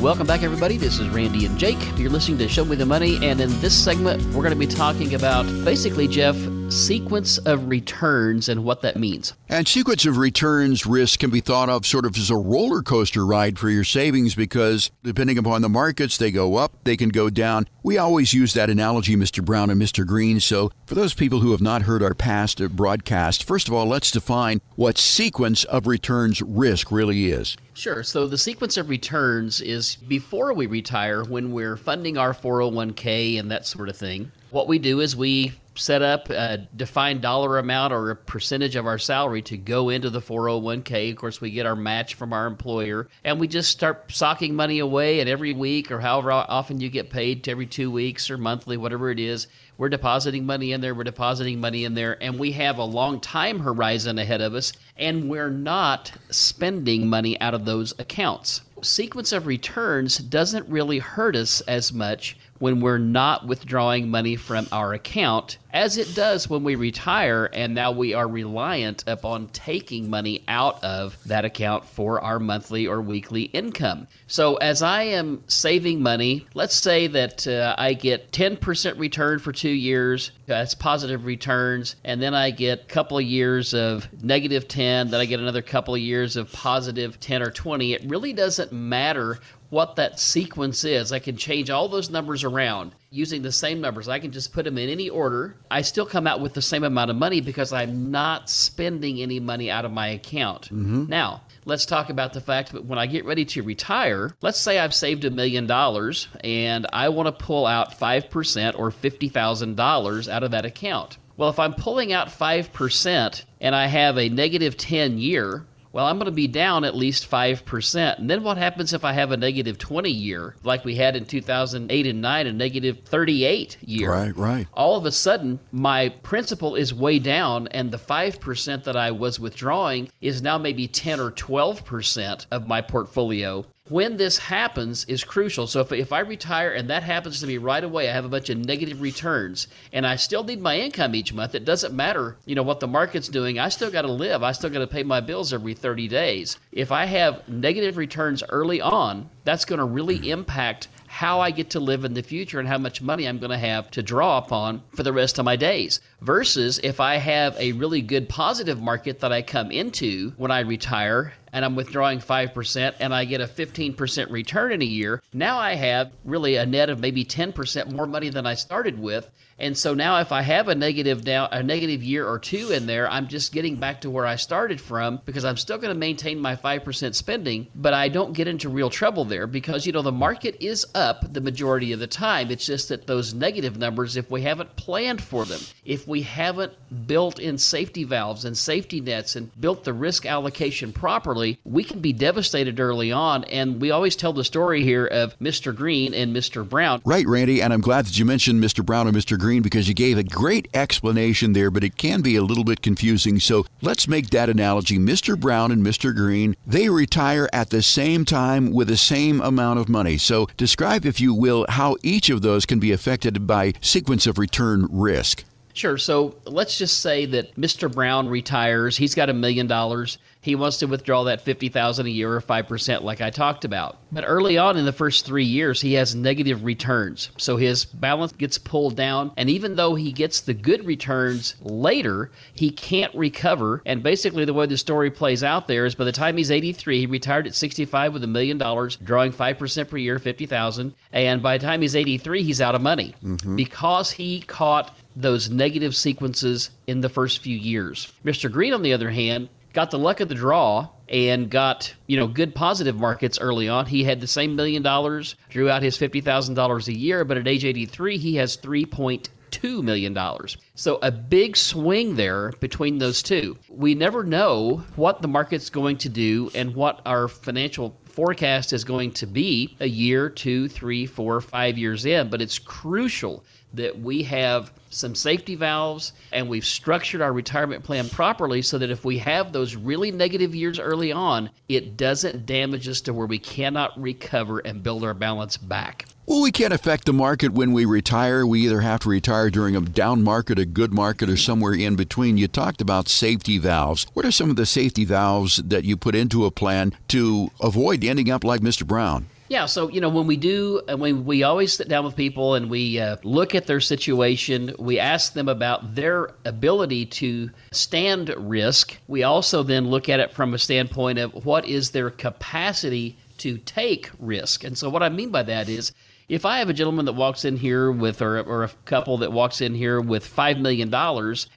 Welcome 0.00 0.26
back, 0.26 0.42
everybody. 0.42 0.76
This 0.76 0.98
is 0.98 1.08
Randy 1.08 1.46
and 1.46 1.58
Jake. 1.58 1.78
You're 1.96 2.10
listening 2.10 2.36
to 2.38 2.48
Show 2.48 2.66
Me 2.66 2.76
the 2.76 2.84
Money, 2.84 3.16
and 3.26 3.40
in 3.40 3.48
this 3.60 3.74
segment, 3.74 4.22
we're 4.26 4.42
going 4.42 4.50
to 4.50 4.54
be 4.54 4.66
talking 4.66 5.14
about 5.14 5.44
basically, 5.64 6.06
Jeff, 6.06 6.36
sequence 6.70 7.38
of 7.38 7.68
returns 7.68 8.48
and 8.48 8.64
what 8.64 8.82
that 8.82 8.96
means. 8.96 9.34
And 9.48 9.66
sequence 9.66 10.06
of 10.06 10.16
returns 10.16 10.86
risk 10.86 11.20
can 11.20 11.30
be 11.30 11.40
thought 11.40 11.68
of 11.68 11.86
sort 11.86 12.04
of 12.04 12.16
as 12.16 12.30
a 12.30 12.36
roller 12.36 12.82
coaster 12.82 13.24
ride 13.24 13.58
for 13.58 13.70
your 13.70 13.84
savings 13.84 14.34
because 14.34 14.90
depending 15.02 15.38
upon 15.38 15.62
the 15.62 15.68
markets, 15.68 16.16
they 16.16 16.30
go 16.30 16.56
up, 16.56 16.72
they 16.84 16.96
can 16.96 17.10
go 17.10 17.30
down. 17.30 17.68
We 17.82 17.98
always 17.98 18.34
use 18.34 18.54
that 18.54 18.70
analogy, 18.70 19.16
Mr. 19.16 19.44
Brown 19.44 19.70
and 19.70 19.80
Mr. 19.80 20.06
Green. 20.06 20.40
So, 20.40 20.72
for 20.86 20.94
those 20.94 21.14
people 21.14 21.40
who 21.40 21.52
have 21.52 21.60
not 21.60 21.82
heard 21.82 22.02
our 22.02 22.14
past 22.14 22.60
broadcast, 22.70 23.44
first 23.44 23.68
of 23.68 23.74
all, 23.74 23.86
let's 23.86 24.10
define 24.10 24.60
what 24.74 24.98
sequence 24.98 25.64
of 25.64 25.86
returns 25.86 26.42
risk 26.42 26.90
really 26.90 27.26
is. 27.26 27.56
Sure. 27.74 28.02
So 28.02 28.26
the 28.26 28.38
sequence 28.38 28.78
of 28.78 28.88
returns 28.88 29.60
is 29.60 29.96
before 29.96 30.54
we 30.54 30.66
retire, 30.66 31.22
when 31.24 31.52
we're 31.52 31.76
funding 31.76 32.16
our 32.16 32.32
401k 32.32 33.38
and 33.38 33.50
that 33.50 33.66
sort 33.66 33.90
of 33.90 33.96
thing. 33.96 34.32
What 34.56 34.68
we 34.68 34.78
do 34.78 35.00
is 35.00 35.14
we 35.14 35.52
set 35.74 36.00
up 36.00 36.30
a 36.30 36.66
defined 36.74 37.20
dollar 37.20 37.58
amount 37.58 37.92
or 37.92 38.08
a 38.08 38.16
percentage 38.16 38.74
of 38.74 38.86
our 38.86 38.96
salary 38.96 39.42
to 39.42 39.58
go 39.58 39.90
into 39.90 40.08
the 40.08 40.22
401k. 40.22 41.10
Of 41.10 41.16
course, 41.18 41.42
we 41.42 41.50
get 41.50 41.66
our 41.66 41.76
match 41.76 42.14
from 42.14 42.32
our 42.32 42.46
employer 42.46 43.06
and 43.22 43.38
we 43.38 43.48
just 43.48 43.70
start 43.70 44.10
socking 44.10 44.54
money 44.54 44.78
away 44.78 45.20
and 45.20 45.28
every 45.28 45.52
week 45.52 45.92
or 45.92 46.00
however 46.00 46.32
often 46.32 46.80
you 46.80 46.88
get 46.88 47.10
paid 47.10 47.44
to 47.44 47.50
every 47.50 47.66
two 47.66 47.90
weeks 47.90 48.30
or 48.30 48.38
monthly, 48.38 48.78
whatever 48.78 49.10
it 49.10 49.20
is. 49.20 49.46
We're 49.76 49.90
depositing 49.90 50.46
money 50.46 50.72
in 50.72 50.80
there, 50.80 50.94
we're 50.94 51.04
depositing 51.04 51.60
money 51.60 51.84
in 51.84 51.92
there, 51.92 52.16
and 52.22 52.38
we 52.38 52.52
have 52.52 52.78
a 52.78 52.84
long 52.84 53.20
time 53.20 53.58
horizon 53.60 54.18
ahead 54.18 54.40
of 54.40 54.54
us, 54.54 54.72
and 54.96 55.28
we're 55.28 55.50
not 55.50 56.12
spending 56.30 57.06
money 57.10 57.38
out 57.42 57.52
of 57.52 57.66
those 57.66 57.92
accounts. 57.98 58.62
Sequence 58.80 59.32
of 59.32 59.46
returns 59.46 60.16
doesn't 60.16 60.66
really 60.70 60.98
hurt 60.98 61.36
us 61.36 61.60
as 61.62 61.92
much 61.92 62.38
when 62.58 62.80
we're 62.80 62.98
not 62.98 63.46
withdrawing 63.46 64.10
money 64.10 64.36
from 64.36 64.66
our 64.72 64.92
account, 64.94 65.58
as 65.72 65.98
it 65.98 66.14
does 66.14 66.48
when 66.48 66.64
we 66.64 66.74
retire 66.74 67.50
and 67.52 67.74
now 67.74 67.92
we 67.92 68.14
are 68.14 68.26
reliant 68.26 69.04
upon 69.06 69.46
taking 69.48 70.08
money 70.08 70.42
out 70.48 70.82
of 70.82 71.16
that 71.26 71.44
account 71.44 71.84
for 71.84 72.20
our 72.20 72.38
monthly 72.38 72.86
or 72.86 73.02
weekly 73.02 73.42
income. 73.42 74.06
So, 74.26 74.56
as 74.56 74.82
I 74.82 75.02
am 75.02 75.42
saving 75.48 76.02
money, 76.02 76.46
let's 76.54 76.74
say 76.74 77.06
that 77.08 77.46
uh, 77.46 77.74
I 77.76 77.92
get 77.92 78.32
10% 78.32 78.98
return 78.98 79.38
for 79.38 79.52
two 79.52 79.68
years, 79.68 80.30
that's 80.46 80.74
positive 80.74 81.26
returns, 81.26 81.96
and 82.04 82.22
then 82.22 82.34
I 82.34 82.50
get 82.50 82.80
a 82.80 82.86
couple 82.86 83.18
of 83.18 83.24
years 83.24 83.74
of 83.74 84.08
negative 84.22 84.68
10, 84.68 85.10
then 85.10 85.20
I 85.20 85.26
get 85.26 85.40
another 85.40 85.62
couple 85.62 85.94
of 85.94 86.00
years 86.00 86.36
of 86.36 86.50
positive 86.52 87.20
10 87.20 87.42
or 87.42 87.50
20. 87.50 87.92
It 87.92 88.02
really 88.06 88.32
doesn't 88.32 88.72
matter 88.72 89.40
what 89.70 89.96
that 89.96 90.20
sequence 90.20 90.84
is. 90.84 91.12
I 91.12 91.18
can 91.18 91.36
change 91.36 91.70
all 91.70 91.88
those 91.88 92.10
numbers 92.10 92.44
around 92.44 92.94
using 93.10 93.42
the 93.42 93.52
same 93.52 93.80
numbers. 93.80 94.08
I 94.08 94.18
can 94.18 94.32
just 94.32 94.52
put 94.52 94.64
them 94.64 94.78
in 94.78 94.88
any 94.88 95.08
order. 95.08 95.56
I 95.70 95.82
still 95.82 96.06
come 96.06 96.26
out 96.26 96.40
with 96.40 96.54
the 96.54 96.62
same 96.62 96.84
amount 96.84 97.10
of 97.10 97.16
money 97.16 97.40
because 97.40 97.72
I'm 97.72 98.10
not 98.10 98.50
spending 98.50 99.20
any 99.20 99.40
money 99.40 99.70
out 99.70 99.84
of 99.84 99.92
my 99.92 100.08
account. 100.08 100.64
Mm-hmm. 100.66 101.06
Now, 101.08 101.42
let's 101.64 101.86
talk 101.86 102.10
about 102.10 102.32
the 102.32 102.40
fact 102.40 102.72
that 102.72 102.84
when 102.84 102.98
I 102.98 103.06
get 103.06 103.24
ready 103.24 103.44
to 103.46 103.62
retire, 103.62 104.34
let's 104.42 104.60
say 104.60 104.78
I've 104.78 104.94
saved 104.94 105.24
a 105.24 105.30
million 105.30 105.66
dollars 105.66 106.28
and 106.44 106.86
I 106.92 107.08
want 107.08 107.26
to 107.26 107.44
pull 107.44 107.66
out 107.66 107.98
5% 107.98 108.78
or 108.78 108.90
$50,000 108.90 110.28
out 110.28 110.42
of 110.42 110.50
that 110.50 110.64
account. 110.64 111.18
Well, 111.36 111.50
if 111.50 111.58
I'm 111.58 111.74
pulling 111.74 112.12
out 112.12 112.28
5% 112.28 113.44
and 113.60 113.74
I 113.74 113.86
have 113.86 114.16
a 114.16 114.28
negative 114.28 114.76
10 114.76 115.18
year, 115.18 115.66
well, 115.96 116.04
I'm 116.04 116.18
going 116.18 116.26
to 116.26 116.30
be 116.30 116.46
down 116.46 116.84
at 116.84 116.94
least 116.94 117.30
5%. 117.30 118.18
And 118.18 118.28
then 118.28 118.42
what 118.42 118.58
happens 118.58 118.92
if 118.92 119.02
I 119.02 119.14
have 119.14 119.30
a 119.30 119.36
negative 119.38 119.78
20 119.78 120.10
year, 120.10 120.54
like 120.62 120.84
we 120.84 120.94
had 120.94 121.16
in 121.16 121.24
2008 121.24 122.06
and 122.06 122.20
9, 122.20 122.46
a 122.46 122.52
negative 122.52 122.98
38 123.06 123.78
year? 123.80 124.10
Right, 124.10 124.36
right. 124.36 124.66
All 124.74 124.98
of 124.98 125.06
a 125.06 125.10
sudden, 125.10 125.58
my 125.72 126.10
principal 126.10 126.74
is 126.74 126.92
way 126.92 127.18
down, 127.18 127.68
and 127.68 127.90
the 127.90 127.96
5% 127.96 128.84
that 128.84 128.94
I 128.94 129.10
was 129.10 129.40
withdrawing 129.40 130.10
is 130.20 130.42
now 130.42 130.58
maybe 130.58 130.86
10 130.86 131.18
or 131.18 131.30
12% 131.30 132.46
of 132.50 132.68
my 132.68 132.82
portfolio 132.82 133.64
when 133.88 134.16
this 134.16 134.38
happens 134.38 135.04
is 135.04 135.24
crucial. 135.24 135.66
So 135.66 135.80
if, 135.80 135.92
if 135.92 136.12
I 136.12 136.20
retire 136.20 136.72
and 136.72 136.90
that 136.90 137.02
happens 137.02 137.40
to 137.40 137.46
me 137.46 137.58
right 137.58 137.82
away, 137.82 138.08
I 138.08 138.12
have 138.12 138.24
a 138.24 138.28
bunch 138.28 138.50
of 138.50 138.58
negative 138.58 139.00
returns 139.00 139.68
and 139.92 140.06
I 140.06 140.16
still 140.16 140.44
need 140.44 140.60
my 140.60 140.78
income 140.78 141.14
each 141.14 141.32
month. 141.32 141.54
It 141.54 141.64
doesn't 141.64 141.94
matter, 141.94 142.36
you 142.46 142.54
know, 142.54 142.62
what 142.62 142.80
the 142.80 142.88
market's 142.88 143.28
doing. 143.28 143.58
I 143.58 143.68
still 143.68 143.90
got 143.90 144.02
to 144.02 144.12
live. 144.12 144.42
I 144.42 144.52
still 144.52 144.70
got 144.70 144.80
to 144.80 144.86
pay 144.86 145.02
my 145.02 145.20
bills 145.20 145.52
every 145.52 145.74
30 145.74 146.08
days. 146.08 146.58
If 146.72 146.90
I 146.90 147.04
have 147.04 147.48
negative 147.48 147.96
returns 147.96 148.42
early 148.48 148.80
on, 148.80 149.30
that's 149.44 149.64
going 149.64 149.78
to 149.78 149.84
really 149.84 150.16
mm-hmm. 150.16 150.40
impact 150.40 150.88
how 151.06 151.40
I 151.40 151.50
get 151.50 151.70
to 151.70 151.80
live 151.80 152.04
in 152.04 152.12
the 152.12 152.22
future 152.22 152.58
and 152.58 152.68
how 152.68 152.76
much 152.76 153.00
money 153.00 153.26
I'm 153.26 153.38
going 153.38 153.50
to 153.50 153.56
have 153.56 153.90
to 153.92 154.02
draw 154.02 154.36
upon 154.36 154.82
for 154.94 155.02
the 155.02 155.14
rest 155.14 155.38
of 155.38 155.44
my 155.46 155.56
days. 155.56 156.00
Versus 156.20 156.78
if 156.82 157.00
I 157.00 157.16
have 157.16 157.56
a 157.58 157.72
really 157.72 158.02
good 158.02 158.28
positive 158.28 158.82
market 158.82 159.20
that 159.20 159.32
I 159.32 159.40
come 159.40 159.70
into 159.70 160.32
when 160.36 160.50
I 160.50 160.60
retire 160.60 161.32
and 161.56 161.64
I'm 161.64 161.74
withdrawing 161.74 162.18
5% 162.18 162.96
and 163.00 163.14
I 163.14 163.24
get 163.24 163.40
a 163.40 163.46
15% 163.46 164.30
return 164.30 164.72
in 164.72 164.82
a 164.82 164.84
year, 164.84 165.22
now 165.32 165.58
I 165.58 165.72
have 165.72 166.12
really 166.22 166.56
a 166.56 166.66
net 166.66 166.90
of 166.90 167.00
maybe 167.00 167.24
10% 167.24 167.92
more 167.92 168.06
money 168.06 168.28
than 168.28 168.46
I 168.46 168.52
started 168.52 168.98
with. 168.98 169.30
And 169.58 169.76
so 169.76 169.94
now 169.94 170.20
if 170.20 170.32
I 170.32 170.42
have 170.42 170.68
a 170.68 170.74
negative 170.74 171.24
now 171.24 171.48
a 171.50 171.62
negative 171.62 172.02
year 172.02 172.28
or 172.28 172.38
two 172.38 172.72
in 172.72 172.84
there, 172.84 173.10
I'm 173.10 173.26
just 173.26 173.54
getting 173.54 173.76
back 173.76 174.02
to 174.02 174.10
where 174.10 174.26
I 174.26 174.36
started 174.36 174.78
from 174.82 175.22
because 175.24 175.46
I'm 175.46 175.56
still 175.56 175.78
going 175.78 175.94
to 175.94 175.98
maintain 175.98 176.38
my 176.38 176.56
5% 176.56 177.14
spending, 177.14 177.66
but 177.74 177.94
I 177.94 178.10
don't 178.10 178.34
get 178.34 178.48
into 178.48 178.68
real 178.68 178.90
trouble 178.90 179.24
there 179.24 179.46
because 179.46 179.86
you 179.86 179.92
know 179.92 180.02
the 180.02 180.12
market 180.12 180.58
is 180.60 180.84
up 180.94 181.32
the 181.32 181.40
majority 181.40 181.92
of 181.92 182.00
the 182.00 182.06
time. 182.06 182.50
It's 182.50 182.66
just 182.66 182.90
that 182.90 183.06
those 183.06 183.32
negative 183.32 183.78
numbers 183.78 184.18
if 184.18 184.30
we 184.30 184.42
haven't 184.42 184.76
planned 184.76 185.22
for 185.22 185.46
them, 185.46 185.60
if 185.86 186.06
we 186.06 186.20
haven't 186.20 186.74
built 187.06 187.38
in 187.38 187.56
safety 187.56 188.04
valves 188.04 188.44
and 188.44 188.58
safety 188.58 189.00
nets 189.00 189.36
and 189.36 189.58
built 189.58 189.84
the 189.84 189.94
risk 189.94 190.26
allocation 190.26 190.92
properly, 190.92 191.45
we 191.64 191.82
can 191.82 192.00
be 192.00 192.12
devastated 192.12 192.78
early 192.78 193.10
on 193.10 193.44
and 193.44 193.80
we 193.80 193.90
always 193.90 194.16
tell 194.16 194.32
the 194.32 194.44
story 194.44 194.82
here 194.82 195.06
of 195.06 195.38
Mr. 195.38 195.74
Green 195.74 196.12
and 196.12 196.36
Mr. 196.36 196.68
Brown. 196.68 197.00
Right, 197.04 197.26
Randy, 197.26 197.62
and 197.62 197.72
I'm 197.72 197.80
glad 197.80 198.06
that 198.06 198.18
you 198.18 198.24
mentioned 198.24 198.62
Mr. 198.62 198.84
Brown 198.84 199.08
and 199.08 199.16
Mr. 199.16 199.38
Green 199.38 199.46
Green 199.46 199.62
because 199.62 199.86
you 199.86 199.94
gave 199.94 200.18
a 200.18 200.24
great 200.24 200.66
explanation 200.74 201.52
there, 201.52 201.70
but 201.70 201.84
it 201.84 201.96
can 201.96 202.20
be 202.20 202.34
a 202.34 202.42
little 202.42 202.64
bit 202.64 202.82
confusing. 202.82 203.38
So 203.38 203.64
let's 203.80 204.08
make 204.08 204.30
that 204.30 204.48
analogy. 204.48 204.98
Mr. 204.98 205.38
Brown 205.38 205.70
and 205.70 205.86
Mr. 205.86 206.12
Green, 206.12 206.56
they 206.66 206.88
retire 206.88 207.48
at 207.52 207.70
the 207.70 207.80
same 207.80 208.24
time 208.24 208.72
with 208.72 208.88
the 208.88 208.96
same 208.96 209.40
amount 209.40 209.78
of 209.78 209.88
money. 209.88 210.18
So 210.18 210.48
describe, 210.56 211.06
if 211.06 211.20
you 211.20 211.32
will, 211.32 211.64
how 211.68 211.96
each 212.02 212.28
of 212.28 212.42
those 212.42 212.66
can 212.66 212.80
be 212.80 212.90
affected 212.90 213.46
by 213.46 213.74
sequence 213.80 214.26
of 214.26 214.36
return 214.36 214.88
risk. 214.90 215.44
Sure. 215.74 215.96
So 215.96 216.34
let's 216.44 216.76
just 216.76 216.98
say 216.98 217.24
that 217.26 217.54
Mr. 217.54 217.92
Brown 217.92 218.28
retires. 218.28 218.96
He's 218.96 219.14
got 219.14 219.30
a 219.30 219.32
million 219.32 219.68
dollars. 219.68 220.18
He 220.46 220.54
wants 220.54 220.76
to 220.78 220.86
withdraw 220.86 221.24
that 221.24 221.40
fifty 221.40 221.68
thousand 221.68 222.06
a 222.06 222.10
year 222.10 222.32
or 222.32 222.40
five 222.40 222.68
percent, 222.68 223.02
like 223.02 223.20
I 223.20 223.30
talked 223.30 223.64
about. 223.64 223.98
But 224.12 224.22
early 224.24 224.56
on 224.56 224.76
in 224.76 224.84
the 224.84 224.92
first 224.92 225.26
three 225.26 225.44
years, 225.44 225.80
he 225.80 225.94
has 225.94 226.14
negative 226.14 226.62
returns. 226.62 227.30
So 227.36 227.56
his 227.56 227.84
balance 227.84 228.30
gets 228.30 228.56
pulled 228.56 228.94
down, 228.94 229.32
and 229.36 229.50
even 229.50 229.74
though 229.74 229.96
he 229.96 230.12
gets 230.12 230.40
the 230.40 230.54
good 230.54 230.86
returns 230.86 231.56
later, 231.62 232.30
he 232.54 232.70
can't 232.70 233.12
recover. 233.12 233.82
And 233.84 234.04
basically, 234.04 234.44
the 234.44 234.54
way 234.54 234.66
the 234.66 234.76
story 234.76 235.10
plays 235.10 235.42
out 235.42 235.66
there 235.66 235.84
is 235.84 235.96
by 235.96 236.04
the 236.04 236.12
time 236.12 236.36
he's 236.36 236.52
83, 236.52 237.00
he 237.00 237.06
retired 237.06 237.48
at 237.48 237.56
65 237.56 238.12
with 238.12 238.22
a 238.22 238.28
million 238.28 238.56
dollars, 238.56 238.94
drawing 238.96 239.32
five 239.32 239.58
percent 239.58 239.90
per 239.90 239.96
year, 239.96 240.20
fifty 240.20 240.46
thousand. 240.46 240.94
And 241.12 241.42
by 241.42 241.58
the 241.58 241.66
time 241.66 241.82
he's 241.82 241.96
83, 241.96 242.44
he's 242.44 242.60
out 242.60 242.76
of 242.76 242.82
money 242.82 243.16
mm-hmm. 243.20 243.56
because 243.56 244.12
he 244.12 244.42
caught 244.42 244.96
those 245.16 245.50
negative 245.50 245.96
sequences 245.96 246.70
in 246.86 247.00
the 247.00 247.08
first 247.08 247.40
few 247.40 247.56
years. 247.56 248.12
Mr. 248.24 248.52
Green, 248.52 248.74
on 248.74 248.82
the 248.82 248.92
other 248.92 249.10
hand, 249.10 249.48
got 249.76 249.90
the 249.90 249.98
luck 249.98 250.20
of 250.20 250.30
the 250.30 250.34
draw 250.34 250.88
and 251.10 251.50
got 251.50 251.94
you 252.06 252.16
know 252.16 252.26
good 252.26 252.54
positive 252.54 252.98
markets 252.98 253.38
early 253.38 253.68
on. 253.68 253.84
He 253.84 254.02
had 254.02 254.22
the 254.22 254.26
same 254.26 254.56
million 254.56 254.82
dollars, 254.82 255.36
drew 255.50 255.68
out 255.68 255.82
his 255.82 255.98
fifty 255.98 256.22
thousand 256.22 256.54
dollars 256.54 256.88
a 256.88 256.96
year, 256.96 257.24
but 257.24 257.36
at 257.36 257.46
age 257.46 257.64
eighty 257.64 257.84
three, 257.84 258.16
he 258.16 258.36
has 258.36 258.56
three 258.56 258.86
point 258.86 259.28
two 259.50 259.82
million 259.82 260.14
dollars. 260.14 260.56
So 260.74 260.98
a 261.02 261.10
big 261.10 261.58
swing 261.58 262.16
there 262.16 262.52
between 262.58 262.98
those 262.98 263.22
two. 263.22 263.58
We 263.68 263.94
never 263.94 264.24
know 264.24 264.82
what 264.96 265.20
the 265.20 265.28
market's 265.28 265.68
going 265.68 265.98
to 265.98 266.08
do 266.08 266.50
and 266.54 266.74
what 266.74 267.02
our 267.04 267.28
financial 267.28 268.00
forecast 268.04 268.72
is 268.72 268.82
going 268.82 269.12
to 269.12 269.26
be 269.26 269.76
a 269.80 269.86
year, 269.88 270.30
two, 270.30 270.68
three, 270.68 271.04
four, 271.04 271.42
five 271.42 271.76
years 271.76 272.06
in, 272.06 272.30
but 272.30 272.40
it's 272.40 272.58
crucial 272.58 273.44
that 273.76 273.98
we 273.98 274.22
have 274.24 274.72
some 274.90 275.14
safety 275.14 275.54
valves 275.54 276.12
and 276.32 276.48
we've 276.48 276.64
structured 276.64 277.20
our 277.20 277.32
retirement 277.32 277.84
plan 277.84 278.08
properly 278.08 278.62
so 278.62 278.78
that 278.78 278.90
if 278.90 279.04
we 279.04 279.18
have 279.18 279.52
those 279.52 279.76
really 279.76 280.10
negative 280.10 280.54
years 280.54 280.78
early 280.78 281.12
on, 281.12 281.50
it 281.68 281.96
doesn't 281.96 282.46
damage 282.46 282.88
us 282.88 283.00
to 283.02 283.12
where 283.12 283.26
we 283.26 283.38
cannot 283.38 284.00
recover 284.00 284.60
and 284.60 284.82
build 284.82 285.04
our 285.04 285.14
balance 285.14 285.56
back. 285.56 286.06
Well, 286.24 286.42
we 286.42 286.50
can't 286.50 286.72
affect 286.72 287.04
the 287.04 287.12
market 287.12 287.52
when 287.52 287.72
we 287.72 287.84
retire. 287.84 288.44
We 288.44 288.62
either 288.62 288.80
have 288.80 289.00
to 289.00 289.08
retire 289.08 289.48
during 289.48 289.76
a 289.76 289.80
down 289.80 290.24
market, 290.24 290.58
a 290.58 290.66
good 290.66 290.92
market, 290.92 291.30
or 291.30 291.36
somewhere 291.36 291.74
in 291.74 291.94
between. 291.94 292.36
You 292.36 292.48
talked 292.48 292.80
about 292.80 293.08
safety 293.08 293.58
valves. 293.58 294.08
What 294.12 294.26
are 294.26 294.32
some 294.32 294.50
of 294.50 294.56
the 294.56 294.66
safety 294.66 295.04
valves 295.04 295.58
that 295.58 295.84
you 295.84 295.96
put 295.96 296.16
into 296.16 296.44
a 296.44 296.50
plan 296.50 296.94
to 297.08 297.52
avoid 297.60 298.02
ending 298.02 298.28
up 298.28 298.42
like 298.42 298.60
Mr. 298.60 298.84
Brown? 298.84 299.28
Yeah, 299.48 299.66
so 299.66 299.88
you 299.88 300.00
know 300.00 300.08
when 300.08 300.26
we 300.26 300.36
do, 300.36 300.82
and 300.88 301.00
when 301.00 301.24
we 301.24 301.44
always 301.44 301.72
sit 301.72 301.88
down 301.88 302.04
with 302.04 302.16
people 302.16 302.54
and 302.54 302.68
we 302.68 302.98
uh, 302.98 303.16
look 303.22 303.54
at 303.54 303.66
their 303.66 303.80
situation, 303.80 304.74
we 304.78 304.98
ask 304.98 305.34
them 305.34 305.48
about 305.48 305.94
their 305.94 306.30
ability 306.44 307.06
to 307.06 307.50
stand 307.70 308.34
risk. 308.36 308.96
We 309.06 309.22
also 309.22 309.62
then 309.62 309.88
look 309.88 310.08
at 310.08 310.18
it 310.18 310.32
from 310.32 310.52
a 310.52 310.58
standpoint 310.58 311.20
of 311.20 311.44
what 311.44 311.64
is 311.64 311.92
their 311.92 312.10
capacity 312.10 313.16
to 313.38 313.58
take 313.58 314.10
risk. 314.18 314.64
And 314.64 314.76
so 314.76 314.90
what 314.90 315.04
I 315.04 315.10
mean 315.10 315.30
by 315.30 315.44
that 315.44 315.68
is 315.68 315.92
if 316.28 316.44
I 316.44 316.58
have 316.58 316.68
a 316.68 316.72
gentleman 316.72 317.04
that 317.04 317.12
walks 317.12 317.44
in 317.44 317.56
here 317.56 317.90
with, 317.90 318.20
or, 318.20 318.40
or 318.40 318.64
a 318.64 318.68
couple 318.84 319.18
that 319.18 319.32
walks 319.32 319.60
in 319.60 319.74
here 319.74 320.00
with 320.00 320.24
$5 320.26 320.60
million 320.60 320.92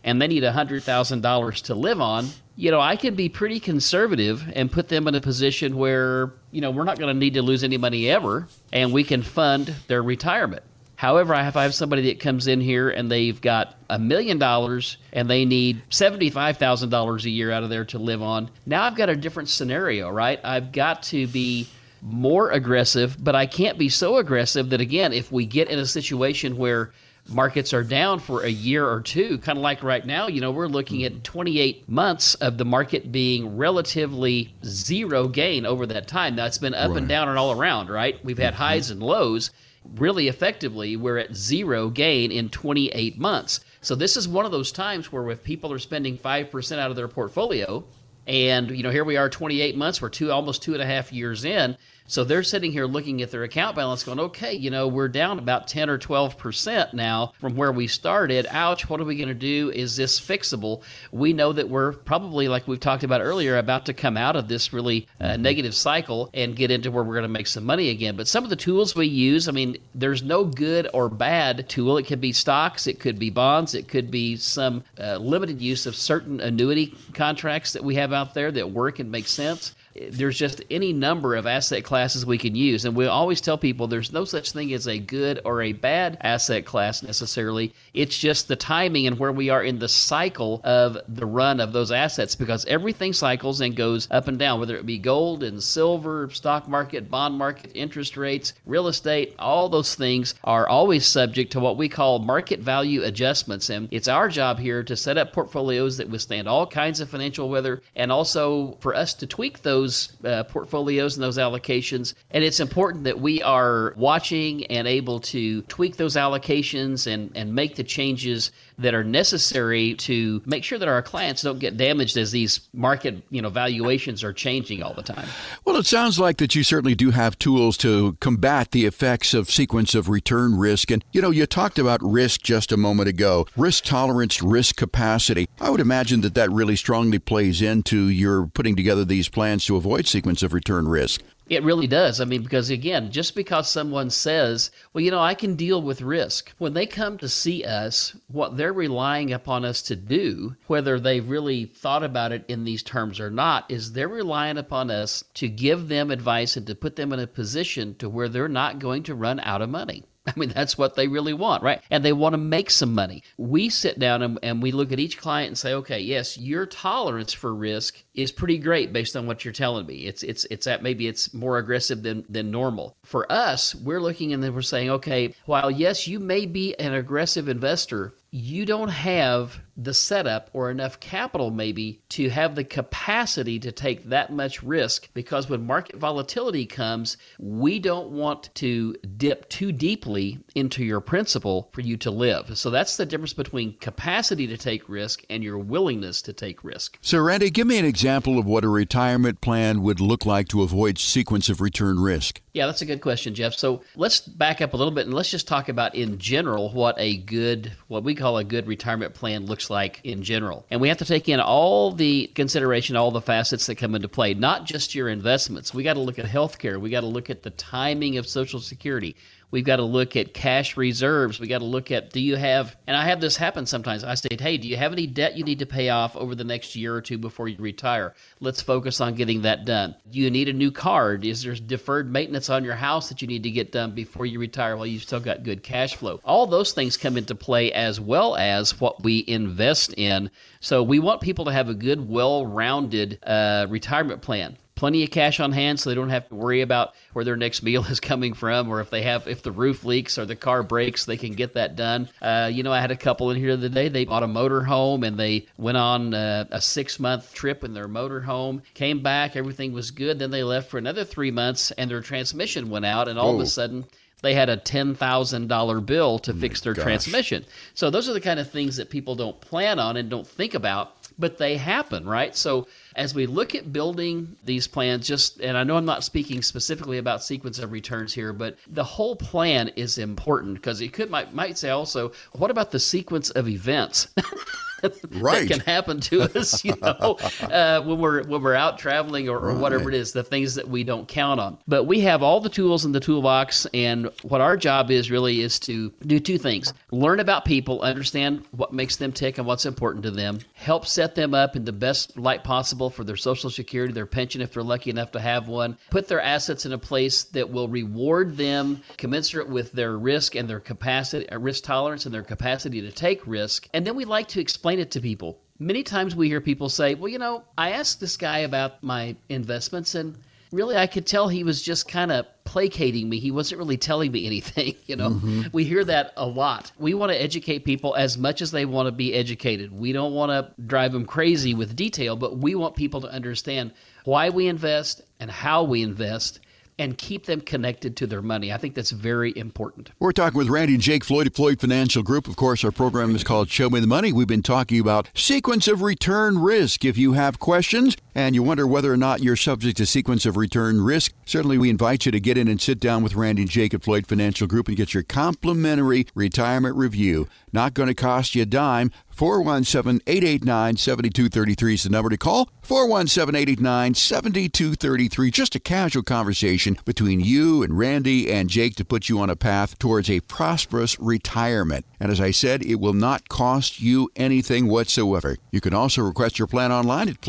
and 0.03 0.21
they 0.21 0.27
need 0.27 0.43
$100,000 0.43 1.61
to 1.63 1.75
live 1.75 2.01
on, 2.01 2.27
you 2.55 2.69
know, 2.69 2.79
I 2.79 2.95
can 2.95 3.15
be 3.15 3.29
pretty 3.29 3.59
conservative 3.59 4.43
and 4.53 4.71
put 4.71 4.89
them 4.89 5.07
in 5.07 5.15
a 5.15 5.21
position 5.21 5.77
where, 5.77 6.33
you 6.51 6.61
know, 6.61 6.71
we're 6.71 6.83
not 6.83 6.99
going 6.99 7.13
to 7.13 7.19
need 7.19 7.33
to 7.33 7.41
lose 7.41 7.63
any 7.63 7.77
money 7.77 8.09
ever 8.09 8.47
and 8.71 8.93
we 8.93 9.03
can 9.03 9.23
fund 9.23 9.73
their 9.87 10.03
retirement. 10.03 10.63
However, 10.95 11.33
if 11.33 11.55
I 11.55 11.63
have 11.63 11.73
somebody 11.73 12.01
that 12.09 12.19
comes 12.19 12.47
in 12.47 12.59
here 12.59 12.89
and 12.89 13.09
they've 13.09 13.39
got 13.39 13.75
a 13.89 13.97
million 13.97 14.37
dollars 14.37 14.97
and 15.13 15.29
they 15.29 15.45
need 15.45 15.81
$75,000 15.89 17.23
a 17.23 17.29
year 17.29 17.51
out 17.51 17.63
of 17.63 17.69
there 17.69 17.85
to 17.85 17.97
live 17.97 18.21
on, 18.21 18.51
now 18.65 18.83
I've 18.83 18.97
got 18.97 19.07
a 19.07 19.15
different 19.15 19.47
scenario, 19.47 20.09
right? 20.09 20.41
I've 20.43 20.73
got 20.73 21.03
to 21.03 21.25
be 21.27 21.69
more 22.01 22.51
aggressive, 22.51 23.17
but 23.23 23.35
I 23.35 23.45
can't 23.45 23.77
be 23.77 23.89
so 23.89 24.17
aggressive 24.17 24.69
that, 24.69 24.81
again, 24.81 25.13
if 25.13 25.31
we 25.31 25.45
get 25.45 25.69
in 25.69 25.79
a 25.79 25.85
situation 25.85 26.57
where 26.57 26.91
markets 27.27 27.73
are 27.73 27.83
down 27.83 28.19
for 28.19 28.43
a 28.43 28.49
year 28.49 28.87
or 28.87 29.01
two, 29.01 29.37
kind 29.39 29.57
of 29.57 29.61
like 29.61 29.83
right 29.83 30.05
now, 30.05 30.27
you 30.27 30.41
know, 30.41 30.51
we're 30.51 30.67
looking 30.67 31.03
at 31.03 31.23
28 31.23 31.87
months 31.87 32.35
of 32.35 32.57
the 32.57 32.65
market 32.65 33.11
being 33.11 33.57
relatively 33.57 34.53
zero 34.65 35.27
gain 35.27 35.65
over 35.65 35.85
that 35.85 36.07
time. 36.07 36.35
Now, 36.35 36.45
it's 36.45 36.57
been 36.57 36.73
up 36.73 36.89
right. 36.89 36.97
and 36.97 37.07
down 37.07 37.29
and 37.29 37.37
all 37.37 37.51
around, 37.51 37.89
right? 37.89 38.23
We've 38.23 38.37
had 38.37 38.53
mm-hmm. 38.53 38.63
highs 38.63 38.89
and 38.89 39.01
lows. 39.01 39.51
Really 39.95 40.27
effectively, 40.27 40.95
we're 40.97 41.17
at 41.17 41.35
zero 41.35 41.89
gain 41.89 42.31
in 42.31 42.49
28 42.49 43.17
months. 43.17 43.61
So, 43.81 43.95
this 43.95 44.17
is 44.17 44.27
one 44.27 44.45
of 44.45 44.51
those 44.51 44.71
times 44.71 45.11
where 45.11 45.29
if 45.29 45.43
people 45.43 45.71
are 45.71 45.79
spending 45.79 46.17
5% 46.17 46.79
out 46.79 46.89
of 46.89 46.97
their 46.97 47.07
portfolio, 47.07 47.83
and 48.29 48.69
you 48.69 48.83
know, 48.83 48.91
here 48.91 49.03
we 49.03 49.17
are, 49.17 49.27
28 49.27 49.75
months. 49.75 50.01
We're 50.01 50.09
two, 50.09 50.31
almost 50.31 50.61
two 50.61 50.73
and 50.73 50.83
a 50.83 50.85
half 50.85 51.11
years 51.11 51.43
in. 51.43 51.75
So 52.09 52.23
they're 52.23 52.41
sitting 52.41 52.71
here 52.71 52.87
looking 52.87 53.21
at 53.21 53.29
their 53.29 53.43
account 53.43 53.75
balance, 53.75 54.03
going, 54.03 54.19
"Okay, 54.19 54.55
you 54.55 54.71
know, 54.71 54.87
we're 54.87 55.07
down 55.07 55.37
about 55.37 55.67
10 55.67 55.91
or 55.91 55.99
12 55.99 56.39
percent 56.39 56.91
now 56.91 57.33
from 57.39 57.55
where 57.55 57.71
we 57.71 57.85
started. 57.85 58.47
Ouch! 58.49 58.89
What 58.89 58.99
are 58.99 59.03
we 59.03 59.15
going 59.15 59.27
to 59.27 59.35
do? 59.35 59.71
Is 59.75 59.95
this 59.95 60.19
fixable?" 60.19 60.81
We 61.11 61.33
know 61.33 61.53
that 61.53 61.69
we're 61.69 61.93
probably, 61.93 62.47
like 62.47 62.67
we've 62.67 62.79
talked 62.79 63.03
about 63.03 63.21
earlier, 63.21 63.59
about 63.59 63.85
to 63.85 63.93
come 63.93 64.17
out 64.17 64.35
of 64.35 64.47
this 64.47 64.73
really 64.73 65.07
uh, 65.21 65.37
negative 65.37 65.75
cycle 65.75 66.31
and 66.33 66.55
get 66.55 66.71
into 66.71 66.89
where 66.89 67.03
we're 67.03 67.13
going 67.13 67.21
to 67.21 67.29
make 67.29 67.45
some 67.45 67.63
money 67.63 67.89
again. 67.89 68.15
But 68.15 68.27
some 68.27 68.43
of 68.43 68.49
the 68.49 68.55
tools 68.55 68.95
we 68.95 69.05
use, 69.05 69.47
I 69.47 69.51
mean, 69.51 69.77
there's 69.93 70.23
no 70.23 70.45
good 70.45 70.89
or 70.95 71.09
bad 71.09 71.69
tool. 71.69 71.99
It 71.99 72.07
could 72.07 72.19
be 72.19 72.33
stocks, 72.33 72.87
it 72.87 72.99
could 72.99 73.19
be 73.19 73.29
bonds, 73.29 73.75
it 73.75 73.87
could 73.87 74.09
be 74.09 74.35
some 74.35 74.83
uh, 74.99 75.17
limited 75.17 75.61
use 75.61 75.85
of 75.85 75.95
certain 75.95 76.41
annuity 76.41 76.97
contracts 77.13 77.73
that 77.73 77.83
we 77.83 77.93
have 77.95 78.13
out 78.13 78.33
there 78.33 78.51
that 78.51 78.71
work 78.71 78.97
and 78.97 79.11
make 79.11 79.27
sense 79.27 79.75
there's 79.95 80.37
just 80.37 80.61
any 80.69 80.93
number 80.93 81.35
of 81.35 81.47
asset 81.47 81.83
classes 81.83 82.25
we 82.25 82.37
can 82.37 82.55
use. 82.55 82.85
And 82.85 82.95
we 82.95 83.05
always 83.07 83.41
tell 83.41 83.57
people 83.57 83.87
there's 83.87 84.13
no 84.13 84.25
such 84.25 84.51
thing 84.51 84.71
as 84.73 84.87
a 84.87 84.99
good 84.99 85.41
or 85.43 85.61
a 85.61 85.73
bad 85.73 86.17
asset 86.21 86.65
class 86.65 87.03
necessarily. 87.03 87.73
It's 87.93 88.17
just 88.17 88.47
the 88.47 88.55
timing 88.55 89.07
and 89.07 89.19
where 89.19 89.31
we 89.31 89.49
are 89.49 89.63
in 89.63 89.79
the 89.79 89.87
cycle 89.87 90.61
of 90.63 90.97
the 91.07 91.25
run 91.25 91.59
of 91.59 91.73
those 91.73 91.91
assets 91.91 92.35
because 92.35 92.65
everything 92.65 93.13
cycles 93.13 93.61
and 93.61 93.75
goes 93.75 94.07
up 94.11 94.27
and 94.27 94.37
down, 94.37 94.59
whether 94.59 94.77
it 94.77 94.85
be 94.85 94.99
gold 94.99 95.43
and 95.43 95.61
silver, 95.61 96.29
stock 96.31 96.67
market, 96.67 97.09
bond 97.09 97.35
market, 97.35 97.71
interest 97.73 98.15
rates, 98.15 98.53
real 98.65 98.87
estate, 98.87 99.35
all 99.39 99.69
those 99.69 99.95
things 99.95 100.35
are 100.43 100.67
always 100.67 101.05
subject 101.05 101.51
to 101.53 101.59
what 101.59 101.77
we 101.77 101.89
call 101.89 102.19
market 102.19 102.59
value 102.59 103.03
adjustments. 103.03 103.69
And 103.69 103.87
it's 103.91 104.07
our 104.07 104.29
job 104.29 104.59
here 104.59 104.83
to 104.83 104.95
set 104.95 105.17
up 105.17 105.33
portfolios 105.33 105.97
that 105.97 106.09
withstand 106.09 106.47
all 106.47 106.67
kinds 106.67 106.99
of 106.99 107.09
financial 107.09 107.49
weather 107.49 107.81
and 107.95 108.11
also 108.11 108.77
for 108.79 108.95
us 108.95 109.13
to 109.15 109.27
tweak 109.27 109.61
those 109.61 109.78
those 109.79 110.13
uh, 110.25 110.43
portfolios 110.43 111.15
and 111.15 111.23
those 111.23 111.37
allocations. 111.37 112.13
And 112.31 112.43
it's 112.43 112.59
important 112.59 113.05
that 113.05 113.19
we 113.19 113.41
are 113.41 113.93
watching 113.95 114.65
and 114.67 114.87
able 114.87 115.19
to 115.21 115.61
tweak 115.63 115.95
those 115.95 116.15
allocations 116.15 117.07
and, 117.07 117.31
and 117.35 117.53
make 117.53 117.75
the 117.75 117.83
changes 117.83 118.51
that 118.79 118.93
are 118.93 119.03
necessary 119.03 119.93
to 119.93 120.41
make 120.45 120.63
sure 120.63 120.79
that 120.79 120.87
our 120.87 121.01
clients 121.01 121.41
don't 121.41 121.59
get 121.59 121.77
damaged 121.77 122.17
as 122.17 122.31
these 122.31 122.61
market 122.73 123.21
you 123.29 123.41
know 123.41 123.49
valuations 123.49 124.23
are 124.23 124.33
changing 124.33 124.81
all 124.81 124.93
the 124.93 125.03
time. 125.03 125.27
Well, 125.65 125.75
it 125.75 125.85
sounds 125.85 126.19
like 126.19 126.37
that 126.37 126.55
you 126.55 126.63
certainly 126.63 126.95
do 126.95 127.11
have 127.11 127.37
tools 127.37 127.77
to 127.77 128.17
combat 128.19 128.71
the 128.71 128.85
effects 128.85 129.33
of 129.33 129.51
sequence 129.51 129.93
of 129.95 130.09
return 130.09 130.57
risk. 130.57 130.91
And 130.91 131.03
you 131.11 131.21
know, 131.21 131.29
you 131.31 131.45
talked 131.45 131.77
about 131.77 132.01
risk 132.01 132.41
just 132.41 132.71
a 132.71 132.77
moment 132.77 133.09
ago, 133.09 133.45
risk 133.55 133.83
tolerance, 133.83 134.41
risk 134.41 134.75
capacity. 134.75 135.47
I 135.59 135.69
would 135.69 135.81
imagine 135.81 136.21
that 136.21 136.35
that 136.35 136.51
really 136.51 136.75
strongly 136.75 137.19
plays 137.19 137.61
into 137.61 138.07
your 138.07 138.47
putting 138.47 138.75
together 138.75 139.05
these 139.05 139.29
plans 139.29 139.65
to 139.65 139.75
avoid 139.75 140.07
sequence 140.07 140.41
of 140.41 140.53
return 140.53 140.87
risk. 140.87 141.21
It 141.49 141.63
really 141.63 141.87
does. 141.87 142.21
I 142.21 142.25
mean, 142.25 142.43
because 142.43 142.69
again, 142.69 143.11
just 143.11 143.33
because 143.33 143.67
someone 143.67 144.11
says, 144.11 144.69
well, 144.93 145.03
you 145.03 145.09
know, 145.09 145.19
I 145.19 145.33
can 145.33 145.55
deal 145.55 145.81
with 145.81 145.99
risk, 145.99 146.53
when 146.59 146.73
they 146.73 146.85
come 146.85 147.17
to 147.17 147.27
see 147.27 147.63
us, 147.63 148.15
what 148.27 148.55
they're 148.55 148.71
relying 148.71 149.33
upon 149.33 149.65
us 149.65 149.81
to 149.83 149.95
do, 149.95 150.55
whether 150.67 150.99
they've 150.99 151.27
really 151.27 151.65
thought 151.65 152.03
about 152.03 152.31
it 152.31 152.45
in 152.47 152.65
these 152.65 152.83
terms 152.83 153.19
or 153.19 153.31
not, 153.31 153.65
is 153.69 153.93
they're 153.93 154.07
relying 154.07 154.59
upon 154.59 154.91
us 154.91 155.23
to 155.33 155.49
give 155.49 155.87
them 155.87 156.11
advice 156.11 156.55
and 156.55 156.67
to 156.67 156.75
put 156.75 156.95
them 156.95 157.11
in 157.13 157.19
a 157.19 157.25
position 157.25 157.95
to 157.95 158.07
where 158.07 158.29
they're 158.29 158.47
not 158.47 158.77
going 158.77 159.01
to 159.01 159.15
run 159.15 159.39
out 159.39 159.63
of 159.63 159.69
money. 159.69 160.03
I 160.35 160.39
mean, 160.39 160.49
that's 160.49 160.77
what 160.77 160.95
they 160.95 161.07
really 161.07 161.33
want, 161.33 161.63
right? 161.63 161.81
And 161.89 162.03
they 162.03 162.13
want 162.13 162.33
to 162.33 162.37
make 162.37 162.69
some 162.69 162.93
money. 162.93 163.23
We 163.37 163.69
sit 163.69 163.99
down 163.99 164.21
and, 164.21 164.39
and, 164.43 164.59
we 164.61 164.71
look 164.71 164.91
at 164.91 164.99
each 164.99 165.17
client 165.17 165.47
and 165.47 165.57
say, 165.57 165.73
okay, 165.73 165.99
yes, 165.99 166.37
your 166.37 166.65
tolerance 166.65 167.31
for 167.31 167.53
risk 167.53 168.03
is 168.13 168.31
pretty 168.31 168.57
great 168.57 168.91
based 168.91 169.15
on 169.15 169.25
what 169.25 169.45
you're 169.45 169.53
telling 169.53 169.85
me. 169.85 170.05
It's 170.05 170.21
it's 170.21 170.45
it's 170.45 170.67
at 170.67 170.83
maybe 170.83 171.07
it's 171.07 171.33
more 171.33 171.57
aggressive 171.57 172.03
than 172.03 172.25
than 172.27 172.51
normal. 172.51 172.97
For 173.03 173.31
us, 173.31 173.73
we're 173.73 174.01
looking 174.01 174.33
and 174.33 174.43
then 174.43 174.53
we're 174.53 174.61
saying, 174.61 174.89
okay, 174.89 175.33
while 175.45 175.71
yes, 175.71 176.07
you 176.07 176.19
may 176.19 176.45
be 176.45 176.77
an 176.77 176.93
aggressive 176.93 177.47
investor, 177.47 178.13
you 178.31 178.65
don't 178.65 178.89
have 178.89 179.59
the 179.81 179.93
setup 179.93 180.49
or 180.53 180.69
enough 180.69 180.99
capital 180.99 181.51
maybe 181.51 182.01
to 182.09 182.29
have 182.29 182.55
the 182.55 182.63
capacity 182.63 183.57
to 183.59 183.71
take 183.71 184.09
that 184.09 184.31
much 184.31 184.61
risk 184.61 185.09
because 185.13 185.49
when 185.49 185.65
market 185.65 185.95
volatility 185.95 186.65
comes 186.65 187.15
we 187.39 187.79
don't 187.79 188.09
want 188.09 188.53
to 188.55 188.93
dip 189.15 189.47
too 189.49 189.71
deeply 189.71 190.37
into 190.53 190.83
your 190.83 190.99
principal 190.99 191.69
for 191.71 191.81
you 191.81 191.95
to 191.95 192.11
live. 192.11 192.57
So 192.57 192.69
that's 192.69 192.97
the 192.97 193.05
difference 193.05 193.33
between 193.33 193.77
capacity 193.77 194.47
to 194.47 194.57
take 194.57 194.89
risk 194.89 195.23
and 195.29 195.43
your 195.43 195.57
willingness 195.57 196.21
to 196.23 196.33
take 196.33 196.63
risk. 196.63 196.97
So 197.01 197.19
randy 197.19 197.49
give 197.49 197.67
me 197.67 197.77
an 197.77 197.85
example 197.85 198.37
of 198.37 198.45
what 198.45 198.65
a 198.65 198.69
retirement 198.69 199.39
plan 199.39 199.81
would 199.81 200.01
look 200.01 200.25
like 200.25 200.49
to 200.49 200.61
avoid 200.61 200.97
sequence 200.97 201.47
of 201.47 201.61
return 201.61 201.99
risk. 201.99 202.41
Yeah 202.53 202.65
that's 202.65 202.81
a 202.81 202.85
good 202.85 203.01
question 203.01 203.33
jeff. 203.33 203.53
So 203.53 203.81
let's 203.95 204.19
back 204.19 204.59
up 204.59 204.73
a 204.73 204.77
little 204.77 204.93
bit 204.93 205.05
and 205.05 205.13
let's 205.13 205.31
just 205.31 205.47
talk 205.47 205.69
about 205.69 205.95
in 205.95 206.17
general 206.17 206.71
what 206.73 206.95
a 206.97 207.17
good 207.17 207.71
what 207.87 208.03
we 208.03 208.13
call 208.19 208.37
a 208.37 208.43
good 208.43 208.67
retirement 208.67 209.13
plan 209.13 209.45
looks 209.45 209.69
like 209.69 209.99
in 210.03 210.23
general. 210.23 210.65
And 210.69 210.81
we 210.81 210.89
have 210.89 210.97
to 210.97 211.05
take 211.05 211.29
in 211.29 211.39
all 211.39 211.91
the 211.91 212.27
consideration, 212.35 212.95
all 212.95 213.11
the 213.11 213.21
facets 213.21 213.65
that 213.67 213.75
come 213.75 213.95
into 213.95 214.09
play, 214.09 214.33
not 214.33 214.65
just 214.65 214.93
your 214.93 215.09
investments. 215.09 215.73
We 215.73 215.83
got 215.83 215.93
to 215.93 216.01
look 216.01 216.19
at 216.19 216.25
healthcare. 216.25 216.79
We 216.79 216.89
got 216.89 217.01
to 217.01 217.07
look 217.07 217.29
at 217.29 217.43
the 217.43 217.49
timing 217.51 218.17
of 218.17 218.27
Social 218.27 218.59
Security. 218.59 219.15
We've 219.51 219.65
got 219.65 219.77
to 219.77 219.83
look 219.83 220.15
at 220.15 220.33
cash 220.33 220.77
reserves. 220.77 221.39
We 221.39 221.47
got 221.47 221.59
to 221.59 221.65
look 221.65 221.91
at 221.91 222.11
do 222.11 222.19
you 222.19 222.35
have, 222.35 222.75
and 222.85 222.95
I 222.95 223.05
have 223.05 223.19
this 223.19 223.35
happen 223.35 223.65
sometimes. 223.65 224.03
I 224.03 224.15
say, 224.15 224.29
hey, 224.39 224.57
do 224.57 224.67
you 224.67 224.77
have 224.77 224.93
any 224.93 225.07
debt 225.07 225.37
you 225.37 225.43
need 225.43 225.59
to 225.59 225.65
pay 225.65 225.89
off 225.89 226.15
over 226.15 226.35
the 226.35 226.43
next 226.43 226.75
year 226.75 226.95
or 226.95 227.01
two 227.01 227.17
before 227.17 227.47
you 227.47 227.57
retire? 227.57 228.13
Let's 228.39 228.61
focus 228.61 229.01
on 229.01 229.15
getting 229.15 229.41
that 229.41 229.65
done. 229.65 229.95
Do 230.09 230.19
you 230.19 230.29
need 230.29 230.49
a 230.49 230.53
new 230.53 230.71
car? 230.71 231.15
Is 231.15 231.43
there 231.43 231.55
deferred 231.55 232.11
maintenance 232.11 232.49
on 232.49 232.63
your 232.63 232.75
house 232.75 233.09
that 233.09 233.21
you 233.21 233.27
need 233.27 233.43
to 233.43 233.51
get 233.51 233.71
done 233.71 233.91
before 233.91 234.25
you 234.25 234.39
retire 234.39 234.77
while 234.77 234.85
you've 234.85 235.03
still 235.03 235.19
got 235.19 235.43
good 235.43 235.63
cash 235.63 235.95
flow? 235.95 236.19
All 236.23 236.45
those 236.45 236.73
things 236.73 236.97
come 236.97 237.17
into 237.17 237.35
play 237.35 237.71
as 237.71 237.99
well 237.99 238.35
as 238.35 238.79
what 238.79 239.03
we 239.03 239.23
invest 239.27 239.93
in. 239.97 240.29
So 240.59 240.83
we 240.83 240.99
want 240.99 241.21
people 241.21 241.45
to 241.45 241.51
have 241.51 241.69
a 241.69 241.73
good, 241.73 242.07
well 242.07 242.45
rounded 242.45 243.19
uh, 243.23 243.65
retirement 243.69 244.21
plan 244.21 244.57
plenty 244.79 245.03
of 245.03 245.11
cash 245.11 245.41
on 245.41 245.51
hand 245.51 245.77
so 245.77 245.89
they 245.89 245.95
don't 245.95 246.07
have 246.07 246.29
to 246.29 246.35
worry 246.35 246.61
about 246.61 246.93
where 247.11 247.25
their 247.25 247.35
next 247.35 247.61
meal 247.61 247.83
is 247.89 247.99
coming 247.99 248.33
from 248.33 248.69
or 248.69 248.79
if 248.79 248.89
they 248.89 249.01
have 249.01 249.27
if 249.27 249.43
the 249.43 249.51
roof 249.51 249.83
leaks 249.83 250.17
or 250.17 250.25
the 250.25 250.37
car 250.37 250.63
breaks 250.63 251.03
they 251.03 251.17
can 251.17 251.33
get 251.33 251.53
that 251.55 251.75
done 251.75 252.07
uh, 252.21 252.49
you 252.49 252.63
know 252.63 252.71
i 252.71 252.79
had 252.79 252.89
a 252.89 252.95
couple 252.95 253.29
in 253.29 253.35
here 253.35 253.57
the 253.57 253.65
other 253.65 253.75
day 253.75 253.89
they 253.89 254.05
bought 254.05 254.23
a 254.23 254.27
motor 254.27 254.63
home 254.63 255.03
and 255.03 255.19
they 255.19 255.45
went 255.57 255.75
on 255.75 256.13
uh, 256.13 256.45
a 256.51 256.61
six 256.61 256.97
month 256.97 257.33
trip 257.33 257.65
in 257.65 257.73
their 257.73 257.89
motor 257.89 258.21
home 258.21 258.61
came 258.73 259.03
back 259.03 259.35
everything 259.35 259.73
was 259.73 259.91
good 259.91 260.17
then 260.17 260.31
they 260.31 260.43
left 260.43 260.69
for 260.69 260.77
another 260.77 261.03
three 261.03 261.31
months 261.31 261.71
and 261.71 261.91
their 261.91 262.01
transmission 262.01 262.69
went 262.69 262.85
out 262.85 263.09
and 263.09 263.19
all 263.19 263.35
of 263.35 263.41
a 263.41 263.45
sudden 263.45 263.83
they 264.21 264.33
had 264.33 264.49
a 264.49 264.57
$10,000 264.57 265.85
bill 265.85 266.19
to 266.19 266.33
fix 266.33 266.59
their 266.59 266.73
Gosh. 266.73 266.83
transmission. 266.83 267.45
So 267.73 267.89
those 267.89 268.09
are 268.09 268.13
the 268.13 268.19
kind 268.19 268.37
of 268.37 268.51
things 268.51 268.75
that 268.75 268.89
people 268.89 269.15
don't 269.15 269.39
plan 269.39 269.79
on 269.79 269.95
and 269.95 270.09
don't 270.09 270.27
think 270.27 270.55
about 270.55 270.93
but 271.19 271.37
they 271.37 271.57
happen, 271.57 272.07
right? 272.07 272.35
So 272.35 272.67
as 272.99 273.15
we 273.15 273.25
look 273.25 273.55
at 273.55 273.71
building 273.71 274.35
these 274.43 274.67
plans, 274.67 275.07
just 275.07 275.39
and 275.39 275.57
I 275.57 275.63
know 275.63 275.77
I'm 275.77 275.85
not 275.85 276.03
speaking 276.03 276.41
specifically 276.41 276.97
about 276.97 277.23
sequence 277.23 277.57
of 277.57 277.71
returns 277.71 278.13
here, 278.13 278.33
but 278.33 278.57
the 278.67 278.83
whole 278.83 279.15
plan 279.15 279.69
is 279.77 279.97
important 279.97 280.55
because 280.55 280.81
it 280.81 280.91
could 280.91 281.09
might 281.09 281.33
might 281.33 281.57
say 281.57 281.69
also, 281.69 282.11
what 282.33 282.51
about 282.51 282.71
the 282.71 282.79
sequence 282.79 283.29
of 283.29 283.47
events? 283.47 284.09
right. 285.11 285.47
that 285.47 285.47
can 285.47 285.59
happen 285.61 285.99
to 286.01 286.21
us, 286.37 286.63
you 286.63 286.75
know, 286.81 287.17
uh, 287.43 287.81
when 287.81 287.99
we're 287.99 288.23
when 288.23 288.41
we're 288.41 288.55
out 288.55 288.77
traveling 288.77 289.29
or, 289.29 289.37
or 289.39 289.53
whatever 289.55 289.89
it 289.89 289.95
is, 289.95 290.11
the 290.11 290.23
things 290.23 290.55
that 290.55 290.67
we 290.67 290.83
don't 290.83 291.07
count 291.07 291.39
on. 291.39 291.57
But 291.67 291.85
we 291.85 291.99
have 292.01 292.23
all 292.23 292.39
the 292.39 292.49
tools 292.49 292.85
in 292.85 292.91
the 292.91 292.99
toolbox, 292.99 293.65
and 293.73 294.09
what 294.23 294.41
our 294.41 294.57
job 294.57 294.91
is 294.91 295.11
really 295.11 295.41
is 295.41 295.59
to 295.61 295.91
do 296.05 296.19
two 296.19 296.37
things: 296.37 296.73
learn 296.91 297.19
about 297.19 297.45
people, 297.45 297.81
understand 297.81 298.43
what 298.51 298.73
makes 298.73 298.95
them 298.97 299.11
tick 299.11 299.37
and 299.37 299.47
what's 299.47 299.65
important 299.65 300.03
to 300.03 300.11
them, 300.11 300.39
help 300.53 300.85
set 300.85 301.15
them 301.15 301.33
up 301.33 301.55
in 301.55 301.65
the 301.65 301.73
best 301.73 302.17
light 302.17 302.43
possible 302.43 302.89
for 302.89 303.03
their 303.03 303.15
social 303.15 303.49
security, 303.49 303.93
their 303.93 304.05
pension 304.05 304.41
if 304.41 304.53
they're 304.53 304.63
lucky 304.63 304.89
enough 304.89 305.11
to 305.11 305.19
have 305.19 305.47
one, 305.47 305.77
put 305.89 306.07
their 306.07 306.21
assets 306.21 306.65
in 306.65 306.73
a 306.73 306.77
place 306.77 307.23
that 307.23 307.49
will 307.49 307.67
reward 307.67 308.37
them 308.37 308.81
commensurate 308.97 309.49
with 309.49 309.71
their 309.71 309.97
risk 309.97 310.35
and 310.35 310.49
their 310.49 310.59
capacity, 310.59 311.27
uh, 311.29 311.39
risk 311.39 311.63
tolerance 311.63 312.05
and 312.05 312.13
their 312.13 312.23
capacity 312.23 312.81
to 312.81 312.91
take 312.91 313.25
risk. 313.25 313.67
And 313.73 313.85
then 313.85 313.95
we 313.95 314.05
like 314.05 314.27
to 314.29 314.41
explain 314.41 314.68
it 314.77 314.91
to 314.91 315.01
people. 315.01 315.39
Many 315.57 315.81
times 315.81 316.15
we 316.15 316.27
hear 316.27 316.39
people 316.39 316.69
say, 316.69 316.93
well, 316.93 317.09
you 317.09 317.17
know, 317.17 317.43
I 317.57 317.71
asked 317.71 317.99
this 317.99 318.15
guy 318.15 318.39
about 318.39 318.83
my 318.83 319.15
investments 319.27 319.95
and 319.95 320.15
really 320.51 320.77
I 320.77 320.87
could 320.87 321.05
tell 321.05 321.27
he 321.27 321.43
was 321.43 321.61
just 321.61 321.87
kind 321.87 322.11
of 322.11 322.25
placating 322.43 323.09
me. 323.09 323.19
He 323.19 323.31
wasn't 323.31 323.59
really 323.59 323.77
telling 323.77 324.11
me 324.11 324.25
anything, 324.25 324.75
you 324.85 324.95
know. 324.95 325.11
Mm-hmm. 325.11 325.41
We 325.51 325.63
hear 325.63 325.83
that 325.85 326.13
a 326.17 326.25
lot. 326.25 326.71
We 326.77 326.93
want 326.93 327.11
to 327.11 327.21
educate 327.21 327.65
people 327.65 327.95
as 327.95 328.17
much 328.17 328.41
as 328.41 328.51
they 328.51 328.65
want 328.65 328.87
to 328.87 328.91
be 328.91 329.13
educated. 329.13 329.71
We 329.71 329.91
don't 329.91 330.13
want 330.13 330.31
to 330.31 330.61
drive 330.61 330.91
them 330.91 331.05
crazy 331.05 331.53
with 331.53 331.75
detail, 331.75 332.15
but 332.15 332.37
we 332.37 332.55
want 332.55 332.75
people 332.75 333.01
to 333.01 333.07
understand 333.07 333.71
why 334.05 334.29
we 334.29 334.47
invest 334.47 335.01
and 335.19 335.29
how 335.29 335.63
we 335.63 335.81
invest 335.81 336.39
and 336.79 336.97
keep 336.97 337.25
them 337.25 337.41
connected 337.41 337.95
to 337.97 338.07
their 338.07 338.21
money. 338.21 338.51
I 338.51 338.57
think 338.57 338.73
that's 338.73 338.91
very 338.91 339.37
important. 339.37 339.91
We're 339.99 340.13
talking 340.13 340.37
with 340.37 340.49
Randy 340.49 340.75
and 340.75 340.81
Jake 340.81 341.03
Floyd 341.03 341.33
Floyd 341.35 341.59
Financial 341.59 342.01
Group. 342.01 342.27
Of 342.27 342.35
course, 342.35 342.63
our 342.63 342.71
program 342.71 343.15
is 343.15 343.23
called 343.23 343.49
Show 343.49 343.69
Me 343.69 343.79
the 343.79 343.87
Money. 343.87 344.13
We've 344.13 344.27
been 344.27 344.41
talking 344.41 344.79
about 344.79 345.09
sequence 345.13 345.67
of 345.67 345.81
return 345.81 346.39
risk. 346.39 346.85
If 346.85 346.97
you 346.97 347.13
have 347.13 347.39
questions 347.39 347.97
and 348.19 348.35
you 348.35 348.43
wonder 348.43 348.67
whether 348.67 348.91
or 348.91 348.97
not 348.97 349.23
you're 349.23 349.37
subject 349.37 349.77
to 349.77 349.85
sequence 349.85 350.25
of 350.25 350.35
return 350.35 350.81
risk, 350.81 351.13
certainly 351.25 351.57
we 351.57 351.69
invite 351.69 352.05
you 352.05 352.11
to 352.11 352.19
get 352.19 352.37
in 352.37 352.49
and 352.49 352.59
sit 352.59 352.77
down 352.77 353.01
with 353.01 353.15
Randy 353.15 353.43
and 353.43 353.49
Jake 353.49 353.73
at 353.73 353.81
Floyd 353.81 354.05
Financial 354.07 354.45
Group 354.45 354.67
and 354.67 354.75
get 354.75 354.93
your 354.93 355.03
complimentary 355.03 356.05
retirement 356.13 356.75
review. 356.75 357.29
Not 357.53 357.73
going 357.73 357.87
to 357.87 357.95
cost 357.95 358.35
you 358.35 358.41
a 358.41 358.45
dime. 358.45 358.91
417 359.09 360.01
889 360.07 360.77
7233 360.77 361.73
is 361.73 361.83
the 361.83 361.89
number 361.89 362.09
to 362.09 362.17
call. 362.17 362.49
417 362.61 363.35
889 363.35 363.93
7233. 363.93 365.31
Just 365.31 365.55
a 365.55 365.59
casual 365.59 366.03
conversation 366.03 366.77
between 366.85 367.19
you 367.19 367.63
and 367.63 367.77
Randy 367.77 368.31
and 368.31 368.49
Jake 368.49 368.75
to 368.75 368.85
put 368.85 369.09
you 369.09 369.19
on 369.19 369.29
a 369.29 369.35
path 369.35 369.77
towards 369.77 370.09
a 370.09 370.21
prosperous 370.21 370.97
retirement. 370.99 371.85
And 371.99 372.11
as 372.11 372.21
I 372.21 372.31
said, 372.31 372.65
it 372.65 372.79
will 372.79 372.93
not 372.93 373.27
cost 373.27 373.81
you 373.81 374.09
anything 374.15 374.67
whatsoever. 374.67 375.37
You 375.51 375.59
can 375.59 375.73
also 375.73 376.01
request 376.01 376.39
your 376.39 376.47
plan 376.47 376.71
online 376.71 377.09
at 377.09 377.19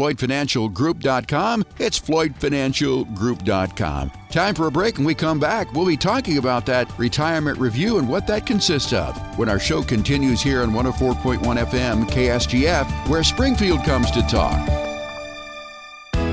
FloydFinancialGroup.com. 0.80 1.64
It's 1.78 2.00
FloydFinancialGroup.com. 2.00 4.12
Time 4.30 4.54
for 4.54 4.66
a 4.66 4.70
break, 4.70 4.96
and 4.98 5.06
we 5.06 5.14
come 5.14 5.40
back. 5.40 5.72
We'll 5.72 5.86
be 5.86 5.96
talking 5.96 6.36
about 6.38 6.66
that 6.66 6.96
retirement 6.98 7.58
review 7.58 7.98
and 7.98 8.08
what 8.08 8.26
that 8.28 8.46
consists 8.46 8.92
of 8.92 9.16
when 9.38 9.48
our 9.48 9.58
show 9.58 9.82
continues 9.82 10.40
here 10.40 10.62
on 10.62 10.70
104.1 10.70 11.40
FM 11.40 12.08
KSGF, 12.08 13.08
where 13.08 13.24
Springfield 13.24 13.84
comes 13.84 14.10
to 14.12 14.22
talk. 14.22 14.58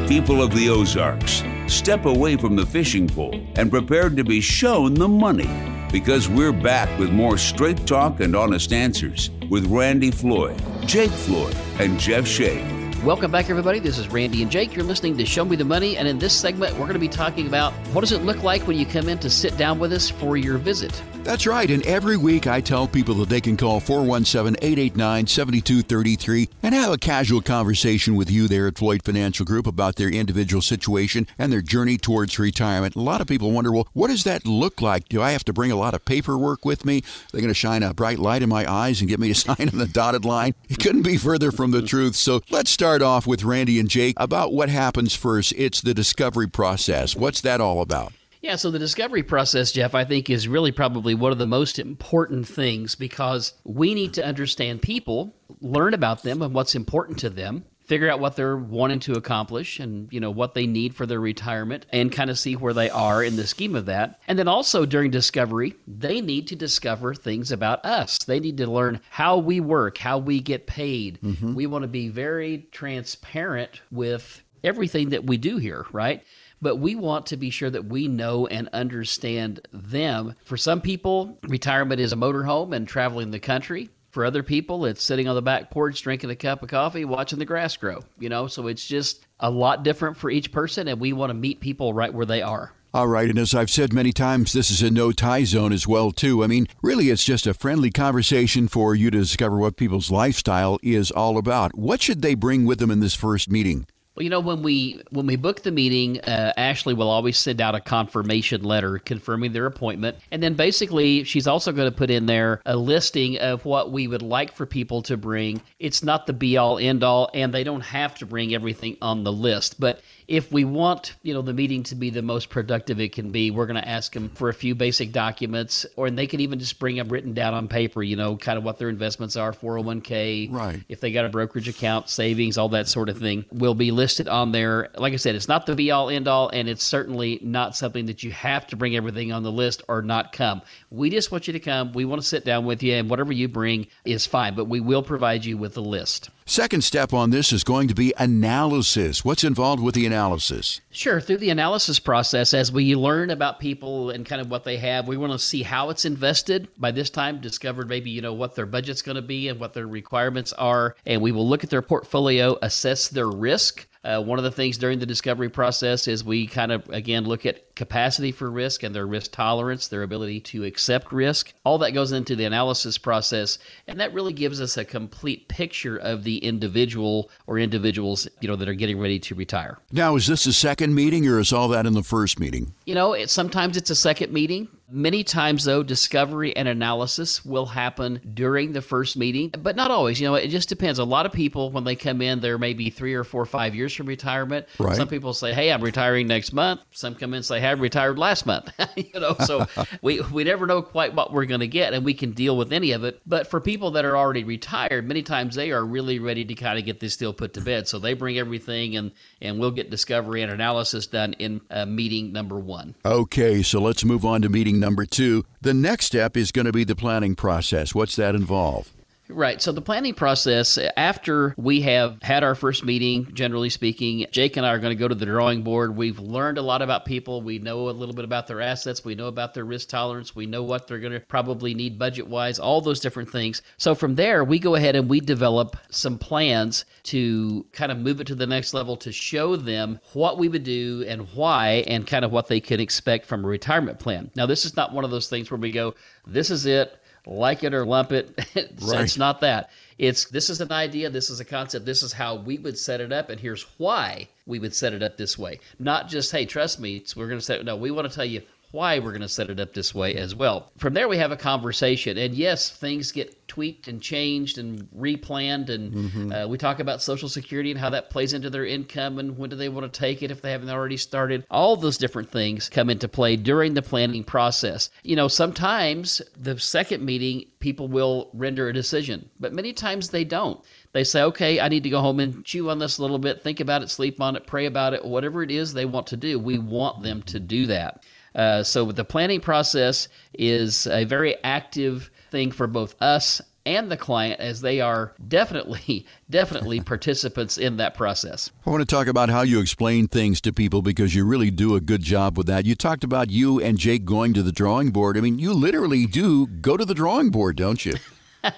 People 0.07 0.41
of 0.41 0.55
the 0.55 0.69
Ozarks, 0.69 1.43
step 1.67 2.05
away 2.05 2.37
from 2.37 2.55
the 2.55 2.65
fishing 2.65 3.09
pole 3.09 3.45
and 3.55 3.69
prepare 3.69 4.09
to 4.09 4.23
be 4.23 4.39
shown 4.39 4.93
the 4.93 5.07
money 5.07 5.49
because 5.91 6.29
we're 6.29 6.53
back 6.53 6.97
with 6.97 7.11
more 7.11 7.37
straight 7.37 7.85
talk 7.85 8.21
and 8.21 8.33
honest 8.35 8.71
answers 8.71 9.31
with 9.49 9.67
Randy 9.67 10.11
Floyd, 10.11 10.61
Jake 10.85 11.11
Floyd, 11.11 11.57
and 11.79 11.99
Jeff 11.99 12.25
Shade. 12.25 12.86
Welcome 13.07 13.31
back, 13.31 13.49
everybody. 13.49 13.79
This 13.79 13.97
is 13.97 14.09
Randy 14.09 14.41
and 14.41 14.51
Jake. 14.51 14.75
You're 14.75 14.83
listening 14.83 15.15
to 15.15 15.25
Show 15.25 15.45
Me 15.45 15.55
the 15.55 15.63
Money, 15.63 15.95
and 15.95 16.09
in 16.09 16.19
this 16.19 16.33
segment, 16.33 16.73
we're 16.73 16.87
going 16.87 16.91
to 16.91 16.99
be 16.99 17.07
talking 17.07 17.47
about 17.47 17.71
what 17.93 18.01
does 18.01 18.11
it 18.11 18.23
look 18.23 18.43
like 18.43 18.67
when 18.67 18.77
you 18.77 18.85
come 18.85 19.07
in 19.07 19.17
to 19.19 19.29
sit 19.29 19.55
down 19.55 19.79
with 19.79 19.93
us 19.93 20.09
for 20.09 20.35
your 20.35 20.57
visit. 20.57 21.01
That's 21.27 21.45
right, 21.45 21.69
and 21.69 21.85
every 21.85 22.15
week 22.15 22.47
I 22.47 22.61
tell 22.61 22.87
people 22.87 23.15
that 23.15 23.27
they 23.27 23.41
can 23.41 23.57
call 23.57 23.81
417 23.81 24.55
889 24.61 25.27
7233 25.27 26.47
and 26.63 26.73
have 26.73 26.93
a 26.93 26.97
casual 26.97 27.41
conversation 27.41 28.15
with 28.15 28.31
you 28.31 28.47
there 28.47 28.65
at 28.65 28.77
Floyd 28.77 29.03
Financial 29.03 29.45
Group 29.45 29.67
about 29.67 29.97
their 29.97 30.07
individual 30.07 30.61
situation 30.61 31.27
and 31.37 31.51
their 31.51 31.61
journey 31.61 31.97
towards 31.97 32.39
retirement. 32.39 32.95
A 32.95 33.01
lot 33.01 33.19
of 33.19 33.27
people 33.27 33.51
wonder, 33.51 33.73
well, 33.73 33.89
what 33.91 34.07
does 34.07 34.23
that 34.23 34.45
look 34.45 34.81
like? 34.81 35.09
Do 35.09 35.21
I 35.21 35.31
have 35.31 35.43
to 35.43 35.51
bring 35.51 35.69
a 35.69 35.75
lot 35.75 35.93
of 35.93 36.05
paperwork 36.05 36.63
with 36.63 36.85
me? 36.85 37.03
They're 37.33 37.41
going 37.41 37.49
to 37.49 37.53
shine 37.53 37.83
a 37.83 37.93
bright 37.93 38.19
light 38.19 38.41
in 38.41 38.47
my 38.47 38.65
eyes 38.65 39.01
and 39.01 39.09
get 39.09 39.19
me 39.19 39.27
to 39.27 39.35
sign 39.35 39.67
on 39.67 39.79
the 39.79 39.85
dotted 39.85 40.23
line? 40.23 40.55
It 40.69 40.79
couldn't 40.79 41.01
be 41.01 41.17
further 41.17 41.51
from 41.51 41.71
the 41.71 41.81
truth. 41.81 42.15
So 42.15 42.39
let's 42.49 42.71
start 42.71 43.01
off 43.01 43.27
with 43.27 43.43
Randy 43.43 43.81
and 43.81 43.89
Jake 43.89 44.15
about 44.15 44.53
what 44.53 44.69
happens 44.69 45.13
first. 45.13 45.53
It's 45.57 45.81
the 45.81 45.93
discovery 45.93 46.47
process. 46.47 47.17
What's 47.17 47.41
that 47.41 47.59
all 47.59 47.81
about? 47.81 48.13
Yeah, 48.47 48.55
so 48.55 48.71
the 48.71 48.79
discovery 48.79 49.23
process, 49.23 49.73
Jeff, 49.73 49.93
I 49.93 50.05
think 50.05 50.29
is 50.29 50.47
really 50.47 50.71
probably 50.71 51.13
one 51.13 51.33
of 51.33 51.37
the 51.37 51.45
most 51.45 51.79
important 51.79 52.47
things 52.47 52.95
because 52.95 53.51
we 53.65 53.93
need 53.93 54.13
to 54.13 54.25
understand 54.25 54.81
people, 54.81 55.35
learn 55.59 55.93
about 55.93 56.23
them 56.23 56.41
and 56.41 56.53
what's 56.53 56.73
important 56.73 57.19
to 57.19 57.29
them, 57.29 57.65
figure 57.87 58.09
out 58.09 58.21
what 58.21 58.37
they're 58.37 58.55
wanting 58.55 59.01
to 59.01 59.17
accomplish 59.17 59.81
and 59.81 60.07
you 60.13 60.21
know 60.21 60.31
what 60.31 60.53
they 60.53 60.65
need 60.65 60.95
for 60.95 61.05
their 61.05 61.19
retirement 61.19 61.87
and 61.91 62.09
kind 62.09 62.29
of 62.29 62.39
see 62.39 62.55
where 62.55 62.71
they 62.71 62.89
are 62.89 63.21
in 63.21 63.35
the 63.35 63.45
scheme 63.45 63.75
of 63.75 63.87
that. 63.87 64.21
And 64.29 64.39
then 64.39 64.47
also 64.47 64.85
during 64.85 65.11
discovery, 65.11 65.75
they 65.85 66.21
need 66.21 66.47
to 66.47 66.55
discover 66.55 67.13
things 67.13 67.51
about 67.51 67.83
us. 67.83 68.17
They 68.19 68.39
need 68.39 68.55
to 68.59 68.71
learn 68.71 69.01
how 69.09 69.39
we 69.39 69.59
work, 69.59 69.97
how 69.97 70.19
we 70.19 70.39
get 70.39 70.67
paid. 70.67 71.19
Mm-hmm. 71.21 71.53
We 71.53 71.67
want 71.67 71.81
to 71.81 71.89
be 71.89 72.07
very 72.07 72.69
transparent 72.71 73.81
with 73.91 74.41
everything 74.63 75.09
that 75.09 75.25
we 75.25 75.37
do 75.37 75.57
here, 75.57 75.85
right? 75.91 76.23
But 76.61 76.77
we 76.77 76.95
want 76.95 77.25
to 77.27 77.37
be 77.37 77.49
sure 77.49 77.69
that 77.69 77.85
we 77.85 78.07
know 78.07 78.47
and 78.47 78.69
understand 78.73 79.61
them. 79.71 80.35
For 80.45 80.57
some 80.57 80.81
people, 80.81 81.37
retirement 81.43 82.01
is 82.01 82.13
a 82.13 82.17
motorhome 82.17 82.75
and 82.75 82.87
traveling 82.87 83.31
the 83.31 83.39
country. 83.39 83.89
For 84.11 84.25
other 84.25 84.41
people, 84.41 84.85
it's 84.85 85.03
sitting 85.03 85.27
on 85.27 85.35
the 85.35 85.41
back 85.41 85.69
porch, 85.69 86.01
drinking 86.01 86.31
a 86.31 86.35
cup 86.35 86.63
of 86.63 86.69
coffee, 86.69 87.05
watching 87.05 87.39
the 87.39 87.45
grass 87.45 87.77
grow. 87.77 87.99
You 88.17 88.29
know, 88.29 88.47
so 88.47 88.67
it's 88.67 88.87
just 88.87 89.27
a 89.39 89.51
lot 89.51 89.83
different 89.83 90.17
for 90.17 90.29
each 90.29 90.51
person, 90.51 90.87
and 90.87 90.99
we 90.99 91.13
want 91.13 91.29
to 91.29 91.35
meet 91.35 91.59
people 91.59 91.93
right 91.93 92.13
where 92.13 92.25
they 92.25 92.41
are. 92.41 92.73
All 92.93 93.07
right, 93.07 93.29
and 93.29 93.37
as 93.37 93.53
I've 93.53 93.69
said 93.69 93.93
many 93.93 94.11
times, 94.11 94.53
this 94.53 94.71
is 94.71 94.81
a 94.81 94.89
no 94.89 95.11
tie 95.11 95.43
zone 95.43 95.73
as 95.73 95.87
well 95.87 96.11
too. 96.11 96.43
I 96.43 96.47
mean, 96.47 96.67
really 96.81 97.09
it's 97.09 97.25
just 97.25 97.45
a 97.45 97.53
friendly 97.53 97.91
conversation 97.91 98.67
for 98.67 98.95
you 98.95 99.11
to 99.11 99.19
discover 99.19 99.57
what 99.57 99.77
people's 99.77 100.09
lifestyle 100.09 100.79
is 100.81 101.11
all 101.11 101.37
about. 101.37 101.77
What 101.77 102.01
should 102.01 102.21
they 102.21 102.33
bring 102.33 102.65
with 102.65 102.79
them 102.79 102.89
in 102.89 103.01
this 103.01 103.13
first 103.13 103.51
meeting? 103.51 103.85
Well, 104.17 104.23
you 104.23 104.31
know, 104.31 104.39
when 104.39 104.63
we 104.63 104.99
when 105.11 105.27
we 105.27 105.35
book 105.35 105.61
the 105.61 105.69
meeting, 105.69 106.19
uh, 106.21 106.51
Ashley 106.57 106.95
will 106.95 107.07
always 107.07 107.37
send 107.37 107.61
out 107.61 107.75
a 107.75 107.79
confirmation 107.79 108.63
letter 108.63 108.97
confirming 108.97 109.53
their 109.53 109.67
appointment, 109.67 110.17
and 110.31 110.41
then 110.41 110.55
basically 110.55 111.23
she's 111.23 111.45
also 111.45 111.71
going 111.71 111.87
to 111.87 111.95
put 111.95 112.09
in 112.09 112.25
there 112.25 112.59
a 112.65 112.75
listing 112.75 113.37
of 113.37 113.63
what 113.63 113.91
we 113.91 114.07
would 114.07 114.23
like 114.23 114.55
for 114.55 114.65
people 114.65 115.03
to 115.03 115.17
bring. 115.17 115.61
It's 115.77 116.01
not 116.01 116.25
the 116.25 116.33
be 116.33 116.57
all 116.57 116.79
end 116.79 117.03
all, 117.03 117.29
and 117.35 117.53
they 117.53 117.63
don't 117.63 117.81
have 117.81 118.15
to 118.15 118.25
bring 118.25 118.55
everything 118.55 118.97
on 119.03 119.23
the 119.23 119.31
list, 119.31 119.79
but 119.79 120.01
if 120.27 120.51
we 120.51 120.65
want 120.65 121.15
you 121.23 121.33
know 121.33 121.41
the 121.41 121.53
meeting 121.53 121.83
to 121.83 121.95
be 121.95 122.09
the 122.09 122.21
most 122.21 122.49
productive 122.49 122.99
it 122.99 123.13
can 123.13 123.31
be 123.31 123.49
we're 123.51 123.65
going 123.65 123.81
to 123.81 123.87
ask 123.87 124.13
them 124.13 124.29
for 124.29 124.49
a 124.49 124.53
few 124.53 124.75
basic 124.75 125.11
documents 125.11 125.85
or 125.95 126.07
and 126.07 126.17
they 126.17 126.27
can 126.27 126.39
even 126.39 126.59
just 126.59 126.79
bring 126.79 126.97
them 126.97 127.07
written 127.09 127.33
down 127.33 127.53
on 127.53 127.67
paper 127.67 128.03
you 128.03 128.15
know 128.15 128.35
kind 128.35 128.57
of 128.57 128.63
what 128.63 128.77
their 128.77 128.89
investments 128.89 129.35
are 129.35 129.53
401k 129.53 130.51
Right. 130.51 130.83
if 130.89 130.99
they 130.99 131.11
got 131.11 131.25
a 131.25 131.29
brokerage 131.29 131.67
account 131.67 132.09
savings 132.09 132.57
all 132.57 132.69
that 132.69 132.87
sort 132.87 133.09
of 133.09 133.17
thing 133.17 133.45
will 133.51 133.75
be 133.75 133.91
listed 133.91 134.27
on 134.27 134.51
there. 134.51 134.89
Like 134.97 135.13
i 135.13 135.17
said 135.17 135.35
it's 135.35 135.47
not 135.47 135.65
the 135.65 135.75
be 135.75 135.91
all 135.91 136.09
end 136.09 136.27
all 136.27 136.49
and 136.49 136.67
it's 136.67 136.83
certainly 136.83 137.39
not 137.41 137.75
something 137.75 138.07
that 138.07 138.23
you 138.23 138.31
have 138.31 138.67
to 138.67 138.75
bring 138.75 138.95
everything 138.95 139.31
on 139.31 139.43
the 139.43 139.51
list 139.51 139.83
or 139.87 140.01
not 140.01 140.31
come. 140.33 140.61
We 140.89 141.09
just 141.09 141.31
want 141.31 141.47
you 141.47 141.53
to 141.53 141.59
come. 141.59 141.93
We 141.93 142.05
want 142.05 142.21
to 142.21 142.27
sit 142.27 142.43
down 142.45 142.65
with 142.65 142.81
you 142.83 142.93
and 142.95 143.09
whatever 143.09 143.31
you 143.31 143.47
bring 143.47 143.87
is 144.05 144.25
fine 144.25 144.55
but 144.55 144.65
we 144.65 144.79
will 144.79 145.03
provide 145.03 145.45
you 145.45 145.57
with 145.57 145.77
a 145.77 145.81
list 145.81 146.29
Second 146.49 146.81
step 146.81 147.11
on 147.11 147.29
this 147.29 147.51
is 147.51 147.65
going 147.65 147.89
to 147.89 147.93
be 147.93 148.13
analysis. 148.17 149.25
What's 149.25 149.43
involved 149.43 149.83
with 149.83 149.95
the 149.95 150.05
analysis? 150.05 150.79
Sure. 150.91 151.19
Through 151.19 151.39
the 151.39 151.49
analysis 151.49 151.99
process, 151.99 152.53
as 152.53 152.71
we 152.71 152.95
learn 152.95 153.31
about 153.31 153.59
people 153.59 154.11
and 154.11 154.25
kind 154.25 154.39
of 154.39 154.49
what 154.49 154.63
they 154.63 154.77
have, 154.77 155.09
we 155.09 155.17
want 155.17 155.33
to 155.33 155.39
see 155.39 155.61
how 155.61 155.89
it's 155.89 156.05
invested. 156.05 156.69
By 156.77 156.91
this 156.91 157.09
time, 157.09 157.41
discovered 157.41 157.89
maybe, 157.89 158.11
you 158.11 158.21
know, 158.21 158.31
what 158.31 158.55
their 158.55 158.65
budget's 158.65 159.01
going 159.01 159.17
to 159.17 159.21
be 159.21 159.49
and 159.49 159.59
what 159.59 159.73
their 159.73 159.87
requirements 159.87 160.53
are. 160.53 160.95
And 161.05 161.21
we 161.21 161.33
will 161.33 161.47
look 161.47 161.65
at 161.65 161.69
their 161.69 161.81
portfolio, 161.81 162.57
assess 162.61 163.09
their 163.09 163.27
risk, 163.27 163.85
Uh, 164.07 164.21
one 164.21 164.39
of 164.39 164.43
the 164.45 164.51
things 164.51 164.77
during 164.77 164.99
the 164.99 165.05
discovery 165.05 165.49
process 165.49 166.07
is 166.07 166.23
we 166.23 166.47
kind 166.47 166.71
of, 166.71 166.87
again, 166.89 167.25
look 167.25 167.45
at 167.45 167.75
capacity 167.75 168.31
for 168.31 168.49
risk 168.49 168.83
and 168.83 168.95
their 168.95 169.05
risk 169.05 169.33
tolerance, 169.33 169.89
their 169.89 170.03
ability 170.03 170.39
to 170.39 170.63
accept 170.63 171.11
risk. 171.11 171.53
All 171.65 171.77
that 171.79 171.91
goes 171.91 172.13
into 172.13 172.33
the 172.33 172.45
analysis 172.45 172.97
process, 172.97 173.59
and 173.85 173.99
that 173.99 174.13
really 174.13 174.31
gives 174.31 174.61
us 174.61 174.77
a 174.77 174.85
complete 174.85 175.49
picture 175.49 175.97
of 175.97 176.23
the 176.23 176.37
individual 176.37 177.29
or 177.47 177.59
individuals, 177.59 178.29
you 178.39 178.47
know, 178.47 178.55
that 178.55 178.69
are 178.69 178.73
getting 178.73 178.97
ready 178.97 179.19
to 179.19 179.35
retire. 179.35 179.77
Now, 179.91 180.15
is 180.15 180.27
this 180.27 180.45
a 180.45 180.53
second 180.53 180.95
meeting 180.95 181.27
or 181.27 181.39
is 181.39 181.51
all 181.51 181.67
that 181.69 181.85
in 181.85 181.91
the 181.91 182.01
first 182.01 182.39
meeting? 182.39 182.73
You 182.85 182.95
know, 182.95 183.11
it, 183.11 183.29
sometimes 183.29 183.75
it's 183.75 183.89
a 183.89 183.95
second 183.95 184.31
meeting. 184.31 184.69
Many 184.89 185.25
times, 185.25 185.65
though, 185.65 185.83
discovery 185.83 186.55
and 186.55 186.65
analysis 186.65 187.43
will 187.43 187.65
happen 187.65 188.21
during 188.33 188.71
the 188.71 188.81
first 188.81 189.17
meeting, 189.17 189.49
but 189.59 189.75
not 189.75 189.91
always. 189.91 190.21
You 190.21 190.27
know, 190.27 190.35
it 190.35 190.47
just 190.47 190.69
depends. 190.69 190.97
A 190.97 191.03
lot 191.03 191.25
of 191.25 191.33
people, 191.33 191.71
when 191.71 191.83
they 191.83 191.95
come 191.95 192.21
in, 192.21 192.39
they're 192.39 192.57
maybe 192.57 192.89
three 192.89 193.13
or 193.13 193.25
four 193.25 193.41
or 193.41 193.45
five 193.45 193.75
years 193.75 193.93
from 193.93 194.05
retirement. 194.05 194.65
Right. 194.79 194.95
Some 194.95 195.09
people 195.09 195.33
say, 195.33 195.53
"Hey, 195.53 195.73
I'm 195.73 195.81
retiring 195.81 196.27
next 196.27 196.53
month." 196.53 196.81
Some 196.91 197.15
come 197.15 197.31
in 197.31 197.37
and 197.37 197.45
say, 197.45 197.59
"Hey, 197.59 197.67
I 197.67 197.71
retired 197.73 198.17
last 198.17 198.45
month." 198.45 198.71
you 198.95 199.19
know, 199.19 199.35
so 199.45 199.65
we 200.01 200.21
we 200.21 200.45
never 200.45 200.65
know 200.65 200.81
quite 200.81 201.13
what 201.13 201.33
we're 201.33 201.45
going 201.45 201.59
to 201.59 201.67
get, 201.67 201.93
and 201.93 202.05
we 202.05 202.13
can 202.13 202.31
deal 202.31 202.55
with 202.55 202.71
any 202.71 202.93
of 202.93 203.03
it. 203.03 203.19
But 203.25 203.47
for 203.47 203.59
people 203.59 203.91
that 203.91 204.05
are 204.05 204.15
already 204.15 204.45
retired, 204.45 205.05
many 205.05 205.21
times 205.21 205.55
they 205.55 205.71
are 205.71 205.83
really 205.83 206.19
ready 206.19 206.45
to 206.45 206.55
kind 206.55 206.79
of 206.79 206.85
get 206.85 207.01
this 207.01 207.17
deal 207.17 207.33
put 207.33 207.53
to 207.55 207.61
bed. 207.61 207.89
So 207.89 207.99
they 207.99 208.13
bring 208.13 208.37
everything, 208.37 208.95
and 208.95 209.11
and 209.41 209.59
we'll 209.59 209.71
get 209.71 209.89
discovery 209.89 210.43
and 210.43 210.51
analysis 210.51 211.07
done 211.07 211.33
in 211.33 211.59
uh, 211.69 211.85
meeting 211.85 212.31
number 212.31 212.57
one. 212.57 212.95
Okay, 213.03 213.61
so 213.61 213.81
let's 213.81 214.05
move 214.05 214.23
on 214.23 214.41
to 214.43 214.49
meeting 214.49 214.76
number 214.79 215.05
two. 215.05 215.43
The 215.61 215.73
next 215.73 216.05
step 216.05 216.35
is 216.35 216.51
going 216.51 216.65
to 216.65 216.71
be 216.71 216.83
the 216.83 216.95
planning 216.95 217.35
process. 217.35 217.93
What's 217.95 218.15
that 218.15 218.35
involve? 218.35 218.96
Right. 219.29 219.61
So 219.61 219.73
the 219.73 219.81
planning 219.81 220.13
process, 220.13 220.79
after 220.95 221.53
we 221.57 221.81
have 221.81 222.21
had 222.21 222.43
our 222.43 222.55
first 222.55 222.85
meeting, 222.85 223.27
generally 223.33 223.69
speaking, 223.69 224.25
Jake 224.31 224.55
and 224.55 224.65
I 224.65 224.69
are 224.69 224.79
going 224.79 224.95
to 224.95 224.99
go 224.99 225.07
to 225.07 225.15
the 225.15 225.25
drawing 225.25 225.63
board. 225.63 225.97
We've 225.97 226.19
learned 226.19 226.57
a 226.57 226.61
lot 226.61 226.81
about 226.81 227.05
people. 227.05 227.41
We 227.41 227.59
know 227.59 227.89
a 227.89 227.91
little 227.91 228.15
bit 228.15 228.23
about 228.23 228.47
their 228.47 228.61
assets. 228.61 229.03
We 229.03 229.15
know 229.15 229.27
about 229.27 229.53
their 229.53 229.65
risk 229.65 229.89
tolerance. 229.89 230.35
We 230.35 230.45
know 230.45 230.63
what 230.63 230.87
they're 230.87 230.99
going 230.99 231.13
to 231.13 231.19
probably 231.19 231.73
need 231.73 231.99
budget 231.99 232.27
wise, 232.27 232.57
all 232.57 232.79
those 232.79 233.01
different 233.01 233.29
things. 233.29 233.61
So 233.77 233.93
from 233.95 234.15
there, 234.15 234.45
we 234.45 234.59
go 234.59 234.75
ahead 234.75 234.95
and 234.95 235.09
we 235.09 235.19
develop 235.19 235.75
some 235.89 236.17
plans 236.17 236.85
to 237.03 237.65
kind 237.73 237.91
of 237.91 237.97
move 237.97 238.21
it 238.21 238.27
to 238.27 238.35
the 238.35 238.47
next 238.47 238.73
level 238.73 238.95
to 238.97 239.11
show 239.11 239.57
them 239.57 239.99
what 240.13 240.37
we 240.37 240.47
would 240.47 240.63
do 240.63 241.03
and 241.07 241.27
why 241.33 241.83
and 241.87 242.07
kind 242.07 242.23
of 242.23 242.31
what 242.31 242.47
they 242.47 242.61
can 242.61 242.79
expect 242.79 243.25
from 243.25 243.43
a 243.43 243.47
retirement 243.47 243.99
plan. 243.99 244.31
Now, 244.35 244.45
this 244.45 244.63
is 244.63 244.77
not 244.77 244.93
one 244.93 245.03
of 245.03 245.11
those 245.11 245.27
things 245.27 245.51
where 245.51 245.59
we 245.59 245.71
go, 245.71 245.95
this 246.25 246.49
is 246.49 246.65
it 246.65 246.97
like 247.27 247.63
it 247.63 247.73
or 247.73 247.85
lump 247.85 248.11
it. 248.11 248.33
it's, 248.55 248.83
Right. 248.91 249.01
it's 249.01 249.17
not 249.17 249.41
that. 249.41 249.69
It's 249.97 250.25
this 250.25 250.49
is 250.49 250.61
an 250.61 250.71
idea, 250.71 251.09
this 251.09 251.29
is 251.29 251.39
a 251.39 251.45
concept, 251.45 251.85
this 251.85 252.03
is 252.03 252.13
how 252.13 252.35
we 252.35 252.57
would 252.59 252.77
set 252.77 253.01
it 253.01 253.11
up, 253.11 253.29
and 253.29 253.39
here's 253.39 253.63
why 253.77 254.27
we 254.45 254.59
would 254.59 254.75
set 254.75 254.93
it 254.93 255.01
up 255.01 255.17
this 255.17 255.37
way. 255.39 255.59
Not 255.79 256.07
just, 256.07 256.31
hey, 256.31 256.45
trust 256.45 256.79
me, 256.79 257.03
we're 257.15 257.27
going 257.27 257.39
to 257.39 257.45
set 257.45 257.59
it. 257.59 257.65
No, 257.65 257.75
we 257.75 257.89
want 257.91 258.07
to 258.09 258.15
tell 258.15 258.25
you 258.25 258.41
why 258.77 258.99
we're 258.99 259.09
going 259.09 259.21
to 259.21 259.27
set 259.27 259.49
it 259.49 259.59
up 259.59 259.73
this 259.73 259.95
way 259.95 260.13
as 260.13 260.35
well. 260.35 260.71
From 260.77 260.93
there, 260.93 261.07
we 261.07 261.17
have 261.17 261.31
a 261.31 261.35
conversation, 261.35 262.15
and 262.15 262.35
yes, 262.35 262.69
things 262.69 263.11
get 263.11 263.47
tweaked 263.47 263.87
and 263.87 263.99
changed 263.99 264.59
and 264.59 264.87
replanned, 264.95 265.69
and 265.69 266.31
uh, 266.31 266.47
we 266.47 266.59
talk 266.59 266.79
about 266.79 267.01
Social 267.01 267.27
Security 267.27 267.71
and 267.71 267.79
how 267.79 267.89
that 267.89 268.11
plays 268.11 268.33
into 268.33 268.51
their 268.51 268.67
income 268.67 269.17
and 269.17 269.35
when 269.35 269.49
do 269.49 269.55
they 269.55 269.67
want 269.67 269.91
to 269.91 269.99
take 269.99 270.21
it 270.21 270.29
if 270.29 270.43
they 270.43 270.51
haven't 270.51 270.69
already 270.69 270.95
started. 270.95 271.43
All 271.49 271.75
those 271.75 271.97
different 271.97 272.29
things 272.29 272.69
come 272.69 272.91
into 272.91 273.07
play 273.07 273.35
during 273.35 273.73
the 273.73 273.81
planning 273.81 274.23
process. 274.23 274.91
You 275.01 275.15
know, 275.15 275.27
sometimes 275.27 276.21
the 276.37 276.59
second 276.59 277.03
meeting, 277.03 277.45
people 277.59 277.87
will 277.87 278.29
render 278.33 278.69
a 278.69 278.73
decision, 278.73 279.27
but 279.39 279.53
many 279.53 279.73
times 279.73 280.09
they 280.09 280.23
don't. 280.23 280.63
They 280.91 281.03
say, 281.03 281.23
okay, 281.23 281.59
I 281.59 281.67
need 281.67 281.83
to 281.83 281.89
go 281.89 282.01
home 282.01 282.19
and 282.19 282.45
chew 282.45 282.69
on 282.69 282.77
this 282.77 282.99
a 282.99 283.01
little 283.01 283.17
bit, 283.17 283.41
think 283.41 283.59
about 283.59 283.81
it, 283.81 283.89
sleep 283.89 284.21
on 284.21 284.35
it, 284.35 284.45
pray 284.45 284.67
about 284.67 284.93
it, 284.93 285.03
whatever 285.03 285.41
it 285.41 285.49
is 285.49 285.73
they 285.73 285.85
want 285.85 286.05
to 286.07 286.17
do. 286.17 286.37
We 286.37 286.59
want 286.59 287.01
them 287.01 287.23
to 287.23 287.39
do 287.39 287.65
that. 287.65 288.03
Uh, 288.37 288.63
so 288.63 288.91
the 288.91 289.03
planning 289.03 289.41
process 289.41 290.07
is 290.33 290.87
a 290.87 291.03
very 291.03 291.35
active 291.43 292.09
thing 292.31 292.51
for 292.51 292.67
both 292.67 292.95
us 293.01 293.41
and 293.65 293.91
the 293.91 293.97
client 293.97 294.39
as 294.39 294.61
they 294.61 294.79
are 294.79 295.13
definitely, 295.27 296.05
definitely 296.29 296.79
participants 296.93 297.57
in 297.57 297.75
that 297.77 297.95
process. 297.95 298.49
I 298.65 298.69
want 298.69 298.81
to 298.81 298.85
talk 298.95 299.07
about 299.07 299.29
how 299.29 299.41
you 299.41 299.59
explain 299.59 300.07
things 300.07 300.39
to 300.41 300.53
people 300.53 300.81
because 300.81 301.13
you 301.13 301.25
really 301.25 301.51
do 301.51 301.75
a 301.75 301.81
good 301.81 302.01
job 302.01 302.37
with 302.37 302.47
that. 302.47 302.65
You 302.65 302.75
talked 302.75 303.03
about 303.03 303.29
you 303.29 303.59
and 303.59 303.77
Jake 303.77 304.05
going 304.05 304.33
to 304.35 304.43
the 304.43 304.53
drawing 304.53 304.91
board. 304.91 305.17
I 305.17 305.21
mean, 305.21 305.37
you 305.37 305.53
literally 305.53 306.05
do 306.05 306.47
go 306.47 306.77
to 306.77 306.85
the 306.85 306.93
drawing 306.93 307.29
board, 307.29 307.57
don't 307.57 307.85
you? 307.85 307.95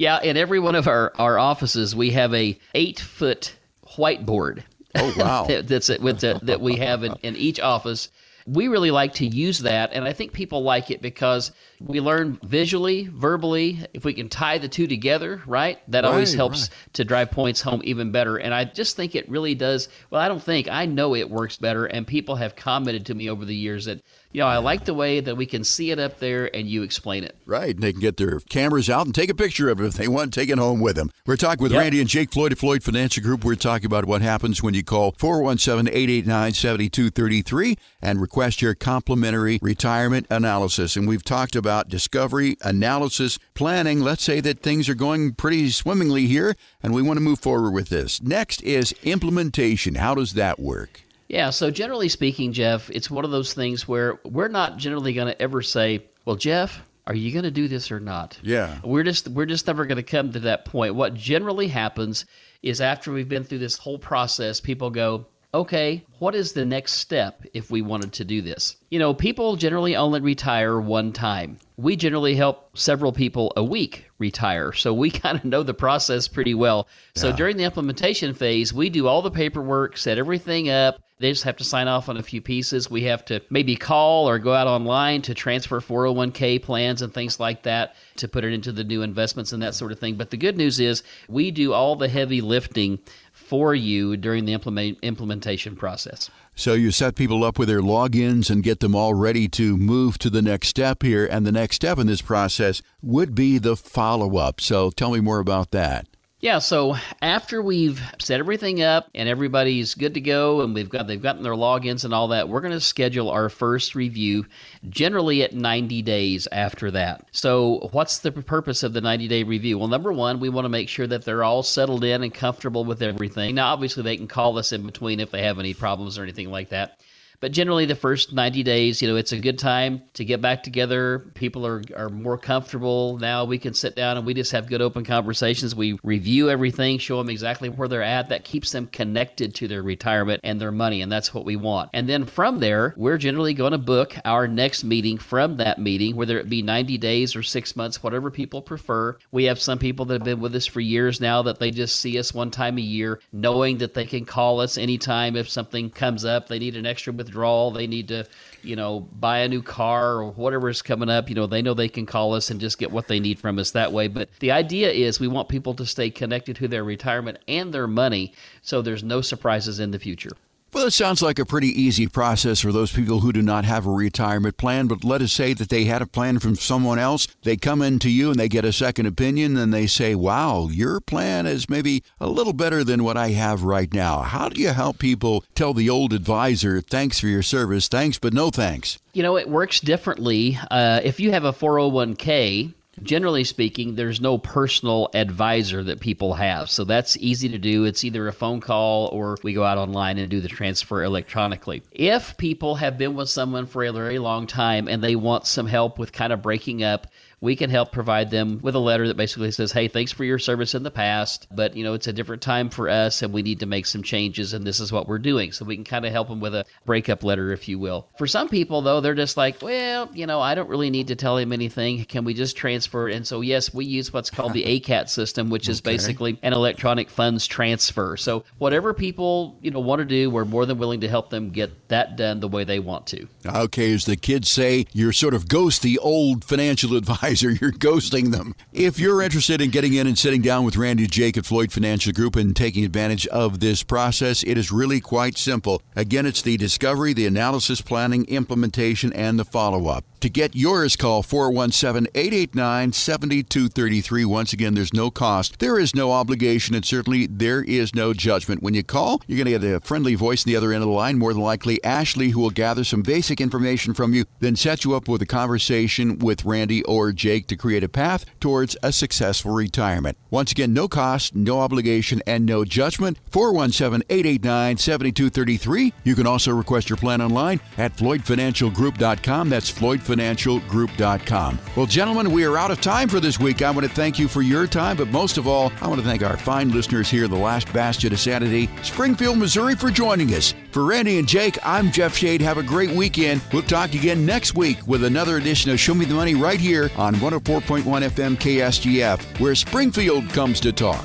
Yeah, 0.00 0.22
in 0.22 0.38
every 0.38 0.60
one 0.60 0.76
of 0.76 0.88
our, 0.88 1.12
our 1.16 1.38
offices, 1.38 1.94
we 1.94 2.12
have 2.12 2.32
a 2.32 2.58
eight 2.74 3.00
foot 3.00 3.54
whiteboard. 3.84 4.62
Oh, 4.94 5.14
wow. 5.14 5.44
that, 5.44 5.68
that's 5.68 5.90
it, 5.90 6.00
with 6.00 6.20
the, 6.20 6.40
that 6.44 6.62
we 6.62 6.76
have 6.76 7.04
in, 7.04 7.12
in 7.22 7.36
each 7.36 7.60
office. 7.60 8.08
We 8.52 8.66
really 8.66 8.90
like 8.90 9.14
to 9.14 9.26
use 9.26 9.60
that, 9.60 9.92
and 9.92 10.04
I 10.04 10.12
think 10.12 10.32
people 10.32 10.62
like 10.64 10.90
it 10.90 11.00
because 11.00 11.52
we 11.78 12.00
learn 12.00 12.38
visually, 12.42 13.08
verbally. 13.12 13.78
If 13.94 14.04
we 14.04 14.12
can 14.12 14.28
tie 14.28 14.58
the 14.58 14.68
two 14.68 14.88
together, 14.88 15.40
right, 15.46 15.78
that 15.90 16.04
always 16.04 16.34
helps 16.34 16.62
right. 16.62 16.94
to 16.94 17.04
drive 17.04 17.30
points 17.30 17.60
home 17.60 17.80
even 17.84 18.10
better. 18.10 18.38
And 18.38 18.52
I 18.52 18.64
just 18.64 18.96
think 18.96 19.14
it 19.14 19.28
really 19.28 19.54
does. 19.54 19.88
Well, 20.10 20.20
I 20.20 20.26
don't 20.26 20.42
think 20.42 20.68
I 20.68 20.84
know 20.86 21.14
it 21.14 21.30
works 21.30 21.58
better, 21.58 21.86
and 21.86 22.06
people 22.06 22.34
have 22.36 22.56
commented 22.56 23.06
to 23.06 23.14
me 23.14 23.30
over 23.30 23.44
the 23.44 23.54
years 23.54 23.84
that 23.84 24.02
you 24.32 24.40
know 24.40 24.46
I 24.46 24.58
like 24.58 24.84
the 24.84 24.94
way 24.94 25.20
that 25.20 25.36
we 25.36 25.46
can 25.46 25.64
see 25.64 25.90
it 25.90 25.98
up 25.98 26.18
there 26.18 26.54
and 26.54 26.68
you 26.68 26.82
explain 26.82 27.24
it. 27.24 27.36
Right. 27.46 27.74
And 27.74 27.82
they 27.82 27.92
can 27.92 28.00
get 28.00 28.16
their 28.16 28.40
cameras 28.40 28.88
out 28.88 29.06
and 29.06 29.14
take 29.14 29.30
a 29.30 29.34
picture 29.34 29.68
of 29.68 29.80
it 29.80 29.86
if 29.86 29.94
they 29.94 30.08
want, 30.08 30.32
take 30.32 30.48
it 30.48 30.58
home 30.58 30.80
with 30.80 30.96
them. 30.96 31.10
We're 31.26 31.36
talking 31.36 31.62
with 31.62 31.72
Yep. 31.72 31.80
Randy 31.80 32.00
and 32.00 32.08
Jake 32.08 32.32
Floyd 32.32 32.52
of 32.52 32.58
Floyd 32.58 32.82
Financial 32.82 33.22
Group. 33.22 33.44
We're 33.44 33.54
talking 33.54 33.86
about 33.86 34.04
what 34.04 34.22
happens 34.22 34.62
when 34.62 34.74
you 34.74 34.84
call 34.84 35.14
417 35.18 35.88
889 35.92 36.52
7233 36.52 37.76
and 38.02 38.20
request 38.20 38.62
your 38.62 38.74
complimentary 38.74 39.58
retirement 39.62 40.26
analysis. 40.30 40.96
And 40.96 41.08
we've 41.08 41.24
talked 41.24 41.56
about 41.56 41.88
discovery, 41.88 42.56
analysis, 42.62 43.38
planning. 43.54 44.00
Let's 44.00 44.22
say 44.22 44.40
that 44.40 44.60
things 44.62 44.88
are 44.88 44.94
going 44.94 45.34
pretty 45.34 45.70
swimmingly 45.70 46.26
here 46.26 46.54
and 46.82 46.94
we 46.94 47.02
want 47.02 47.16
to 47.16 47.22
move 47.22 47.40
forward 47.40 47.72
with 47.72 47.88
this. 47.88 48.22
Next 48.22 48.62
is 48.62 48.92
implementation. 49.02 49.96
How 49.96 50.14
does 50.14 50.34
that 50.34 50.58
work? 50.60 51.02
Yeah, 51.30 51.50
so 51.50 51.70
generally 51.70 52.08
speaking, 52.08 52.52
Jeff, 52.52 52.90
it's 52.90 53.08
one 53.08 53.24
of 53.24 53.30
those 53.30 53.54
things 53.54 53.86
where 53.86 54.18
we're 54.24 54.48
not 54.48 54.78
generally 54.78 55.12
going 55.12 55.28
to 55.28 55.40
ever 55.40 55.62
say, 55.62 56.04
"Well, 56.24 56.34
Jeff, 56.34 56.82
are 57.06 57.14
you 57.14 57.30
going 57.30 57.44
to 57.44 57.52
do 57.52 57.68
this 57.68 57.92
or 57.92 58.00
not?" 58.00 58.36
Yeah. 58.42 58.80
We're 58.82 59.04
just 59.04 59.28
we're 59.28 59.46
just 59.46 59.68
never 59.68 59.86
going 59.86 59.94
to 59.94 60.02
come 60.02 60.32
to 60.32 60.40
that 60.40 60.64
point. 60.64 60.96
What 60.96 61.14
generally 61.14 61.68
happens 61.68 62.24
is 62.64 62.80
after 62.80 63.12
we've 63.12 63.28
been 63.28 63.44
through 63.44 63.60
this 63.60 63.78
whole 63.78 63.96
process, 63.96 64.60
people 64.60 64.90
go, 64.90 65.24
"Okay, 65.54 66.04
what 66.18 66.34
is 66.34 66.52
the 66.52 66.64
next 66.64 66.94
step 66.94 67.46
if 67.54 67.70
we 67.70 67.80
wanted 67.80 68.12
to 68.14 68.24
do 68.24 68.42
this?" 68.42 68.76
You 68.90 68.98
know, 68.98 69.14
people 69.14 69.54
generally 69.54 69.94
only 69.94 70.20
retire 70.20 70.80
one 70.80 71.12
time. 71.12 71.58
We 71.76 71.94
generally 71.94 72.34
help 72.34 72.76
several 72.76 73.12
people 73.12 73.52
a 73.54 73.62
week 73.62 74.09
retire. 74.20 74.72
So 74.72 74.94
we 74.94 75.10
kind 75.10 75.36
of 75.36 75.44
know 75.44 75.64
the 75.64 75.74
process 75.74 76.28
pretty 76.28 76.54
well. 76.54 76.86
So 77.16 77.32
during 77.32 77.56
the 77.56 77.64
implementation 77.64 78.34
phase, 78.34 78.72
we 78.72 78.88
do 78.88 79.08
all 79.08 79.22
the 79.22 79.30
paperwork, 79.30 79.96
set 79.96 80.18
everything 80.18 80.70
up. 80.70 81.00
They 81.18 81.30
just 81.30 81.44
have 81.44 81.56
to 81.58 81.64
sign 81.64 81.86
off 81.86 82.08
on 82.08 82.16
a 82.16 82.22
few 82.22 82.40
pieces. 82.40 82.90
We 82.90 83.02
have 83.02 83.24
to 83.26 83.42
maybe 83.50 83.76
call 83.76 84.26
or 84.26 84.38
go 84.38 84.54
out 84.54 84.66
online 84.66 85.20
to 85.22 85.34
transfer 85.34 85.80
401k 85.80 86.62
plans 86.62 87.02
and 87.02 87.12
things 87.12 87.38
like 87.38 87.62
that 87.64 87.96
to 88.16 88.28
put 88.28 88.44
it 88.44 88.54
into 88.54 88.72
the 88.72 88.84
new 88.84 89.02
investments 89.02 89.52
and 89.52 89.62
that 89.62 89.74
sort 89.74 89.92
of 89.92 89.98
thing. 89.98 90.14
But 90.14 90.30
the 90.30 90.38
good 90.38 90.56
news 90.56 90.80
is 90.80 91.02
we 91.28 91.50
do 91.50 91.74
all 91.74 91.94
the 91.94 92.08
heavy 92.08 92.40
lifting 92.40 92.98
for 93.32 93.74
you 93.74 94.16
during 94.16 94.46
the 94.46 94.54
implement, 94.54 94.98
implementation 95.02 95.76
process. 95.76 96.30
So 96.60 96.74
you 96.74 96.90
set 96.90 97.14
people 97.14 97.42
up 97.42 97.58
with 97.58 97.68
their 97.68 97.80
logins 97.80 98.50
and 98.50 98.62
get 98.62 98.80
them 98.80 98.94
all 98.94 99.14
ready 99.14 99.48
to 99.48 99.78
move 99.78 100.18
to 100.18 100.28
the 100.28 100.42
next 100.42 100.68
step 100.68 101.02
here. 101.02 101.24
And 101.24 101.46
the 101.46 101.52
next 101.52 101.76
step 101.76 101.96
in 101.96 102.06
this 102.06 102.20
process 102.20 102.82
would 103.00 103.34
be 103.34 103.56
the 103.56 103.76
follow 103.76 104.36
up. 104.36 104.60
So 104.60 104.90
tell 104.90 105.10
me 105.10 105.20
more 105.20 105.38
about 105.38 105.70
that. 105.70 106.06
Yeah, 106.42 106.60
so 106.60 106.96
after 107.20 107.60
we've 107.60 108.00
set 108.18 108.40
everything 108.40 108.82
up 108.82 109.10
and 109.14 109.28
everybody's 109.28 109.94
good 109.94 110.14
to 110.14 110.22
go 110.22 110.62
and 110.62 110.74
we've 110.74 110.88
got 110.88 111.06
they've 111.06 111.20
gotten 111.20 111.42
their 111.42 111.52
logins 111.52 112.06
and 112.06 112.14
all 112.14 112.28
that, 112.28 112.48
we're 112.48 112.62
going 112.62 112.72
to 112.72 112.80
schedule 112.80 113.28
our 113.28 113.50
first 113.50 113.94
review 113.94 114.46
generally 114.88 115.42
at 115.42 115.52
90 115.52 116.00
days 116.00 116.48
after 116.50 116.90
that. 116.92 117.26
So, 117.32 117.90
what's 117.92 118.20
the 118.20 118.32
purpose 118.32 118.82
of 118.82 118.94
the 118.94 119.02
90-day 119.02 119.42
review? 119.42 119.76
Well, 119.76 119.88
number 119.88 120.14
1, 120.14 120.40
we 120.40 120.48
want 120.48 120.64
to 120.64 120.70
make 120.70 120.88
sure 120.88 121.06
that 121.06 121.26
they're 121.26 121.44
all 121.44 121.62
settled 121.62 122.04
in 122.04 122.22
and 122.22 122.32
comfortable 122.32 122.86
with 122.86 123.02
everything. 123.02 123.54
Now, 123.54 123.74
obviously 123.74 124.02
they 124.02 124.16
can 124.16 124.26
call 124.26 124.56
us 124.56 124.72
in 124.72 124.86
between 124.86 125.20
if 125.20 125.30
they 125.30 125.42
have 125.42 125.58
any 125.58 125.74
problems 125.74 126.18
or 126.18 126.22
anything 126.22 126.50
like 126.50 126.70
that. 126.70 127.00
But 127.40 127.52
generally, 127.52 127.86
the 127.86 127.94
first 127.94 128.34
90 128.34 128.62
days, 128.62 129.00
you 129.00 129.08
know, 129.08 129.16
it's 129.16 129.32
a 129.32 129.38
good 129.38 129.58
time 129.58 130.02
to 130.12 130.26
get 130.26 130.42
back 130.42 130.62
together. 130.62 131.30
People 131.34 131.66
are, 131.66 131.82
are 131.96 132.10
more 132.10 132.36
comfortable 132.36 133.16
now. 133.16 133.46
We 133.46 133.58
can 133.58 133.72
sit 133.72 133.96
down 133.96 134.18
and 134.18 134.26
we 134.26 134.34
just 134.34 134.52
have 134.52 134.68
good 134.68 134.82
open 134.82 135.04
conversations. 135.04 135.74
We 135.74 135.98
review 136.02 136.50
everything, 136.50 136.98
show 136.98 137.16
them 137.16 137.30
exactly 137.30 137.70
where 137.70 137.88
they're 137.88 138.02
at. 138.02 138.28
That 138.28 138.44
keeps 138.44 138.72
them 138.72 138.88
connected 138.88 139.54
to 139.54 139.68
their 139.68 139.82
retirement 139.82 140.42
and 140.44 140.60
their 140.60 140.70
money, 140.70 141.00
and 141.00 141.10
that's 141.10 141.32
what 141.32 141.46
we 141.46 141.56
want. 141.56 141.88
And 141.94 142.06
then 142.06 142.26
from 142.26 142.60
there, 142.60 142.92
we're 142.98 143.16
generally 143.16 143.54
going 143.54 143.72
to 143.72 143.78
book 143.78 144.14
our 144.26 144.46
next 144.46 144.84
meeting 144.84 145.16
from 145.16 145.56
that 145.56 145.78
meeting, 145.78 146.16
whether 146.16 146.38
it 146.38 146.50
be 146.50 146.60
90 146.60 146.98
days 146.98 147.34
or 147.34 147.42
six 147.42 147.74
months, 147.74 148.02
whatever 148.02 148.30
people 148.30 148.60
prefer. 148.60 149.16
We 149.32 149.44
have 149.44 149.58
some 149.58 149.78
people 149.78 150.04
that 150.06 150.14
have 150.14 150.24
been 150.24 150.40
with 150.40 150.54
us 150.54 150.66
for 150.66 150.80
years 150.80 151.22
now 151.22 151.40
that 151.42 151.58
they 151.58 151.70
just 151.70 152.00
see 152.00 152.18
us 152.18 152.34
one 152.34 152.50
time 152.50 152.76
a 152.76 152.82
year, 152.82 153.20
knowing 153.32 153.78
that 153.78 153.94
they 153.94 154.04
can 154.04 154.26
call 154.26 154.60
us 154.60 154.76
anytime 154.76 155.36
if 155.36 155.48
something 155.48 155.88
comes 155.88 156.26
up. 156.26 156.46
They 156.46 156.58
need 156.58 156.76
an 156.76 156.84
extra 156.84 157.14
withdrawal, 157.30 157.70
they 157.70 157.86
need 157.86 158.08
to, 158.08 158.26
you 158.62 158.76
know, 158.76 159.00
buy 159.00 159.38
a 159.38 159.48
new 159.48 159.62
car 159.62 160.16
or 160.16 160.30
whatever 160.32 160.68
is 160.68 160.82
coming 160.82 161.08
up. 161.08 161.28
You 161.28 161.34
know, 161.36 161.46
they 161.46 161.62
know 161.62 161.74
they 161.74 161.88
can 161.88 162.06
call 162.06 162.34
us 162.34 162.50
and 162.50 162.60
just 162.60 162.78
get 162.78 162.90
what 162.90 163.08
they 163.08 163.20
need 163.20 163.38
from 163.38 163.58
us 163.58 163.70
that 163.72 163.92
way. 163.92 164.08
But 164.08 164.28
the 164.40 164.50
idea 164.50 164.90
is 164.90 165.20
we 165.20 165.28
want 165.28 165.48
people 165.48 165.74
to 165.74 165.86
stay 165.86 166.10
connected 166.10 166.56
to 166.56 166.68
their 166.68 166.84
retirement 166.84 167.38
and 167.48 167.72
their 167.72 167.86
money 167.86 168.32
so 168.62 168.82
there's 168.82 169.04
no 169.04 169.20
surprises 169.20 169.80
in 169.80 169.92
the 169.92 169.98
future. 169.98 170.32
Well, 170.72 170.86
it 170.86 170.92
sounds 170.92 171.20
like 171.20 171.40
a 171.40 171.44
pretty 171.44 171.68
easy 171.68 172.06
process 172.06 172.60
for 172.60 172.70
those 172.70 172.92
people 172.92 173.20
who 173.20 173.32
do 173.32 173.42
not 173.42 173.64
have 173.64 173.86
a 173.86 173.90
retirement 173.90 174.56
plan. 174.56 174.86
But 174.86 175.02
let 175.02 175.20
us 175.20 175.32
say 175.32 175.52
that 175.52 175.68
they 175.68 175.84
had 175.84 176.00
a 176.00 176.06
plan 176.06 176.38
from 176.38 176.54
someone 176.54 176.98
else. 176.98 177.26
They 177.42 177.56
come 177.56 177.82
into 177.82 178.08
you 178.08 178.30
and 178.30 178.38
they 178.38 178.48
get 178.48 178.64
a 178.64 178.72
second 178.72 179.06
opinion 179.06 179.56
and 179.56 179.74
they 179.74 179.88
say, 179.88 180.14
wow, 180.14 180.68
your 180.68 181.00
plan 181.00 181.46
is 181.46 181.68
maybe 181.68 182.04
a 182.20 182.28
little 182.28 182.52
better 182.52 182.84
than 182.84 183.02
what 183.02 183.16
I 183.16 183.30
have 183.30 183.64
right 183.64 183.92
now. 183.92 184.22
How 184.22 184.48
do 184.48 184.60
you 184.60 184.68
help 184.68 184.98
people 184.98 185.42
tell 185.56 185.74
the 185.74 185.90
old 185.90 186.12
advisor, 186.12 186.80
thanks 186.80 187.18
for 187.18 187.26
your 187.26 187.42
service, 187.42 187.88
thanks, 187.88 188.20
but 188.20 188.32
no 188.32 188.50
thanks? 188.50 188.98
You 189.12 189.24
know, 189.24 189.36
it 189.36 189.48
works 189.48 189.80
differently. 189.80 190.56
Uh, 190.70 191.00
if 191.02 191.18
you 191.18 191.32
have 191.32 191.44
a 191.44 191.52
401k, 191.52 192.74
generally 193.02 193.44
speaking, 193.44 193.94
there's 193.94 194.20
no 194.20 194.38
personal 194.38 195.08
advisor 195.14 195.82
that 195.84 196.00
people 196.00 196.34
have. 196.34 196.70
So 196.70 196.84
that's 196.84 197.16
easy 197.16 197.48
to 197.48 197.58
do. 197.58 197.84
It's 197.84 198.04
either 198.04 198.28
a 198.28 198.32
phone 198.32 198.60
call 198.60 199.08
or 199.08 199.38
we 199.42 199.52
go 199.52 199.64
out 199.64 199.78
online 199.78 200.18
and 200.18 200.28
do 200.30 200.40
the 200.40 200.48
transfer 200.48 201.02
electronically. 201.02 201.82
If 201.92 202.36
people 202.36 202.74
have 202.76 202.98
been 202.98 203.14
with 203.14 203.28
someone 203.28 203.66
for 203.66 203.84
a 203.84 203.92
very 203.92 204.18
long 204.18 204.46
time 204.46 204.88
and 204.88 205.02
they 205.02 205.16
want 205.16 205.46
some 205.46 205.66
help 205.66 205.98
with 205.98 206.12
kind 206.12 206.32
of 206.32 206.42
breaking 206.42 206.82
up, 206.82 207.06
we 207.40 207.56
can 207.56 207.70
help 207.70 207.90
provide 207.90 208.30
them 208.30 208.60
with 208.62 208.74
a 208.74 208.78
letter 208.78 209.08
that 209.08 209.16
basically 209.16 209.50
says, 209.50 209.72
"Hey, 209.72 209.88
thanks 209.88 210.12
for 210.12 210.24
your 210.24 210.38
service 210.38 210.74
in 210.74 210.82
the 210.82 210.90
past, 210.90 211.46
but 211.50 211.76
you 211.76 211.82
know 211.82 211.94
it's 211.94 212.06
a 212.06 212.12
different 212.12 212.42
time 212.42 212.68
for 212.68 212.88
us, 212.88 213.22
and 213.22 213.32
we 213.32 213.42
need 213.42 213.60
to 213.60 213.66
make 213.66 213.86
some 213.86 214.02
changes, 214.02 214.52
and 214.52 214.66
this 214.66 214.80
is 214.80 214.92
what 214.92 215.08
we're 215.08 215.18
doing." 215.18 215.52
So 215.52 215.64
we 215.64 215.74
can 215.76 215.84
kind 215.84 216.04
of 216.04 216.12
help 216.12 216.28
them 216.28 216.40
with 216.40 216.54
a 216.54 216.66
breakup 216.84 217.24
letter, 217.24 217.52
if 217.52 217.68
you 217.68 217.78
will. 217.78 218.08
For 218.18 218.26
some 218.26 218.48
people, 218.48 218.82
though, 218.82 219.00
they're 219.00 219.14
just 219.14 219.36
like, 219.36 219.62
"Well, 219.62 220.10
you 220.12 220.26
know, 220.26 220.40
I 220.40 220.54
don't 220.54 220.68
really 220.68 220.90
need 220.90 221.08
to 221.08 221.16
tell 221.16 221.38
him 221.38 221.52
anything. 221.52 222.04
Can 222.04 222.24
we 222.24 222.34
just 222.34 222.56
transfer?" 222.56 223.08
And 223.08 223.26
so, 223.26 223.40
yes, 223.40 223.72
we 223.72 223.86
use 223.86 224.12
what's 224.12 224.30
called 224.30 224.52
the 224.52 224.64
ACAT 224.80 225.08
system, 225.08 225.48
which 225.48 225.68
is 225.68 225.80
basically 225.80 226.38
an 226.42 226.52
electronic 226.52 227.08
funds 227.08 227.46
transfer. 227.46 228.16
So 228.18 228.44
whatever 228.58 228.92
people 228.92 229.56
you 229.62 229.70
know 229.70 229.80
want 229.80 230.00
to 230.00 230.04
do, 230.04 230.28
we're 230.28 230.44
more 230.44 230.66
than 230.66 230.76
willing 230.76 231.00
to 231.00 231.08
help 231.08 231.30
them 231.30 231.50
get 231.50 231.88
that 231.88 232.16
done 232.16 232.40
the 232.40 232.48
way 232.48 232.64
they 232.64 232.78
want 232.78 233.06
to. 233.08 233.26
Okay, 233.46 233.92
as 233.94 234.04
the 234.04 234.16
kids 234.16 234.50
say, 234.50 234.86
you're 234.92 235.12
sort 235.12 235.32
of 235.32 235.48
ghost 235.48 235.80
the 235.82 235.98
old 235.98 236.44
financial 236.44 236.96
advisor 236.96 237.29
advisor, 237.30 237.50
you're 237.50 237.72
ghosting 237.72 238.32
them. 238.32 238.54
If 238.72 238.98
you're 238.98 239.22
interested 239.22 239.60
in 239.60 239.70
getting 239.70 239.94
in 239.94 240.06
and 240.08 240.18
sitting 240.18 240.42
down 240.42 240.64
with 240.64 240.76
Randy 240.76 241.06
Jake 241.06 241.36
at 241.36 241.46
Floyd 241.46 241.70
Financial 241.70 242.12
Group 242.12 242.34
and 242.34 242.56
taking 242.56 242.84
advantage 242.84 243.26
of 243.28 243.60
this 243.60 243.84
process, 243.84 244.42
it 244.42 244.58
is 244.58 244.72
really 244.72 245.00
quite 245.00 245.38
simple. 245.38 245.80
Again, 245.94 246.26
it's 246.26 246.42
the 246.42 246.56
discovery, 246.56 247.12
the 247.12 247.26
analysis, 247.26 247.80
planning, 247.80 248.24
implementation, 248.24 249.12
and 249.12 249.38
the 249.38 249.44
follow 249.44 249.86
up. 249.86 250.04
To 250.20 250.28
get 250.28 250.54
yours, 250.54 250.96
call 250.96 251.22
417 251.22 252.10
889 252.14 252.92
7233. 252.92 254.24
Once 254.26 254.52
again, 254.52 254.74
there's 254.74 254.92
no 254.92 255.10
cost, 255.10 255.58
there 255.60 255.78
is 255.78 255.94
no 255.94 256.12
obligation, 256.12 256.74
and 256.74 256.84
certainly 256.84 257.26
there 257.26 257.62
is 257.62 257.94
no 257.94 258.12
judgment. 258.12 258.62
When 258.62 258.74
you 258.74 258.82
call, 258.82 259.22
you're 259.26 259.42
going 259.42 259.46
to 259.46 259.66
get 259.66 259.74
a 259.74 259.80
friendly 259.80 260.14
voice 260.16 260.44
on 260.44 260.50
the 260.50 260.56
other 260.56 260.72
end 260.72 260.82
of 260.82 260.88
the 260.88 260.94
line, 260.94 261.18
more 261.18 261.32
than 261.32 261.40
likely 261.40 261.82
Ashley, 261.82 262.30
who 262.30 262.40
will 262.40 262.50
gather 262.50 262.84
some 262.84 263.00
basic 263.00 263.40
information 263.40 263.94
from 263.94 264.12
you, 264.12 264.26
then 264.40 264.56
set 264.56 264.84
you 264.84 264.94
up 264.94 265.08
with 265.08 265.22
a 265.22 265.26
conversation 265.26 266.18
with 266.18 266.44
Randy 266.44 266.82
or 266.82 267.12
Jake 267.20 267.46
to 267.48 267.56
create 267.56 267.84
a 267.84 267.88
path 267.88 268.24
towards 268.40 268.76
a 268.82 268.92
successful 268.92 269.52
retirement. 269.52 270.16
Once 270.30 270.52
again, 270.52 270.72
no 270.72 270.88
cost, 270.88 271.34
no 271.34 271.60
obligation, 271.60 272.22
and 272.26 272.46
no 272.46 272.64
judgment. 272.64 273.18
417 273.30 274.02
889 274.08 274.78
7233. 274.78 275.92
You 276.04 276.14
can 276.14 276.26
also 276.26 276.52
request 276.52 276.88
your 276.88 276.96
plan 276.96 277.20
online 277.20 277.60
at 277.76 277.94
FloydFinancialGroup.com. 277.96 279.48
That's 279.50 279.68
Floyd 279.68 280.00
financialgroup.com. 280.00 281.58
Well, 281.76 281.86
gentlemen, 281.86 282.32
we 282.32 282.44
are 282.44 282.56
out 282.56 282.70
of 282.70 282.80
time 282.80 283.08
for 283.08 283.20
this 283.20 283.38
week. 283.38 283.60
I 283.60 283.70
want 283.70 283.86
to 283.86 283.92
thank 283.92 284.18
you 284.18 284.26
for 284.26 284.40
your 284.40 284.66
time, 284.66 284.96
but 284.96 285.08
most 285.08 285.36
of 285.36 285.46
all, 285.46 285.70
I 285.82 285.88
want 285.88 286.00
to 286.00 286.06
thank 286.06 286.22
our 286.22 286.38
fine 286.38 286.72
listeners 286.72 287.10
here, 287.10 287.28
the 287.28 287.36
last 287.36 287.70
bastion 287.72 288.12
of 288.12 288.18
sanity, 288.18 288.70
Springfield, 288.82 289.36
Missouri, 289.36 289.74
for 289.74 289.90
joining 289.90 290.34
us. 290.34 290.54
For 290.70 290.84
Randy 290.84 291.18
and 291.18 291.26
Jake, 291.26 291.58
I'm 291.64 291.90
Jeff 291.90 292.16
Shade. 292.16 292.40
Have 292.42 292.58
a 292.58 292.62
great 292.62 292.90
weekend. 292.90 293.42
We'll 293.52 293.62
talk 293.62 293.94
again 293.94 294.24
next 294.24 294.54
week 294.54 294.86
with 294.86 295.02
another 295.02 295.36
edition 295.36 295.72
of 295.72 295.80
Show 295.80 295.94
Me 295.94 296.04
the 296.04 296.14
Money 296.14 296.36
right 296.36 296.60
here 296.60 296.90
on 296.96 297.16
104.1 297.16 297.82
FM 297.82 298.36
KSGF, 298.36 299.40
where 299.40 299.56
Springfield 299.56 300.28
comes 300.28 300.60
to 300.60 300.70
talk. 300.70 301.04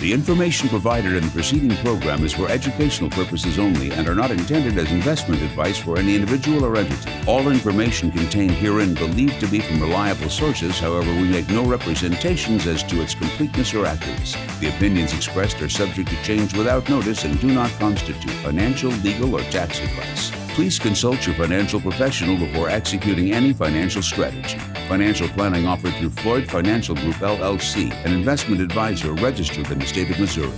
The 0.00 0.14
information 0.14 0.70
provided 0.70 1.12
in 1.12 1.24
the 1.24 1.30
preceding 1.30 1.76
program 1.84 2.24
is 2.24 2.32
for 2.32 2.48
educational 2.48 3.10
purposes 3.10 3.58
only 3.58 3.92
and 3.92 4.08
are 4.08 4.14
not 4.14 4.30
intended 4.30 4.78
as 4.78 4.90
investment 4.90 5.42
advice 5.42 5.76
for 5.76 5.98
any 5.98 6.14
individual 6.14 6.64
or 6.64 6.78
entity. 6.78 7.10
All 7.26 7.50
information 7.50 8.10
contained 8.10 8.52
herein 8.52 8.94
believed 8.94 9.38
to 9.40 9.46
be 9.46 9.60
from 9.60 9.82
reliable 9.82 10.30
sources, 10.30 10.78
however, 10.78 11.12
we 11.12 11.28
make 11.28 11.50
no 11.50 11.66
representations 11.66 12.66
as 12.66 12.82
to 12.84 13.02
its 13.02 13.14
completeness 13.14 13.74
or 13.74 13.84
accuracy. 13.84 14.38
The 14.60 14.68
opinions 14.74 15.12
expressed 15.12 15.60
are 15.60 15.68
subject 15.68 16.08
to 16.08 16.22
change 16.22 16.56
without 16.56 16.88
notice 16.88 17.24
and 17.24 17.38
do 17.38 17.48
not 17.48 17.70
constitute 17.72 18.32
financial, 18.42 18.90
legal, 19.04 19.34
or 19.34 19.42
tax 19.50 19.80
advice. 19.80 20.30
Please 20.60 20.78
consult 20.78 21.26
your 21.26 21.34
financial 21.36 21.80
professional 21.80 22.36
before 22.36 22.68
executing 22.68 23.32
any 23.32 23.54
financial 23.54 24.02
strategy. 24.02 24.58
Financial 24.88 25.26
planning 25.28 25.66
offered 25.66 25.94
through 25.94 26.10
Floyd 26.10 26.50
Financial 26.50 26.94
Group 26.94 27.14
LLC, 27.14 27.90
an 28.04 28.12
investment 28.12 28.60
advisor 28.60 29.14
registered 29.14 29.70
in 29.70 29.78
the 29.78 29.86
state 29.86 30.10
of 30.10 30.20
Missouri. 30.20 30.52